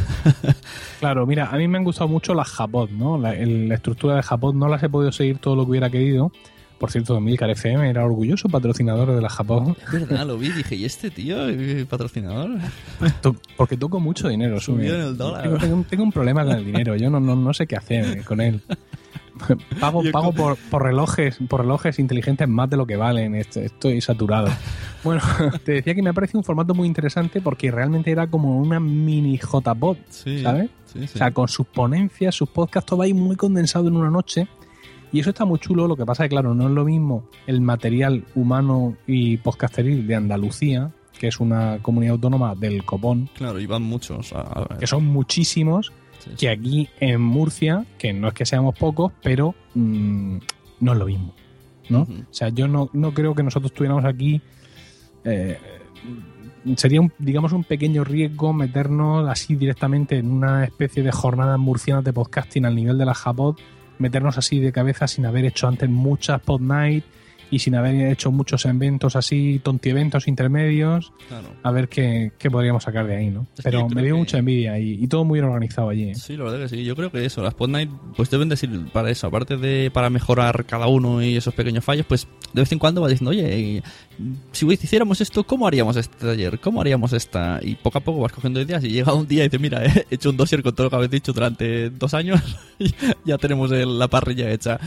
Claro, 1.01 1.27
mira, 1.27 1.51
a 1.51 1.57
mí 1.59 1.69
me 1.69 1.77
han 1.79 1.85
gustado 1.85 2.09
mucho 2.09 2.33
las 2.35 2.49
Japod, 2.49 2.89
¿no? 2.91 3.19
La, 3.19 3.35
la 3.35 3.75
estructura 3.75 4.17
de 4.17 4.23
Japod 4.23 4.55
no 4.55 4.69
las 4.69 4.83
he 4.83 4.89
podido 4.89 5.13
seguir 5.13 5.39
todo 5.39 5.55
lo 5.55 5.65
que 5.65 5.71
hubiera 5.71 5.91
querido. 5.91 6.33
Por 6.79 6.91
cierto, 6.91 7.19
Milcar 7.21 7.49
FM 7.51 7.89
era 7.89 8.05
orgulloso 8.05 8.49
patrocinador 8.49 9.15
de 9.15 9.21
la 9.23 9.29
Japod. 9.29 9.75
Es 9.87 9.93
verdad, 10.09 10.27
lo 10.27 10.37
vi, 10.37 10.51
dije, 10.51 10.75
¿y 10.75 10.85
este 10.85 11.11
tío, 11.11 11.37
patrocinador? 11.89 12.51
To- 13.23 13.37
Porque 13.57 13.77
toco 13.77 14.01
mucho 14.01 14.29
dinero. 14.29 14.61
Subió 14.61 14.91
sube. 14.91 15.01
en 15.01 15.07
el 15.07 15.17
dólar. 15.17 15.43
Tengo, 15.45 15.57
tengo 15.59 15.75
un- 15.77 15.85
tengo 15.85 16.03
un 16.03 16.13
problema 16.13 16.45
con 16.45 16.57
el 16.57 16.65
dinero. 16.65 16.97
Yo 16.97 17.11
no, 17.11 17.21
no, 17.21 17.37
no 17.37 17.55
sé 17.55 17.67
qué 17.67 17.77
hacer 17.77 18.25
con 18.25 18.41
él. 18.41 18.61
Pago, 19.81 20.01
pago 20.13 20.33
por, 20.33 20.57
por 20.71 20.85
relojes 20.85 21.39
por 21.49 21.61
relojes 21.63 21.99
inteligentes 21.99 22.49
más 22.49 22.71
de 22.71 22.77
lo 22.77 22.87
que 22.87 22.95
valen. 22.97 23.35
Est- 23.35 23.57
Estoy 23.57 24.01
saturado. 24.01 24.49
Bueno, 25.03 25.23
te 25.65 25.73
decía 25.73 25.93
que 25.95 26.03
me 26.03 26.11
ha 26.11 26.13
parecido 26.13 26.39
un 26.39 26.45
formato 26.45 26.73
muy 26.73 26.87
interesante 26.87 27.41
porque 27.41 27.71
realmente 27.73 28.13
era 28.13 28.29
como 28.29 28.57
una 28.59 28.79
mini 28.79 29.37
JPod, 29.39 29.97
Sí, 30.09 30.41
¿sabes? 30.41 30.71
sí, 30.87 31.01
sí. 31.01 31.15
O 31.15 31.19
sea, 31.19 31.33
con 31.33 31.49
sus 31.49 31.67
ponencias, 31.67 32.33
sus 32.35 32.49
podcasts, 32.49 32.89
todo 32.89 33.03
ahí 33.03 33.13
muy 33.13 33.35
condensado 33.35 33.89
en 33.89 33.97
una 33.97 34.09
noche. 34.11 34.47
Y 35.15 35.21
eso 35.21 35.31
está 35.31 35.45
muy 35.45 35.59
chulo. 35.61 35.87
Lo 35.89 35.97
que 35.97 36.05
pasa 36.05 36.25
es 36.25 36.29
que, 36.29 36.35
claro, 36.35 36.55
no 36.55 36.65
es 36.67 36.71
lo 36.73 36.85
mismo 36.85 37.25
el 37.47 37.61
material 37.61 38.25
humano 38.35 38.97
y 39.07 39.37
podcasteril 39.39 40.07
de 40.07 40.15
Andalucía, 40.17 40.91
que 41.19 41.29
es 41.29 41.39
una 41.41 41.79
comunidad 41.81 42.15
autónoma 42.15 42.55
del 42.57 42.85
copón, 42.85 43.31
Claro, 43.35 43.61
y 43.61 43.67
van 43.67 43.83
muchos. 43.83 44.33
a- 44.33 44.41
a- 44.75 44.79
que 44.79 44.87
son 44.89 45.07
muchísimos, 45.07 45.93
que 46.39 46.49
aquí 46.49 46.89
en 47.01 47.21
Murcia, 47.21 47.87
que 47.99 48.13
no 48.13 48.29
es 48.29 48.35
que 48.35 48.45
seamos 48.45 48.77
pocos, 48.77 49.13
pero 49.23 49.55
mm, 49.75 50.39
no 50.81 50.93
es 50.93 50.99
lo 50.99 51.07
mismo. 51.07 51.33
¿no? 51.91 52.01
O 52.03 52.07
sea, 52.33 52.49
yo 52.49 52.67
no, 52.67 52.89
no 52.95 53.13
creo 53.15 53.35
que 53.35 53.43
nosotros 53.43 53.73
tuviéramos 53.73 54.05
aquí. 54.07 54.41
eh, 55.25 55.59
sería, 56.77 57.01
un, 57.01 57.13
digamos, 57.19 57.53
un 57.53 57.63
pequeño 57.65 58.05
riesgo 58.05 58.53
meternos 58.53 59.29
así 59.29 59.55
directamente 59.55 60.17
en 60.19 60.31
una 60.33 60.65
especie 60.65 61.03
de 61.03 61.13
jornadas 61.13 61.59
murcianas 61.59 62.03
de 62.05 62.13
podcasting 62.13 62.65
al 62.65 62.75
nivel 62.75 62.97
de 62.99 63.05
la 63.05 63.15
Japod, 63.15 63.57
meternos 63.99 64.39
así 64.39 64.61
de 64.61 64.73
cabeza 64.73 65.07
sin 65.07 65.27
haber 65.27 65.45
hecho 65.45 65.69
antes 65.69 65.89
muchas 65.89 66.41
pod 66.41 66.61
night 66.61 67.05
y 67.55 67.59
sin 67.61 67.75
haber 67.77 67.95
hecho 68.13 68.33
muchos 68.33 68.65
eventos 68.65 69.15
así, 69.17 69.61
tontieventos 69.63 70.27
intermedios, 70.29 71.13
Claro. 71.29 71.49
a 71.63 71.71
ver 71.71 71.89
qué, 71.89 72.33
qué 72.39 72.51
podríamos 72.51 72.83
sacar 72.83 73.07
de 73.07 73.17
ahí, 73.17 73.31
¿no? 73.31 73.47
Pero 73.63 73.89
me 73.89 74.03
dio 74.03 74.15
que- 74.15 74.19
mucha 74.19 74.39
envidia 74.39 74.79
y, 74.79 74.95
y 75.03 75.07
todo 75.07 75.25
muy 75.25 75.39
bien 75.39 75.49
organizado 75.49 75.89
allí. 75.91 76.11
¿eh? 76.11 76.15
Sí, 76.15 76.37
la 76.37 76.45
verdad 76.45 76.61
que 76.61 76.69
sí. 76.69 76.85
Yo 76.85 76.97
creo 76.97 77.11
que 77.13 77.25
eso, 77.25 77.43
las 77.43 77.55
Podnight, 77.55 77.91
pues 78.17 78.31
deben 78.31 78.49
decir 78.49 78.71
para 78.93 79.11
eso, 79.11 79.27
aparte 79.29 79.57
de 79.57 79.91
para 79.93 80.11
mejorar 80.11 80.65
cada 80.67 80.87
uno 80.89 81.23
y 81.23 81.37
esos 81.37 81.55
pequeños 81.55 81.85
fallos, 81.85 82.07
pues 82.07 82.27
de 82.53 82.61
vez 82.63 82.73
en 82.73 82.79
cuando 82.79 83.01
vas 83.01 83.11
diciendo, 83.11 83.31
oye, 83.31 83.77
eh, 83.79 83.83
si 84.53 84.67
hiciéramos 84.67 85.21
esto, 85.21 85.45
¿cómo 85.45 85.67
haríamos 85.67 85.97
este 85.97 86.17
taller? 86.27 86.59
¿Cómo 86.61 86.81
haríamos 86.81 87.13
esta? 87.13 87.61
Y 87.63 87.77
poco 87.77 87.99
a 87.99 88.01
poco 88.01 88.21
vas 88.21 88.33
cogiendo 88.33 88.61
ideas 88.61 88.83
y 88.85 88.89
llega 88.91 89.13
un 89.15 89.27
día 89.27 89.45
y 89.45 89.49
dices, 89.49 89.61
mira, 89.61 89.85
he 89.85 90.07
hecho 90.11 90.31
un 90.31 90.37
dossier 90.37 90.63
con 90.63 90.75
todo 90.75 90.85
lo 90.87 90.91
que 90.91 90.97
habéis 90.97 91.11
dicho 91.13 91.33
durante 91.33 91.91
dos 91.91 92.15
años 92.15 92.41
y 92.79 92.93
ya 93.25 93.39
tenemos 93.39 93.71
la 93.71 94.09
parrilla 94.09 94.51
hecha. 94.51 94.79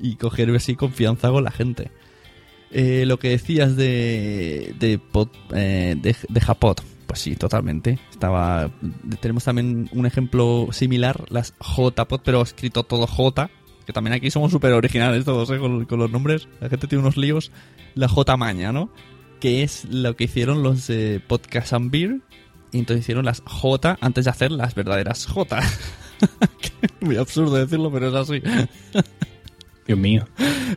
Y 0.00 0.16
coger 0.16 0.54
así 0.56 0.76
confianza 0.76 1.30
con 1.30 1.44
la 1.44 1.50
gente. 1.50 1.90
Eh, 2.72 3.04
lo 3.06 3.18
que 3.18 3.30
decías 3.30 3.76
de 3.76 4.74
de, 4.78 5.00
pod- 5.00 5.30
eh, 5.54 5.96
de, 6.00 6.14
de 6.28 6.40
Japot, 6.40 6.82
pues 7.06 7.18
sí, 7.20 7.34
totalmente. 7.36 7.98
Estaba 8.10 8.70
tenemos 9.20 9.44
también 9.44 9.88
un 9.92 10.06
ejemplo 10.06 10.68
similar, 10.70 11.24
las 11.30 11.52
JPod, 11.58 12.20
pero 12.24 12.42
escrito 12.42 12.84
todo 12.84 13.06
J, 13.08 13.50
que 13.86 13.92
también 13.92 14.14
aquí 14.14 14.30
somos 14.30 14.52
súper 14.52 14.72
originales 14.72 15.24
todos, 15.24 15.50
¿eh? 15.50 15.58
con, 15.58 15.84
con 15.84 15.98
los 15.98 16.10
nombres. 16.10 16.48
La 16.60 16.68
gente 16.68 16.86
tiene 16.86 17.02
unos 17.02 17.16
líos. 17.16 17.50
La 17.96 18.06
J 18.08 18.36
maña, 18.36 18.70
¿no? 18.72 18.90
Que 19.40 19.62
es 19.64 19.84
lo 19.86 20.14
que 20.14 20.24
hicieron 20.24 20.62
los 20.62 20.86
de 20.86 21.20
Podcast 21.26 21.72
and 21.72 21.90
Beer. 21.90 22.20
Y 22.72 22.78
entonces 22.78 23.04
hicieron 23.04 23.24
las 23.24 23.42
J 23.44 23.98
antes 24.00 24.26
de 24.26 24.30
hacer 24.30 24.52
las 24.52 24.76
verdaderas 24.76 25.26
J. 25.26 25.60
Muy 27.00 27.16
absurdo 27.16 27.56
decirlo, 27.56 27.90
pero 27.90 28.08
es 28.10 28.14
así. 28.14 28.40
Dios 29.90 29.98
mío. 29.98 30.24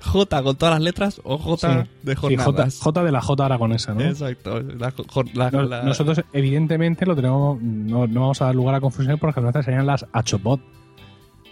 J 0.02 0.43
con 0.43 0.56
todas 0.56 0.73
las 0.76 0.82
letras 0.84 1.21
o 1.23 1.38
J 1.38 1.84
Sí. 1.84 1.89
de 2.04 2.15
Sí, 2.15 2.21
J, 2.36 2.43
jornadas. 2.43 2.80
J 2.80 3.04
de 3.04 3.12
la 3.12 3.21
J 3.21 3.45
aragonesa, 3.45 3.93
¿no? 3.93 4.02
Exacto. 4.02 4.60
La 5.34 5.52
la- 5.52 5.63
la- 5.63 5.84
Nosotros, 5.84 6.21
evidentemente, 6.34 7.06
lo 7.06 7.15
tenemos. 7.15 7.62
No, 7.62 8.08
no 8.08 8.21
vamos 8.21 8.41
a 8.41 8.45
dar 8.45 8.56
lugar 8.56 8.76
a 8.76 8.82
confusión 8.82 9.17
porque 9.19 9.39
nuestras 9.41 9.65
serían 9.65 9.86
las 9.86 10.06
Achopod. 10.12 10.60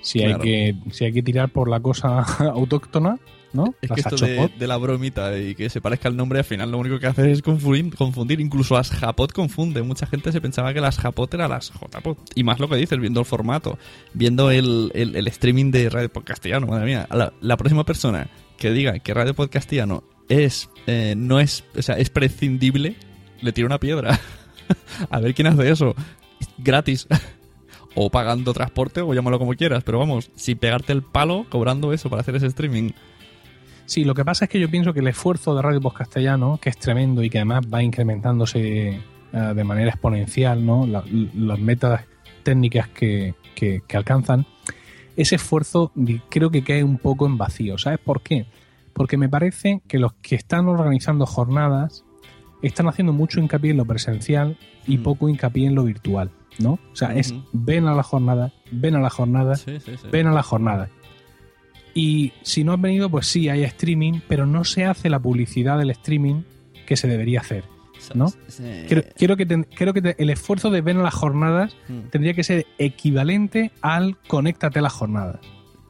Si, 0.01 0.19
Claro. 0.19 0.35
hay 0.35 0.41
que, 0.41 0.75
si 0.91 1.05
hay 1.05 1.13
que 1.13 1.21
tirar 1.21 1.49
por 1.49 1.69
la 1.69 1.79
cosa 1.79 2.23
autóctona, 2.55 3.19
¿no? 3.53 3.73
Es 3.81 3.89
las 3.89 3.95
que 3.95 4.01
esto 4.01 4.25
de, 4.25 4.49
de 4.57 4.67
la 4.67 4.77
bromita 4.77 5.37
y 5.37 5.55
que 5.55 5.69
se 5.69 5.81
parezca 5.81 6.07
el 6.09 6.15
nombre, 6.15 6.39
al 6.39 6.45
final 6.45 6.71
lo 6.71 6.77
único 6.77 6.99
que 6.99 7.07
hace 7.07 7.31
es 7.31 7.41
confundir, 7.41 7.95
confundir. 7.95 8.39
Incluso 8.39 8.75
las 8.75 8.89
Japot 8.91 9.31
confunde. 9.33 9.81
Mucha 9.83 10.05
gente 10.07 10.31
se 10.31 10.39
pensaba 10.41 10.73
que 10.73 10.81
las 10.81 10.97
Japot 10.97 11.33
eran 11.33 11.49
las 11.51 11.71
JPod. 11.73 12.17
Y 12.35 12.43
más 12.43 12.59
lo 12.59 12.69
que 12.69 12.75
dices, 12.77 12.99
viendo 12.99 13.19
el 13.19 13.25
formato, 13.25 13.77
viendo 14.13 14.51
el, 14.51 14.91
el- 14.93 15.15
el 15.15 15.27
streaming 15.27 15.71
de 15.71 15.89
Radio 15.89 16.09
Podcastiano. 16.09 16.67
Madre 16.67 16.85
mía, 16.85 17.07
la, 17.11 17.33
la 17.41 17.57
próxima 17.57 17.83
persona 17.85 18.27
que 18.57 18.71
diga 18.71 18.99
que 18.99 19.13
Radio 19.13 19.33
Podcastiano 19.33 20.03
es, 20.29 20.69
eh, 20.87 21.13
no 21.17 21.39
es, 21.39 21.63
o 21.77 21.81
sea, 21.81 21.95
es 21.97 22.09
prescindible, 22.09 22.95
le 23.41 23.51
tira 23.51 23.65
una 23.67 23.79
piedra. 23.79 24.19
A 25.09 25.19
ver 25.19 25.33
quién 25.33 25.47
hace 25.47 25.69
eso. 25.69 25.95
Gratis. 26.57 27.07
O 27.93 28.09
pagando 28.09 28.53
transporte, 28.53 29.01
o 29.01 29.13
llámalo 29.13 29.37
como 29.37 29.51
quieras, 29.53 29.83
pero 29.83 29.99
vamos, 29.99 30.31
sin 30.37 30.57
pegarte 30.57 30.93
el 30.93 31.01
palo, 31.03 31.45
cobrando 31.49 31.91
eso 31.91 32.09
para 32.09 32.21
hacer 32.21 32.37
ese 32.37 32.47
streaming. 32.47 32.91
Sí, 33.85 34.03
lo 34.05 34.13
que 34.13 34.23
pasa 34.23 34.45
es 34.45 34.51
que 34.51 34.59
yo 34.59 34.69
pienso 34.69 34.93
que 34.93 34.99
el 35.01 35.07
esfuerzo 35.07 35.53
de 35.55 35.61
Radio 35.61 35.81
Post 35.81 35.97
Castellano, 35.97 36.59
que 36.61 36.69
es 36.69 36.77
tremendo 36.77 37.23
y 37.23 37.29
que 37.29 37.39
además 37.39 37.61
va 37.73 37.83
incrementándose 37.83 38.89
eh, 39.33 39.53
de 39.55 39.63
manera 39.63 39.89
exponencial, 39.91 40.65
¿no? 40.65 40.85
La- 40.87 41.03
las 41.35 41.59
metas 41.59 42.01
técnicas 42.43 42.87
que, 42.89 43.35
que- 43.55 43.81
que 43.87 43.97
alcanzan, 43.97 44.45
ese 45.15 45.35
esfuerzo 45.35 45.91
creo 46.29 46.49
que 46.51 46.63
cae 46.63 46.83
un 46.83 46.97
poco 46.97 47.25
en 47.25 47.37
vacío. 47.37 47.77
¿Sabes 47.77 47.99
por 47.99 48.21
qué? 48.21 48.45
Porque 48.93 49.17
me 49.17 49.29
parece 49.29 49.81
que 49.87 49.99
los 49.99 50.13
que 50.21 50.35
están 50.35 50.67
organizando 50.67 51.25
jornadas 51.25 52.03
están 52.61 52.87
haciendo 52.87 53.11
mucho 53.13 53.39
hincapié 53.39 53.71
en 53.71 53.77
lo 53.77 53.85
presencial 53.85 54.57
y 54.87 54.97
poco 54.99 55.27
hincapié 55.29 55.67
en 55.67 55.75
lo 55.75 55.83
virtual, 55.83 56.31
¿no? 56.59 56.73
O 56.73 56.95
sea, 56.95 57.13
es 57.15 57.33
ven 57.53 57.87
a 57.87 57.95
la 57.95 58.03
jornada, 58.03 58.51
ven 58.71 58.95
a 58.95 58.99
la 58.99 59.09
jornada, 59.09 59.55
Sí, 59.55 59.79
sí, 59.79 59.93
sí. 59.97 60.07
ven 60.11 60.27
a 60.27 60.31
la 60.31 60.43
jornada. 60.43 60.89
Y 61.93 62.31
si 62.41 62.63
no 62.63 62.73
has 62.73 62.81
venido, 62.81 63.09
pues 63.09 63.27
sí, 63.27 63.49
hay 63.49 63.63
streaming, 63.63 64.19
pero 64.27 64.45
no 64.45 64.63
se 64.63 64.85
hace 64.85 65.09
la 65.09 65.19
publicidad 65.19 65.77
del 65.77 65.89
streaming 65.91 66.43
que 66.85 66.95
se 66.95 67.07
debería 67.07 67.41
hacer. 67.41 67.63
¿no? 68.15 68.29
Sí. 68.47 68.63
Creo, 68.89 69.03
quiero 69.15 69.37
que, 69.37 69.45
ten- 69.45 69.67
creo 69.75 69.93
que 69.93 70.01
te- 70.01 70.15
el 70.21 70.31
esfuerzo 70.31 70.71
de 70.71 70.81
ver 70.81 70.95
las 70.95 71.13
jornadas 71.13 71.75
Mm. 71.87 72.09
tendría 72.09 72.33
que 72.33 72.43
ser 72.43 72.65
equivalente 72.79 73.71
al 73.81 74.17
conéctate 74.27 74.79
a 74.79 74.81
las 74.81 74.93
jornadas. 74.93 75.39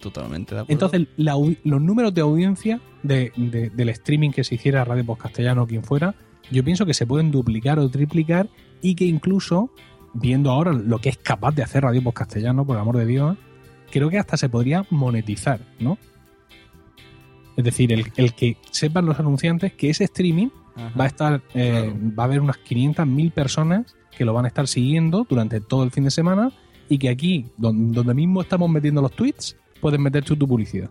Totalmente 0.01 0.53
de 0.55 0.61
acuerdo. 0.61 0.73
Entonces, 0.73 1.07
la 1.15 1.35
los 1.63 1.81
números 1.81 2.13
de 2.13 2.21
audiencia 2.21 2.81
de- 3.03 3.31
de- 3.37 3.69
del 3.69 3.89
streaming 3.89 4.31
que 4.31 4.43
se 4.43 4.55
hiciera 4.55 4.83
Radio 4.83 5.05
Post 5.05 5.21
Castellano 5.21 5.63
o 5.63 5.67
quien 5.67 5.83
fuera, 5.83 6.15
yo 6.51 6.63
pienso 6.63 6.85
que 6.85 6.93
se 6.93 7.05
pueden 7.07 7.31
duplicar 7.31 7.79
o 7.79 7.89
triplicar 7.89 8.49
y 8.81 8.95
que 8.95 9.05
incluso, 9.05 9.71
viendo 10.13 10.51
ahora 10.51 10.73
lo 10.73 10.99
que 10.99 11.09
es 11.09 11.17
capaz 11.17 11.53
de 11.55 11.63
hacer 11.63 11.83
Radio 11.83 12.03
Post 12.03 12.17
Castellano, 12.17 12.65
por 12.65 12.75
el 12.75 12.81
amor 12.81 12.97
de 12.97 13.05
Dios, 13.05 13.37
creo 13.91 14.09
que 14.09 14.17
hasta 14.17 14.37
se 14.37 14.49
podría 14.49 14.85
monetizar, 14.89 15.59
¿no? 15.79 15.97
Es 17.57 17.63
decir, 17.63 17.91
el, 17.91 18.11
el 18.15 18.33
que 18.33 18.57
sepan 18.71 19.05
los 19.05 19.19
anunciantes 19.19 19.73
que 19.73 19.89
ese 19.89 20.05
streaming 20.05 20.47
Ajá. 20.75 20.91
va 20.97 21.03
a 21.03 21.07
estar, 21.07 21.41
eh, 21.53 21.93
va 22.17 22.23
a 22.23 22.25
haber 22.25 22.39
unas 22.39 22.57
500.000 22.57 23.31
personas 23.31 23.95
que 24.17 24.25
lo 24.25 24.33
van 24.33 24.45
a 24.45 24.47
estar 24.47 24.67
siguiendo 24.67 25.25
durante 25.29 25.59
todo 25.59 25.83
el 25.83 25.91
fin 25.91 26.05
de 26.05 26.11
semana 26.11 26.51
y 26.89 26.97
que 26.97 27.09
aquí, 27.09 27.47
don- 27.57 27.91
donde 27.91 28.13
mismo 28.13 28.41
estamos 28.41 28.69
metiendo 28.69 29.01
los 29.01 29.11
tweets, 29.11 29.57
puedes 29.81 29.99
meter 29.99 30.23
tu 30.23 30.37
publicidad. 30.37 30.89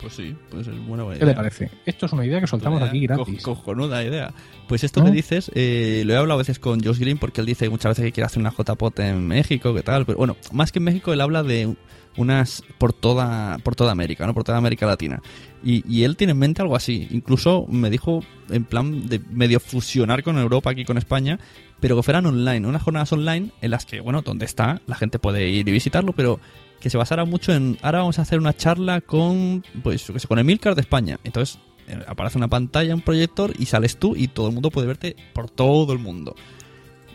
Pues 0.00 0.14
sí, 0.14 0.34
pues 0.50 0.66
es 0.66 0.86
buena 0.86 1.04
idea. 1.04 1.18
¿Qué 1.18 1.26
te 1.26 1.34
parece? 1.34 1.70
Esto 1.84 2.06
es 2.06 2.12
una 2.14 2.24
idea 2.24 2.40
que 2.40 2.46
soltamos 2.46 2.80
aquí 2.82 3.00
gratis. 3.00 3.42
Co 3.42 3.54
cojonuda 3.54 4.02
idea. 4.02 4.32
Pues 4.66 4.82
esto 4.82 5.00
¿No? 5.00 5.06
que 5.06 5.12
dices, 5.12 5.50
eh, 5.54 6.04
lo 6.06 6.14
he 6.14 6.16
hablado 6.16 6.34
a 6.36 6.38
veces 6.38 6.58
con 6.58 6.82
Josh 6.82 6.98
Green 6.98 7.18
porque 7.18 7.42
él 7.42 7.46
dice 7.46 7.68
muchas 7.68 7.90
veces 7.90 8.06
que 8.06 8.12
quiere 8.12 8.24
hacer 8.26 8.40
una 8.40 8.50
JPOT 8.50 8.98
en 9.00 9.28
México, 9.28 9.74
que 9.74 9.82
tal. 9.82 10.06
Pero 10.06 10.16
bueno, 10.16 10.36
más 10.52 10.72
que 10.72 10.78
en 10.78 10.84
México, 10.86 11.12
él 11.12 11.20
habla 11.20 11.42
de 11.42 11.76
unas 12.16 12.62
por 12.78 12.92
toda 12.92 13.58
por 13.58 13.74
toda 13.74 13.92
América, 13.92 14.26
¿no? 14.26 14.34
Por 14.34 14.44
toda 14.44 14.58
América 14.58 14.86
Latina. 14.86 15.22
Y, 15.62 15.84
y 15.88 16.04
él 16.04 16.16
tiene 16.16 16.32
en 16.32 16.38
mente 16.38 16.62
algo 16.62 16.76
así. 16.76 17.08
Incluso 17.10 17.66
me 17.68 17.90
dijo 17.90 18.24
en 18.48 18.64
plan 18.64 19.06
de 19.08 19.20
medio 19.30 19.60
fusionar 19.60 20.22
con 20.22 20.38
Europa 20.38 20.70
aquí 20.70 20.84
con 20.84 20.98
España, 20.98 21.38
pero 21.80 21.96
que 21.96 22.02
fueran 22.02 22.26
online, 22.26 22.66
unas 22.66 22.82
jornadas 22.82 23.12
online 23.12 23.50
en 23.60 23.70
las 23.70 23.86
que, 23.86 24.00
bueno, 24.00 24.22
donde 24.22 24.44
está, 24.44 24.80
la 24.86 24.96
gente 24.96 25.18
puede 25.18 25.48
ir 25.48 25.68
y 25.68 25.72
visitarlo, 25.72 26.12
pero 26.12 26.40
que 26.80 26.90
se 26.90 26.96
basara 26.96 27.24
mucho 27.24 27.52
en 27.52 27.78
ahora 27.82 27.98
vamos 27.98 28.18
a 28.18 28.22
hacer 28.22 28.38
una 28.38 28.56
charla 28.56 29.00
con 29.02 29.62
pues 29.82 30.10
con 30.26 30.38
Emilcar 30.38 30.74
de 30.74 30.80
España. 30.80 31.18
Entonces 31.24 31.58
eh, 31.86 31.98
aparece 32.06 32.38
una 32.38 32.48
pantalla, 32.48 32.94
un 32.94 33.02
proyector 33.02 33.52
y 33.58 33.66
sales 33.66 33.98
tú 33.98 34.16
y 34.16 34.28
todo 34.28 34.48
el 34.48 34.54
mundo 34.54 34.70
puede 34.70 34.86
verte 34.86 35.16
por 35.34 35.50
todo 35.50 35.92
el 35.92 35.98
mundo. 35.98 36.34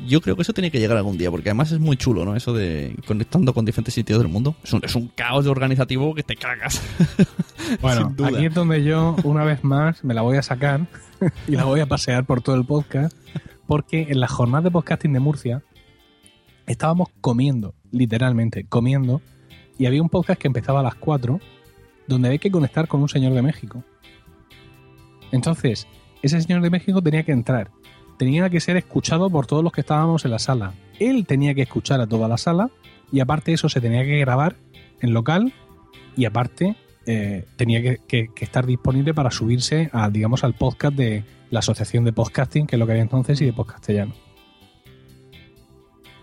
Yo 0.06 0.22
creo 0.22 0.36
que 0.36 0.42
eso 0.42 0.54
tiene 0.54 0.72
que 0.72 0.80
llegar 0.80 0.98
algún 0.98 1.18
día, 1.18 1.32
porque 1.32 1.50
además 1.50 1.72
es 1.72 1.80
muy 1.80 1.98
chulo, 1.98 2.26
¿no? 2.26 2.36
Eso 2.36 2.54
de 2.54 2.96
conectando 3.08 3.54
con 3.54 3.66
diferentes 3.66 3.94
sitios 3.94 4.20
del 4.20 4.28
mundo. 4.28 4.56
Es 4.64 4.74
un, 4.74 4.82
es 4.84 4.96
un 4.96 5.08
caos 5.08 5.48
organizativo 5.48 6.14
que 6.14 6.24
te 6.24 6.36
cagas. 6.36 6.82
Bueno, 7.82 8.14
aquí 8.24 8.46
es 8.46 8.54
donde 8.54 8.84
yo, 8.84 9.16
una 9.24 9.44
vez 9.44 9.64
más, 9.64 10.04
me 10.04 10.14
la 10.14 10.22
voy 10.22 10.38
a 10.38 10.44
sacar 10.44 10.86
y 11.48 11.54
la 11.54 11.64
voy 11.64 11.80
a 11.80 11.88
pasear 11.88 12.24
por 12.24 12.42
todo 12.42 12.56
el 12.56 12.64
podcast, 12.64 13.18
porque 13.66 14.08
en 14.10 14.20
las 14.20 14.30
jornadas 14.32 14.66
de 14.66 14.72
podcasting 14.72 15.14
de 15.14 15.20
Murcia 15.20 15.64
estábamos 16.68 17.10
comiendo, 17.22 17.74
literalmente, 17.92 18.66
comiendo, 18.68 19.20
y 19.80 19.88
había 19.88 20.02
un 20.02 20.10
podcast 20.10 20.40
que 20.40 20.48
empezaba 20.48 20.82
a 20.82 20.84
las 20.84 20.96
4, 20.96 21.40
donde 22.08 22.28
había 22.28 22.38
que 22.40 22.52
conectar 22.52 22.88
con 22.88 23.02
un 23.02 23.10
señor 23.10 23.34
de 23.34 23.42
México. 23.42 23.84
Entonces, 25.32 25.88
ese 26.22 26.42
señor 26.42 26.62
de 26.62 26.70
México 26.70 27.02
tenía 27.02 27.24
que 27.24 27.32
entrar, 27.32 27.72
tenía 28.18 28.50
que 28.50 28.60
ser 28.60 28.78
escuchado 28.78 29.30
por 29.30 29.48
todos 29.48 29.64
los 29.64 29.72
que 29.72 29.82
estábamos 29.82 30.26
en 30.26 30.32
la 30.32 30.40
sala. 30.40 30.74
Él 31.00 31.26
tenía 31.26 31.54
que 31.54 31.64
escuchar 31.64 32.02
a 32.02 32.08
toda 32.08 32.28
la 32.28 32.38
sala, 32.38 32.70
y 33.12 33.20
aparte 33.20 33.54
eso 33.54 33.70
se 33.70 33.82
tenía 33.82 34.04
que 34.04 34.20
grabar 34.20 34.56
en 35.02 35.14
local, 35.14 35.54
y 36.16 36.26
aparte 36.26 36.76
eh, 37.06 37.46
tenía 37.56 37.98
que, 37.98 38.30
estar 38.40 38.66
disponible 38.66 39.14
para 39.14 39.32
subirse 39.32 39.90
a, 39.94 40.10
digamos, 40.10 40.44
al 40.44 40.54
podcast 40.56 40.96
de 40.96 41.24
la 41.52 41.60
Asociación 41.60 42.04
de 42.04 42.14
Podcasting, 42.14 42.68
que 42.68 42.76
es 42.76 42.80
lo 42.80 42.86
que 42.86 42.94
había 42.94 43.04
entonces, 43.04 43.40
y 43.42 43.46
de 43.46 43.54
Podcastellano. 43.54 44.16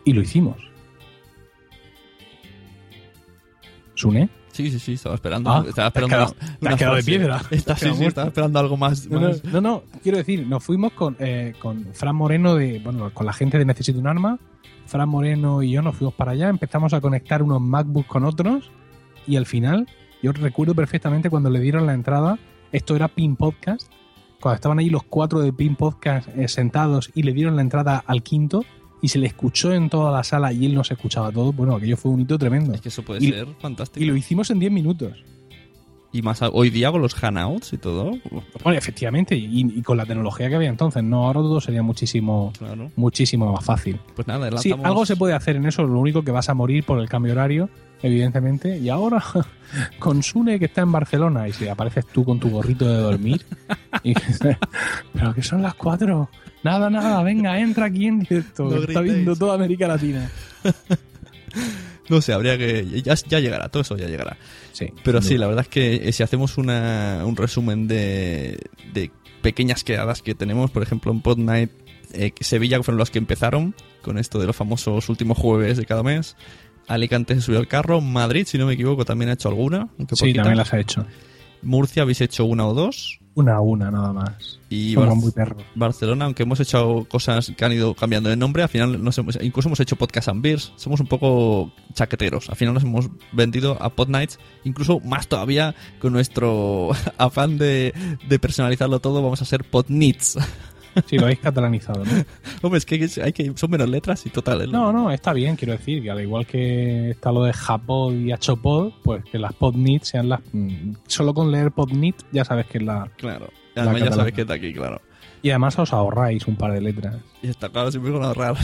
Y 0.05 0.12
lo 0.12 0.22
hicimos. 0.22 0.57
¿Sune? 3.95 4.28
Sí, 4.53 4.70
sí, 4.70 4.78
sí, 4.78 4.92
estaba 4.92 5.14
esperando. 5.16 5.50
Ah, 5.50 5.64
estaba 5.66 5.90
te 5.90 5.98
has 6.00 6.05
esperando 6.05 6.36
te 6.61 6.68
has 6.68 6.76
quedado 6.76 6.96
de 6.96 7.03
piedra. 7.03 7.36
Has 7.36 7.80
sí, 7.80 7.90
sí, 7.94 8.05
estaba 8.05 8.28
esperando 8.28 8.59
algo 8.59 8.76
más. 8.76 9.07
No, 9.09 9.18
no, 9.20 9.28
más- 9.28 9.44
no, 9.44 9.61
no, 9.61 9.82
quiero 10.03 10.18
decir, 10.18 10.46
nos 10.46 10.62
fuimos 10.62 10.92
con, 10.92 11.16
eh, 11.18 11.55
con 11.59 11.86
Fran 11.92 12.14
Moreno, 12.14 12.55
de 12.55 12.78
bueno, 12.78 13.12
con 13.12 13.26
la 13.26 13.32
gente 13.32 13.59
de 13.59 13.64
Necesito 13.64 13.98
un 13.98 14.07
Arma. 14.07 14.38
Fran 14.86 15.09
Moreno 15.09 15.62
y 15.62 15.70
yo 15.72 15.80
nos 15.82 15.96
fuimos 15.96 16.14
para 16.14 16.32
allá, 16.32 16.48
empezamos 16.48 16.92
a 16.92 17.00
conectar 17.00 17.42
unos 17.42 17.61
MacBooks 17.62 18.09
con 18.09 18.24
otros 18.24 18.70
y 19.26 19.36
al 19.36 19.46
final, 19.46 19.86
yo 20.22 20.32
recuerdo 20.32 20.74
perfectamente 20.74 21.30
cuando 21.30 21.48
le 21.48 21.61
dieron 21.61 21.86
la 21.86 21.94
entrada, 21.94 22.38
esto 22.72 22.94
era 22.94 23.09
Pin 23.09 23.36
Podcast, 23.36 23.90
cuando 24.40 24.57
estaban 24.57 24.78
ahí 24.80 24.90
los 24.90 25.05
cuatro 25.05 25.40
de 25.40 25.53
Pin 25.53 25.76
Podcast 25.76 26.28
eh, 26.36 26.48
sentados 26.48 27.11
y 27.14 27.22
le 27.22 27.32
dieron 27.32 27.57
la 27.57 27.62
entrada 27.62 28.03
al 28.07 28.22
quinto 28.22 28.64
y 29.03 29.09
se 29.09 29.18
le 29.18 29.26
escuchó 29.26 29.72
en 29.74 29.90
toda 29.90 30.11
la 30.11 30.22
sala 30.24 30.53
y 30.53 30.64
él 30.64 30.74
no 30.74 30.82
se 30.84 30.94
escuchaba 30.94 31.30
todo, 31.30 31.53
bueno, 31.53 31.74
aquello 31.74 31.96
fue 31.98 32.11
un 32.12 32.20
hito 32.20 32.38
tremendo. 32.38 32.72
Es 32.72 32.80
que 32.80 32.88
eso 32.88 33.03
puede 33.03 33.22
Y- 33.22 33.30
ser 33.32 33.46
fantástico. 33.61 34.03
Y 34.03 34.07
lo 34.07 34.16
hicimos 34.16 34.48
en 34.50 34.61
10 34.61 34.72
minutos. 34.72 35.22
Y 36.14 36.20
más 36.20 36.42
hoy 36.42 36.68
día 36.68 36.92
con 36.92 37.00
los 37.00 37.14
hangouts 37.14 37.72
y 37.72 37.78
todo. 37.78 38.11
Bueno, 38.62 38.78
efectivamente, 38.78 39.34
y, 39.34 39.61
y 39.78 39.80
con 39.82 39.96
la 39.96 40.05
tecnología 40.05 40.48
que 40.50 40.57
había 40.57 40.68
entonces, 40.68 41.03
no, 41.03 41.24
ahora 41.26 41.40
todo 41.40 41.59
sería 41.59 41.82
muchísimo, 41.82 42.53
Claro. 42.59 42.90
muchísimo 42.96 43.50
más 43.50 43.64
fácil. 43.64 43.98
Pues 44.14 44.28
nada, 44.28 44.46
Sí, 44.59 44.68
lanzamos- 44.68 44.86
algo 44.86 45.07
se 45.07 45.16
puede 45.16 45.32
hacer 45.32 45.57
en 45.57 45.64
eso, 45.64 45.84
lo 45.84 45.98
único 45.98 46.22
que 46.22 46.30
vas 46.30 46.50
a 46.50 46.55
morir 46.55 46.84
por 46.84 46.98
el 47.00 47.09
cambio 47.09 47.32
horario, 47.32 47.70
evidentemente. 48.03 48.76
Y 48.78 48.90
ahora, 48.90 49.24
con 49.98 50.22
Sune 50.22 50.59
que 50.59 50.66
está 50.66 50.82
en 50.82 50.92
Barcelona, 50.92 51.48
y 51.48 51.55
si 51.55 51.66
apareces 51.66 52.07
tú 52.07 52.26
con 52.26 52.38
tu 52.38 52.50
gorrito 52.50 52.86
de 52.86 52.98
dormir, 52.98 53.46
y, 54.03 54.12
pero 55.14 55.32
que 55.34 55.42
son 55.42 55.62
las 55.62 55.74
cuatro. 55.74 56.28
Nada, 56.62 56.90
nada, 56.90 57.22
venga, 57.22 57.58
entra 57.58 57.86
aquí 57.86 58.06
en 58.06 58.20
directo. 58.20 58.64
No 58.70 58.82
está 58.82 59.00
viendo 59.00 59.36
toda 59.36 59.54
América 59.54 59.88
Latina. 59.88 60.30
No 62.08 62.20
sé, 62.20 62.32
habría 62.32 62.58
que. 62.58 63.02
Ya, 63.02 63.14
ya 63.14 63.40
llegará, 63.40 63.68
todo 63.68 63.82
eso 63.82 63.96
ya 63.96 64.06
llegará. 64.06 64.36
Sí. 64.72 64.88
Pero 65.04 65.22
sí, 65.22 65.38
la 65.38 65.46
verdad 65.46 65.62
es 65.62 65.68
que 65.68 66.08
eh, 66.08 66.12
si 66.12 66.22
hacemos 66.22 66.58
una, 66.58 67.22
un 67.24 67.36
resumen 67.36 67.86
de, 67.86 68.58
de 68.92 69.10
pequeñas 69.40 69.84
quedadas 69.84 70.20
que 70.20 70.34
tenemos, 70.34 70.70
por 70.70 70.82
ejemplo, 70.82 71.12
en 71.12 71.20
Pod 71.20 71.38
Night, 71.38 71.70
eh, 72.12 72.32
Sevilla 72.40 72.82
fueron 72.82 72.98
los 72.98 73.10
que 73.10 73.18
empezaron 73.18 73.74
con 74.02 74.18
esto 74.18 74.38
de 74.38 74.46
los 74.46 74.56
famosos 74.56 75.08
últimos 75.08 75.38
jueves 75.38 75.76
de 75.78 75.86
cada 75.86 76.02
mes. 76.02 76.36
Alicante 76.88 77.34
se 77.36 77.40
subió 77.40 77.60
al 77.60 77.68
carro. 77.68 78.00
Madrid, 78.00 78.46
si 78.46 78.58
no 78.58 78.66
me 78.66 78.74
equivoco, 78.74 79.04
también 79.04 79.30
ha 79.30 79.34
hecho 79.34 79.48
alguna. 79.48 79.88
Sí, 80.12 80.34
también 80.34 80.56
las 80.56 80.72
ha 80.74 80.80
hecho. 80.80 81.06
Murcia 81.62 82.02
habéis 82.02 82.20
hecho 82.20 82.44
una 82.44 82.66
o 82.66 82.74
dos. 82.74 83.18
Una 83.34 83.54
a 83.54 83.60
una, 83.62 83.90
nada 83.90 84.12
más. 84.12 84.60
Y 84.68 84.94
Bar- 84.94 85.14
muy 85.14 85.30
perros. 85.30 85.62
Barcelona, 85.74 86.26
aunque 86.26 86.42
hemos 86.42 86.60
hecho 86.60 87.06
cosas 87.08 87.50
que 87.56 87.64
han 87.64 87.72
ido 87.72 87.94
cambiando 87.94 88.28
de 88.28 88.36
nombre, 88.36 88.62
al 88.62 88.68
final 88.68 89.02
nos 89.02 89.16
hemos, 89.16 89.38
incluso 89.40 89.70
hemos 89.70 89.80
hecho 89.80 89.96
podcast 89.96 90.28
and 90.28 90.42
beers. 90.42 90.72
Somos 90.76 91.00
un 91.00 91.06
poco 91.06 91.72
chaqueteros. 91.94 92.50
Al 92.50 92.56
final 92.56 92.74
nos 92.74 92.82
hemos 92.82 93.08
vendido 93.32 93.78
a 93.82 93.88
Pod 93.88 94.08
Nights, 94.08 94.38
incluso 94.64 95.00
más 95.00 95.28
todavía 95.28 95.74
con 95.98 96.12
nuestro 96.12 96.90
afán 97.16 97.56
de, 97.56 97.94
de 98.28 98.38
personalizarlo 98.38 99.00
todo, 99.00 99.22
vamos 99.22 99.40
a 99.40 99.46
ser 99.46 99.64
Pod 99.64 99.86
Nits. 99.88 100.36
Sí, 101.07 101.16
lo 101.16 101.24
habéis 101.24 101.40
catalanizado, 101.40 102.05
¿no? 102.05 102.11
Hombre, 102.62 102.78
es 102.78 102.86
que, 102.86 103.09
hay 103.22 103.32
que 103.32 103.53
son 103.57 103.70
menos 103.70 103.88
letras 103.88 104.24
y 104.26 104.30
total. 104.30 104.70
No, 104.70 104.93
no, 104.93 105.11
está 105.11 105.32
bien, 105.32 105.57
quiero 105.57 105.72
decir, 105.72 106.03
que 106.03 106.11
al 106.11 106.20
igual 106.20 106.47
que 106.47 107.11
está 107.11 107.32
lo 107.32 107.45
de 107.45 107.53
Japod 107.53 108.14
y 108.14 108.32
Hachopod, 108.32 108.93
pues 109.03 109.24
que 109.24 109.38
las 109.38 109.53
podnit 109.55 110.05
sean 110.05 110.28
las... 110.28 110.40
mm, 110.53 110.93
Solo 111.07 111.34
con 111.34 111.51
leer 111.51 111.72
podnit 111.72 112.16
ya 112.32 112.45
sabes 112.45 112.66
que 112.66 112.78
es 112.78 112.84
la... 112.84 113.11
Claro. 113.16 113.49
la 113.74 113.82
Además 113.82 114.03
ya 114.03 114.12
sabes 114.12 114.32
que 114.34 114.43
está 114.43 114.55
aquí, 114.55 114.72
claro. 114.72 115.01
Y 115.43 115.51
además 115.51 115.76
os 115.78 115.93
ahorráis 115.93 116.47
un 116.47 116.55
par 116.55 116.72
de 116.72 116.80
letras. 116.80 117.16
Y 117.43 117.49
está 117.49 117.68
claro, 117.68 117.90
siempre 117.90 118.12
con 118.12 118.22
ahorrar. 118.22 118.55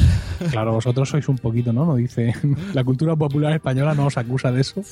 Claro, 0.52 0.72
vosotros 0.72 1.08
sois 1.08 1.28
un 1.28 1.36
poquito, 1.36 1.72
¿no? 1.72 1.84
No 1.84 1.96
dice... 1.96 2.32
La 2.74 2.84
cultura 2.84 3.16
popular 3.16 3.52
española 3.52 3.94
no 3.94 4.06
os 4.06 4.16
acusa 4.16 4.52
de 4.52 4.60
eso. 4.60 4.82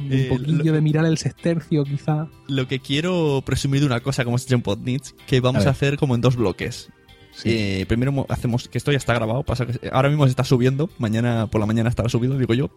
Un 0.00 0.12
Eh, 0.12 0.26
poquillo 0.28 0.72
de 0.72 0.80
mirar 0.80 1.04
el 1.06 1.18
sextercio, 1.18 1.84
quizá. 1.84 2.28
Lo 2.48 2.66
que 2.66 2.80
quiero 2.80 3.42
presumir 3.46 3.80
de 3.80 3.86
una 3.86 4.00
cosa 4.00 4.24
como 4.24 4.34
hemos 4.34 4.44
hecho 4.44 4.54
en 4.56 4.62
Podnits, 4.62 5.14
que 5.26 5.40
vamos 5.40 5.66
A 5.66 5.70
hacer 5.70 5.96
como 5.96 6.14
en 6.14 6.20
dos 6.20 6.36
bloques. 6.36 6.90
Eh, 7.44 7.84
primero 7.88 8.12
mo- 8.12 8.26
hacemos, 8.28 8.68
que 8.68 8.78
esto 8.78 8.92
ya 8.92 8.96
está 8.98 9.12
grabado, 9.14 9.42
pasa 9.42 9.66
que 9.66 9.88
ahora 9.92 10.08
mismo 10.08 10.24
se 10.24 10.30
está 10.30 10.44
subiendo, 10.44 10.88
mañana 10.98 11.48
por 11.48 11.60
la 11.60 11.66
mañana 11.66 11.88
estará 11.88 12.08
subido, 12.08 12.38
digo 12.38 12.54
yo. 12.54 12.70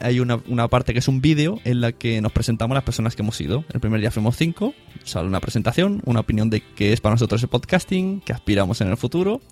Hay 0.00 0.18
una, 0.20 0.40
una 0.48 0.68
parte 0.68 0.92
que 0.94 0.98
es 0.98 1.08
un 1.08 1.20
vídeo 1.20 1.58
en 1.64 1.80
la 1.82 1.92
que 1.92 2.20
nos 2.22 2.32
presentamos 2.32 2.74
las 2.74 2.84
personas 2.84 3.14
que 3.16 3.22
hemos 3.22 3.38
ido. 3.40 3.64
El 3.72 3.80
primer 3.80 4.00
día 4.00 4.10
fuimos 4.10 4.36
cinco, 4.36 4.72
sale 5.04 5.28
una 5.28 5.40
presentación, 5.40 6.00
una 6.06 6.20
opinión 6.20 6.48
de 6.48 6.62
qué 6.74 6.92
es 6.94 7.00
para 7.02 7.14
nosotros 7.14 7.42
el 7.42 7.50
podcasting, 7.50 8.20
que 8.22 8.32
aspiramos 8.32 8.80
en 8.80 8.88
el 8.88 8.96
futuro. 8.96 9.42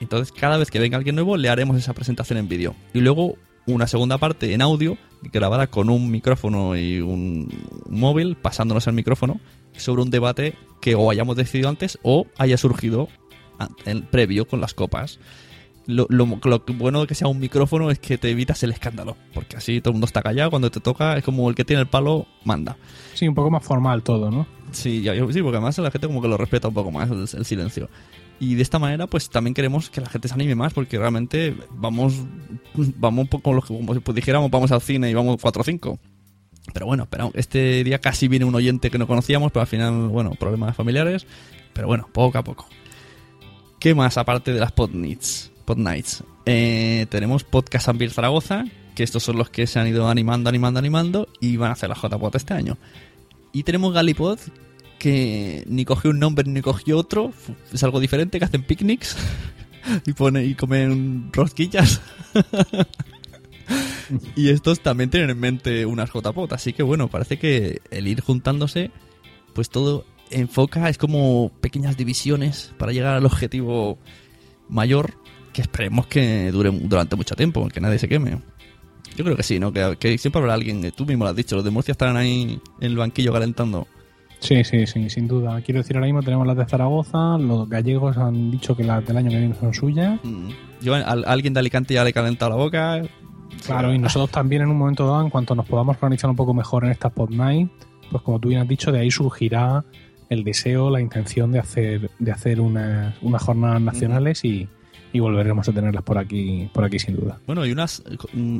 Entonces, 0.00 0.30
cada 0.32 0.56
vez 0.56 0.70
que 0.70 0.78
venga 0.78 0.96
alguien 0.96 1.16
nuevo, 1.16 1.36
le 1.36 1.48
haremos 1.48 1.76
esa 1.76 1.94
presentación 1.94 2.38
en 2.38 2.48
vídeo. 2.48 2.76
Y 2.94 3.00
luego 3.00 3.36
una 3.66 3.88
segunda 3.88 4.18
parte 4.18 4.54
en 4.54 4.62
audio, 4.62 4.96
grabada 5.22 5.66
con 5.68 5.90
un 5.90 6.10
micrófono 6.10 6.76
y 6.76 7.00
un 7.00 7.48
móvil, 7.88 8.36
pasándonos 8.36 8.86
el 8.86 8.94
micrófono, 8.94 9.40
sobre 9.76 10.02
un 10.02 10.10
debate 10.10 10.54
que 10.80 10.94
o 10.94 11.10
hayamos 11.10 11.36
decidido 11.36 11.68
antes 11.68 11.98
o 12.02 12.26
haya 12.36 12.56
surgido 12.56 13.08
en 13.84 14.02
previo 14.02 14.46
con 14.46 14.60
las 14.60 14.74
copas. 14.74 15.18
Lo, 15.90 16.06
lo- 16.10 16.26
lo 16.44 16.62
bueno 16.74 17.00
de 17.00 17.06
que 17.06 17.14
sea 17.14 17.28
un 17.28 17.40
micrófono 17.40 17.90
es 17.90 17.98
que 17.98 18.18
te 18.18 18.28
evitas 18.30 18.62
el 18.62 18.72
escándalo, 18.72 19.16
porque 19.32 19.56
así 19.56 19.80
todo 19.80 19.92
el 19.92 19.94
mundo 19.94 20.04
está 20.06 20.20
callado, 20.20 20.50
cuando 20.50 20.70
te 20.70 20.80
toca 20.80 21.16
es 21.16 21.24
como 21.24 21.48
el 21.48 21.54
que 21.54 21.64
tiene 21.64 21.80
el 21.80 21.88
palo 21.88 22.26
manda. 22.44 22.76
Sí, 23.14 23.26
un 23.26 23.34
poco 23.34 23.50
más 23.50 23.64
formal 23.64 24.02
todo, 24.02 24.30
¿no? 24.30 24.46
Sí, 24.70 25.00
ya- 25.00 25.14
sí, 25.14 25.22
porque 25.40 25.56
además 25.56 25.78
la 25.78 25.90
gente 25.90 26.06
como 26.06 26.20
que 26.20 26.28
lo 26.28 26.36
respeta 26.36 26.68
un 26.68 26.74
poco 26.74 26.90
más 26.90 27.10
el, 27.10 27.20
el 27.38 27.44
silencio. 27.46 27.88
Y 28.38 28.54
de 28.54 28.62
esta 28.62 28.78
manera, 28.78 29.06
pues 29.06 29.30
también 29.30 29.54
queremos 29.54 29.88
que 29.90 30.00
la 30.02 30.08
gente 30.10 30.28
se 30.28 30.34
anime 30.34 30.54
más, 30.54 30.74
porque 30.74 30.98
realmente 30.98 31.56
vamos, 31.70 32.14
vamos 32.96 33.22
un 33.24 33.28
poco 33.28 33.52
lo 33.54 33.62
que- 33.62 33.68
como 33.74 33.94
si 33.94 34.00
pues, 34.00 34.14
dijéramos, 34.14 34.50
vamos 34.50 34.70
al 34.70 34.82
cine 34.82 35.10
y 35.10 35.14
vamos 35.14 35.38
4 35.40 35.62
o 35.62 35.64
5. 35.64 35.98
Pero 36.74 36.84
bueno, 36.84 37.04
espera, 37.04 37.30
este 37.32 37.82
día 37.82 37.98
casi 37.98 38.28
viene 38.28 38.44
un 38.44 38.54
oyente 38.54 38.90
que 38.90 38.98
no 38.98 39.06
conocíamos, 39.06 39.50
pero 39.52 39.62
al 39.62 39.66
final, 39.66 40.08
bueno, 40.08 40.32
problemas 40.38 40.76
familiares. 40.76 41.26
Pero 41.72 41.86
bueno, 41.88 42.08
poco 42.12 42.36
a 42.36 42.44
poco. 42.44 42.68
¿Qué 43.80 43.94
más 43.94 44.18
aparte 44.18 44.52
de 44.52 44.60
las 44.60 44.72
Podnights? 45.68 45.68
Podnights. 45.68 46.24
Eh, 46.46 47.06
tenemos 47.10 47.44
Podcast 47.44 47.88
Ambir 47.88 48.10
Zaragoza, 48.10 48.64
que 48.94 49.02
estos 49.02 49.22
son 49.22 49.36
los 49.36 49.50
que 49.50 49.66
se 49.66 49.78
han 49.78 49.86
ido 49.86 50.08
animando, 50.08 50.48
animando, 50.48 50.78
animando 50.78 51.28
y 51.40 51.58
van 51.58 51.68
a 51.68 51.72
hacer 51.74 51.90
la 51.90 51.94
JPod 51.94 52.36
este 52.36 52.54
año. 52.54 52.78
Y 53.52 53.64
tenemos 53.64 53.92
Galipod, 53.92 54.38
que 54.98 55.64
ni 55.66 55.84
cogió 55.84 56.10
un 56.10 56.20
nombre 56.20 56.48
ni 56.48 56.62
cogió 56.62 56.96
otro, 56.96 57.34
es 57.70 57.82
algo 57.82 58.00
diferente, 58.00 58.38
que 58.38 58.46
hacen 58.46 58.62
picnics 58.62 59.14
y, 60.06 60.14
pone, 60.14 60.46
y 60.46 60.54
comen 60.54 61.28
rosquillas. 61.34 62.00
y 64.36 64.48
estos 64.48 64.80
también 64.80 65.10
tienen 65.10 65.28
en 65.28 65.38
mente 65.38 65.84
unas 65.84 66.10
JPOT. 66.10 66.54
Así 66.54 66.72
que 66.72 66.82
bueno, 66.82 67.08
parece 67.08 67.38
que 67.38 67.82
el 67.90 68.08
ir 68.08 68.22
juntándose, 68.22 68.90
pues 69.52 69.68
todo 69.68 70.06
enfoca, 70.30 70.88
es 70.88 70.96
como 70.96 71.52
pequeñas 71.60 71.98
divisiones 71.98 72.72
para 72.78 72.92
llegar 72.92 73.16
al 73.16 73.26
objetivo 73.26 73.98
mayor 74.70 75.28
que 75.58 75.62
esperemos 75.62 76.06
que 76.06 76.52
dure 76.52 76.70
durante 76.70 77.16
mucho 77.16 77.34
tiempo, 77.34 77.66
que 77.66 77.80
nadie 77.80 77.98
se 77.98 78.08
queme. 78.08 78.38
Yo 79.16 79.24
creo 79.24 79.36
que 79.36 79.42
sí, 79.42 79.58
¿no? 79.58 79.72
Que, 79.72 79.96
que 79.98 80.16
siempre 80.16 80.40
habrá 80.40 80.54
alguien, 80.54 80.92
tú 80.92 81.04
mismo 81.04 81.24
lo 81.24 81.30
has 81.30 81.36
dicho, 81.36 81.56
los 81.56 81.64
de 81.64 81.72
Murcia 81.72 81.90
estarán 81.90 82.16
ahí 82.16 82.60
en 82.80 82.86
el 82.92 82.96
banquillo 82.96 83.32
calentando. 83.32 83.88
Sí, 84.38 84.62
sí, 84.62 84.86
sí, 84.86 85.10
sin 85.10 85.26
duda. 85.26 85.60
Quiero 85.62 85.80
decir, 85.80 85.96
ahora 85.96 86.06
mismo 86.06 86.22
tenemos 86.22 86.46
las 86.46 86.56
de 86.56 86.64
Zaragoza, 86.66 87.38
los 87.38 87.68
gallegos 87.68 88.16
han 88.16 88.52
dicho 88.52 88.76
que 88.76 88.84
las 88.84 89.04
del 89.04 89.16
año 89.16 89.30
que 89.30 89.36
viene 89.36 89.54
son 89.56 89.74
suyas. 89.74 90.20
Mm. 90.22 90.50
Yo, 90.80 90.94
a, 90.94 90.98
a 90.98 91.12
alguien 91.12 91.54
de 91.54 91.58
Alicante 91.58 91.94
ya 91.94 92.04
le 92.04 92.10
he 92.10 92.12
calentado 92.12 92.52
la 92.52 92.56
boca. 92.56 93.02
Claro, 93.66 93.92
y 93.92 93.98
nosotros 93.98 94.30
también 94.30 94.62
en 94.62 94.68
un 94.68 94.78
momento 94.78 95.08
dado, 95.08 95.22
en 95.22 95.30
cuanto 95.30 95.56
nos 95.56 95.66
podamos 95.66 95.96
organizar 95.96 96.30
un 96.30 96.36
poco 96.36 96.54
mejor 96.54 96.84
en 96.84 96.92
estas 96.92 97.10
Pod 97.10 97.30
Night, 97.30 97.68
pues 98.12 98.22
como 98.22 98.38
tú 98.38 98.50
bien 98.50 98.60
has 98.60 98.68
dicho, 98.68 98.92
de 98.92 99.00
ahí 99.00 99.10
surgirá 99.10 99.84
el 100.28 100.44
deseo, 100.44 100.88
la 100.88 101.00
intención 101.00 101.50
de 101.50 101.58
hacer, 101.58 102.12
de 102.16 102.30
hacer 102.30 102.60
unas, 102.60 103.16
unas 103.22 103.42
jornadas 103.42 103.80
nacionales 103.80 104.44
y, 104.44 104.68
y 105.12 105.20
volveremos 105.20 105.68
a 105.68 105.72
tenerlas 105.72 106.02
por 106.02 106.18
aquí, 106.18 106.70
por 106.72 106.84
aquí 106.84 106.98
sin 106.98 107.16
duda. 107.16 107.38
Bueno, 107.46 107.64
y 107.66 107.72
unas 107.72 108.02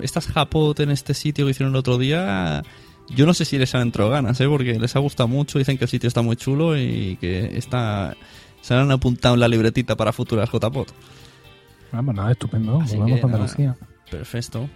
estas 0.03 0.27
Japot 0.27 0.81
en 0.81 0.91
este 0.91 1.15
sitio 1.15 1.45
que 1.45 1.51
hicieron 1.53 1.75
el 1.75 1.79
otro 1.79 1.99
día, 1.99 2.63
yo 3.09 3.27
no 3.27 3.35
sé 3.35 3.45
si 3.45 3.59
les 3.59 3.75
han 3.75 3.83
entrado 3.83 4.11
ganas, 4.11 4.41
¿eh? 4.41 4.49
porque 4.49 4.79
les 4.79 4.97
ha 4.97 4.99
gustado 4.99 5.29
mucho, 5.29 5.59
dicen 5.59 5.79
que 5.79 5.85
el 5.85 5.91
sitio 5.91 6.09
está 6.09 6.23
muy 6.23 6.37
chulo 6.37 6.79
y 6.79 7.17
que 7.21 7.57
está 7.57 8.17
se 8.61 8.75
han 8.75 8.91
apuntado 8.91 9.35
en 9.35 9.41
la 9.41 9.49
libretita 9.49 9.97
para 9.97 10.13
futuras 10.13 10.51
JPOT. 10.51 10.93
Ah, 11.93 12.03
pues 12.05 12.17
nada, 12.17 12.33
estupendo. 12.33 12.81
Así 12.81 12.97
Volvemos 12.97 13.21
que, 13.21 13.27
a 13.27 13.29
Andalucía. 13.29 13.67
nada, 13.67 13.89
Perfecto. 14.11 14.69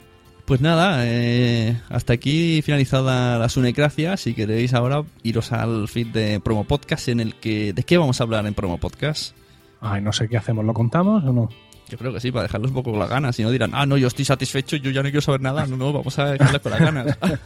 Pues 0.45 0.61
nada, 0.61 1.07
eh, 1.07 1.81
hasta 1.89 2.15
aquí 2.15 2.63
finalizada 2.63 3.39
la 3.39 3.49
Sunecracia. 3.49 4.17
Si 4.17 4.35
queréis 4.35 4.75
ahora 4.75 5.05
iros 5.23 5.53
al 5.53 5.89
feed 5.89 6.09
de 6.09 6.41
Promo 6.41 6.65
Podcast 6.65 7.09
en 7.09 7.21
el 7.21 7.35
que... 7.37 7.73
¿De 7.73 7.85
qué 7.85 7.97
vamos 7.97 8.21
a 8.21 8.25
hablar 8.25 8.47
en 8.47 8.55
Promo 8.55 8.79
Podcast? 8.79 9.37
Ay, 9.81 10.03
no 10.03 10.13
sé 10.13 10.29
qué 10.29 10.37
hacemos, 10.37 10.65
¿lo 10.65 10.75
contamos 10.75 11.25
o 11.25 11.33
no? 11.33 11.49
Yo 11.89 11.99
creo 11.99 12.13
que 12.13 12.21
sí, 12.21 12.33
para 12.33 12.45
dejarles 12.45 12.71
un 12.71 12.75
poco 12.75 12.91
con 12.91 13.01
las 13.01 13.11
ganas. 13.11 13.37
Si 13.37 13.43
no 13.43 13.51
dirán, 13.51 13.73
ah, 13.75 13.85
no, 13.85 13.97
yo 13.97 14.09
estoy 14.09 14.25
satisfecho, 14.25 14.77
yo 14.77 14.91
ya 14.91 15.03
no 15.03 15.11
quiero 15.11 15.21
saber 15.21 15.41
nada. 15.41 15.67
No, 15.67 15.77
no, 15.77 15.93
vamos 15.93 16.19
a 16.19 16.33
dejarles 16.33 16.61
con 16.61 16.73
las 16.73 16.81
ganas. 16.81 17.19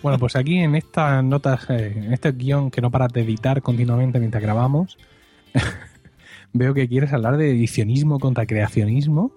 Bueno, 0.00 0.16
pues 0.20 0.36
aquí 0.36 0.58
en 0.58 0.76
estas 0.76 1.24
notas, 1.24 1.68
eh, 1.70 1.92
en 1.96 2.12
este 2.12 2.30
guion 2.30 2.70
que 2.70 2.80
no 2.80 2.92
paras 2.92 3.12
de 3.12 3.22
editar 3.22 3.62
continuamente 3.62 4.20
mientras 4.20 4.40
grabamos, 4.40 4.96
veo 6.52 6.72
que 6.72 6.88
quieres 6.88 7.12
hablar 7.12 7.36
de 7.36 7.50
edicionismo 7.50 8.20
contra 8.20 8.46
creacionismo. 8.46 9.32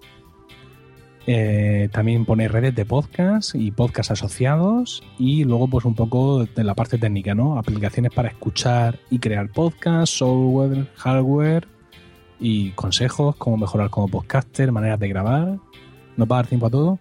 Eh, 1.26 1.88
también 1.92 2.24
poner 2.24 2.52
redes 2.52 2.76
de 2.76 2.84
podcast 2.84 3.56
y 3.56 3.72
podcast 3.72 4.12
asociados 4.12 5.02
y 5.18 5.42
luego 5.44 5.66
pues 5.68 5.84
un 5.84 5.96
poco 5.96 6.44
de 6.44 6.64
la 6.64 6.74
parte 6.74 6.96
técnica, 6.96 7.34
¿no? 7.34 7.58
Aplicaciones 7.58 8.12
para 8.12 8.28
escuchar 8.28 9.00
y 9.10 9.18
crear 9.18 9.50
podcast, 9.50 10.14
software, 10.14 10.86
hardware 10.94 11.66
y 12.40 12.70
consejos, 12.72 13.36
cómo 13.36 13.56
mejorar 13.58 13.90
como 13.90 14.08
podcaster, 14.08 14.72
maneras 14.72 14.98
de 14.98 15.08
grabar. 15.08 15.58
¿Nos 16.16 16.28
va 16.30 16.36
a 16.36 16.38
dar 16.38 16.46
tiempo 16.46 16.66
a 16.66 16.70
todo? 16.70 16.98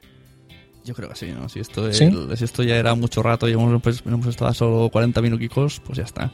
Yo 0.85 0.93
creo 0.93 1.09
que 1.09 1.15
sí, 1.15 1.31
¿no? 1.37 1.49
Si 1.49 1.59
esto, 1.59 1.91
¿Sí? 1.93 2.05
el- 2.05 2.35
si 2.37 2.43
esto 2.45 2.63
ya 2.63 2.75
era 2.77 2.95
mucho 2.95 3.21
rato 3.23 3.47
y 3.47 3.53
hemos, 3.53 3.81
pues, 3.81 4.01
hemos 4.05 4.25
estado 4.27 4.53
solo 4.53 4.89
40 4.89 5.21
minuticos, 5.21 5.81
pues 5.85 5.97
ya 5.97 6.03
está. 6.03 6.31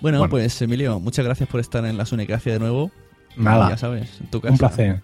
Bueno, 0.00 0.18
Bueno. 0.18 0.30
pues 0.30 0.60
Emilio, 0.62 1.00
muchas 1.00 1.24
gracias 1.24 1.48
por 1.48 1.60
estar 1.60 1.84
en 1.86 1.96
la 1.96 2.04
Sunecracia 2.06 2.52
de 2.52 2.58
nuevo. 2.58 2.90
Nada. 3.36 3.70
Ya 3.70 3.76
sabes, 3.78 4.20
en 4.20 4.30
tu 4.30 4.40
casa. 4.40 4.52
Un 4.52 4.58
placer. 4.58 5.02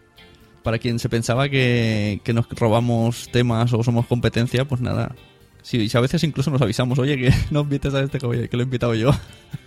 Para 0.63 0.79
quien 0.79 0.99
se 0.99 1.09
pensaba 1.09 1.49
que, 1.49 2.21
que 2.25 2.33
nos 2.33 2.49
robamos 2.51 3.29
temas 3.33 3.73
o 3.73 3.83
somos 3.83 4.07
competencia, 4.07 4.65
pues 4.67 4.81
nada. 4.81 5.15
Sí, 5.63 5.89
si 5.89 5.97
a 5.97 6.01
veces 6.01 6.25
incluso 6.25 6.51
nos 6.51 6.61
avisamos, 6.63 6.99
oye, 6.99 7.17
que 7.17 7.31
no 7.51 7.61
invites 7.61 7.95
a 7.95 8.01
este 8.01 8.19
que 8.19 8.27
lo 8.27 8.61
he 8.61 8.65
invitado 8.65 8.95
yo. 8.95 9.11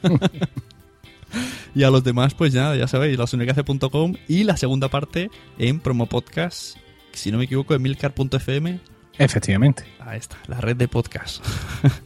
y 1.76 1.84
a 1.84 1.90
los 1.92 2.04
demás, 2.04 2.34
pues 2.34 2.54
ya, 2.54 2.74
ya 2.76 2.88
sabéis, 2.88 3.18
lasunecracia.com 3.18 4.14
y 4.28 4.46
la 4.46 4.56
segunda 4.56 4.88
parte 4.90 5.30
en 5.60 5.82
Promo 5.82 6.08
Podcast, 6.08 6.78
si 7.12 7.32
no 7.32 7.38
me 7.38 7.44
equivoco, 7.44 7.76
en 7.76 7.82
milcar.fm. 7.82 8.80
Efectivamente. 9.18 9.84
Ahí 10.00 10.18
está, 10.18 10.38
la 10.48 10.62
red 10.62 10.78
de 10.78 10.88
podcast. 10.88 11.46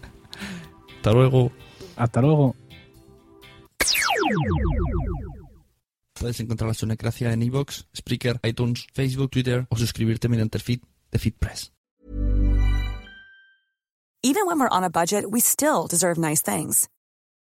Hasta 0.98 1.12
luego. 1.12 1.52
Hasta 1.96 2.22
luego. 2.22 2.56
Puedes 6.14 6.40
encontrar 6.40 6.68
la 6.68 6.74
Sunecracia 6.74 7.32
en 7.32 7.44
iVoox, 7.44 7.86
Spreaker, 7.96 8.40
iTunes, 8.44 8.88
Facebook, 8.94 9.30
Twitter 9.30 9.68
o 9.70 9.78
suscribirte 9.78 10.28
mediante 10.28 10.58
el 10.58 10.64
feed 10.64 10.82
de 11.12 11.20
FeedPress. 11.20 11.72
Even 14.22 14.46
when 14.46 14.60
we're 14.60 14.68
on 14.70 14.84
a 14.84 14.90
budget, 14.90 15.24
we 15.30 15.40
still 15.40 15.88
deserve 15.90 16.18
nice 16.20 16.42
things. 16.42 16.90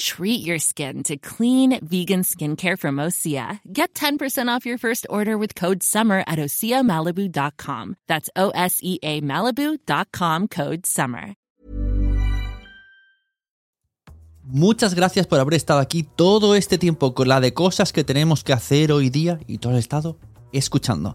Treat 0.00 0.40
your 0.46 0.58
skin 0.58 1.02
to 1.02 1.18
clean, 1.18 1.78
vegan 1.84 2.22
skincare 2.22 2.78
from 2.78 2.96
Osea. 2.96 3.60
Get 3.70 3.92
10% 3.92 4.48
off 4.48 4.64
your 4.64 4.78
first 4.78 5.06
order 5.10 5.36
with 5.36 5.54
code 5.54 5.82
SUMMER 5.82 6.24
at 6.26 6.38
OseaMalibu.com. 6.38 7.96
That's 8.08 8.30
O 8.34 8.48
S 8.54 8.80
E 8.82 8.98
A 9.02 9.20
Malibu.com 9.20 10.48
code 10.48 10.86
SUMMER. 10.86 11.34
Muchas 14.42 14.94
gracias 14.94 15.26
por 15.26 15.38
haber 15.38 15.54
estado 15.54 15.80
aquí 15.80 16.02
todo 16.02 16.54
este 16.54 16.78
tiempo 16.78 17.14
con 17.14 17.28
la 17.28 17.40
de 17.40 17.52
cosas 17.52 17.92
que 17.92 18.02
tenemos 18.02 18.42
que 18.42 18.54
hacer 18.54 18.90
hoy 18.92 19.10
día 19.10 19.38
y 19.46 19.58
todo 19.58 19.74
el 19.74 19.78
estado 19.78 20.16
escuchando. 20.50 21.14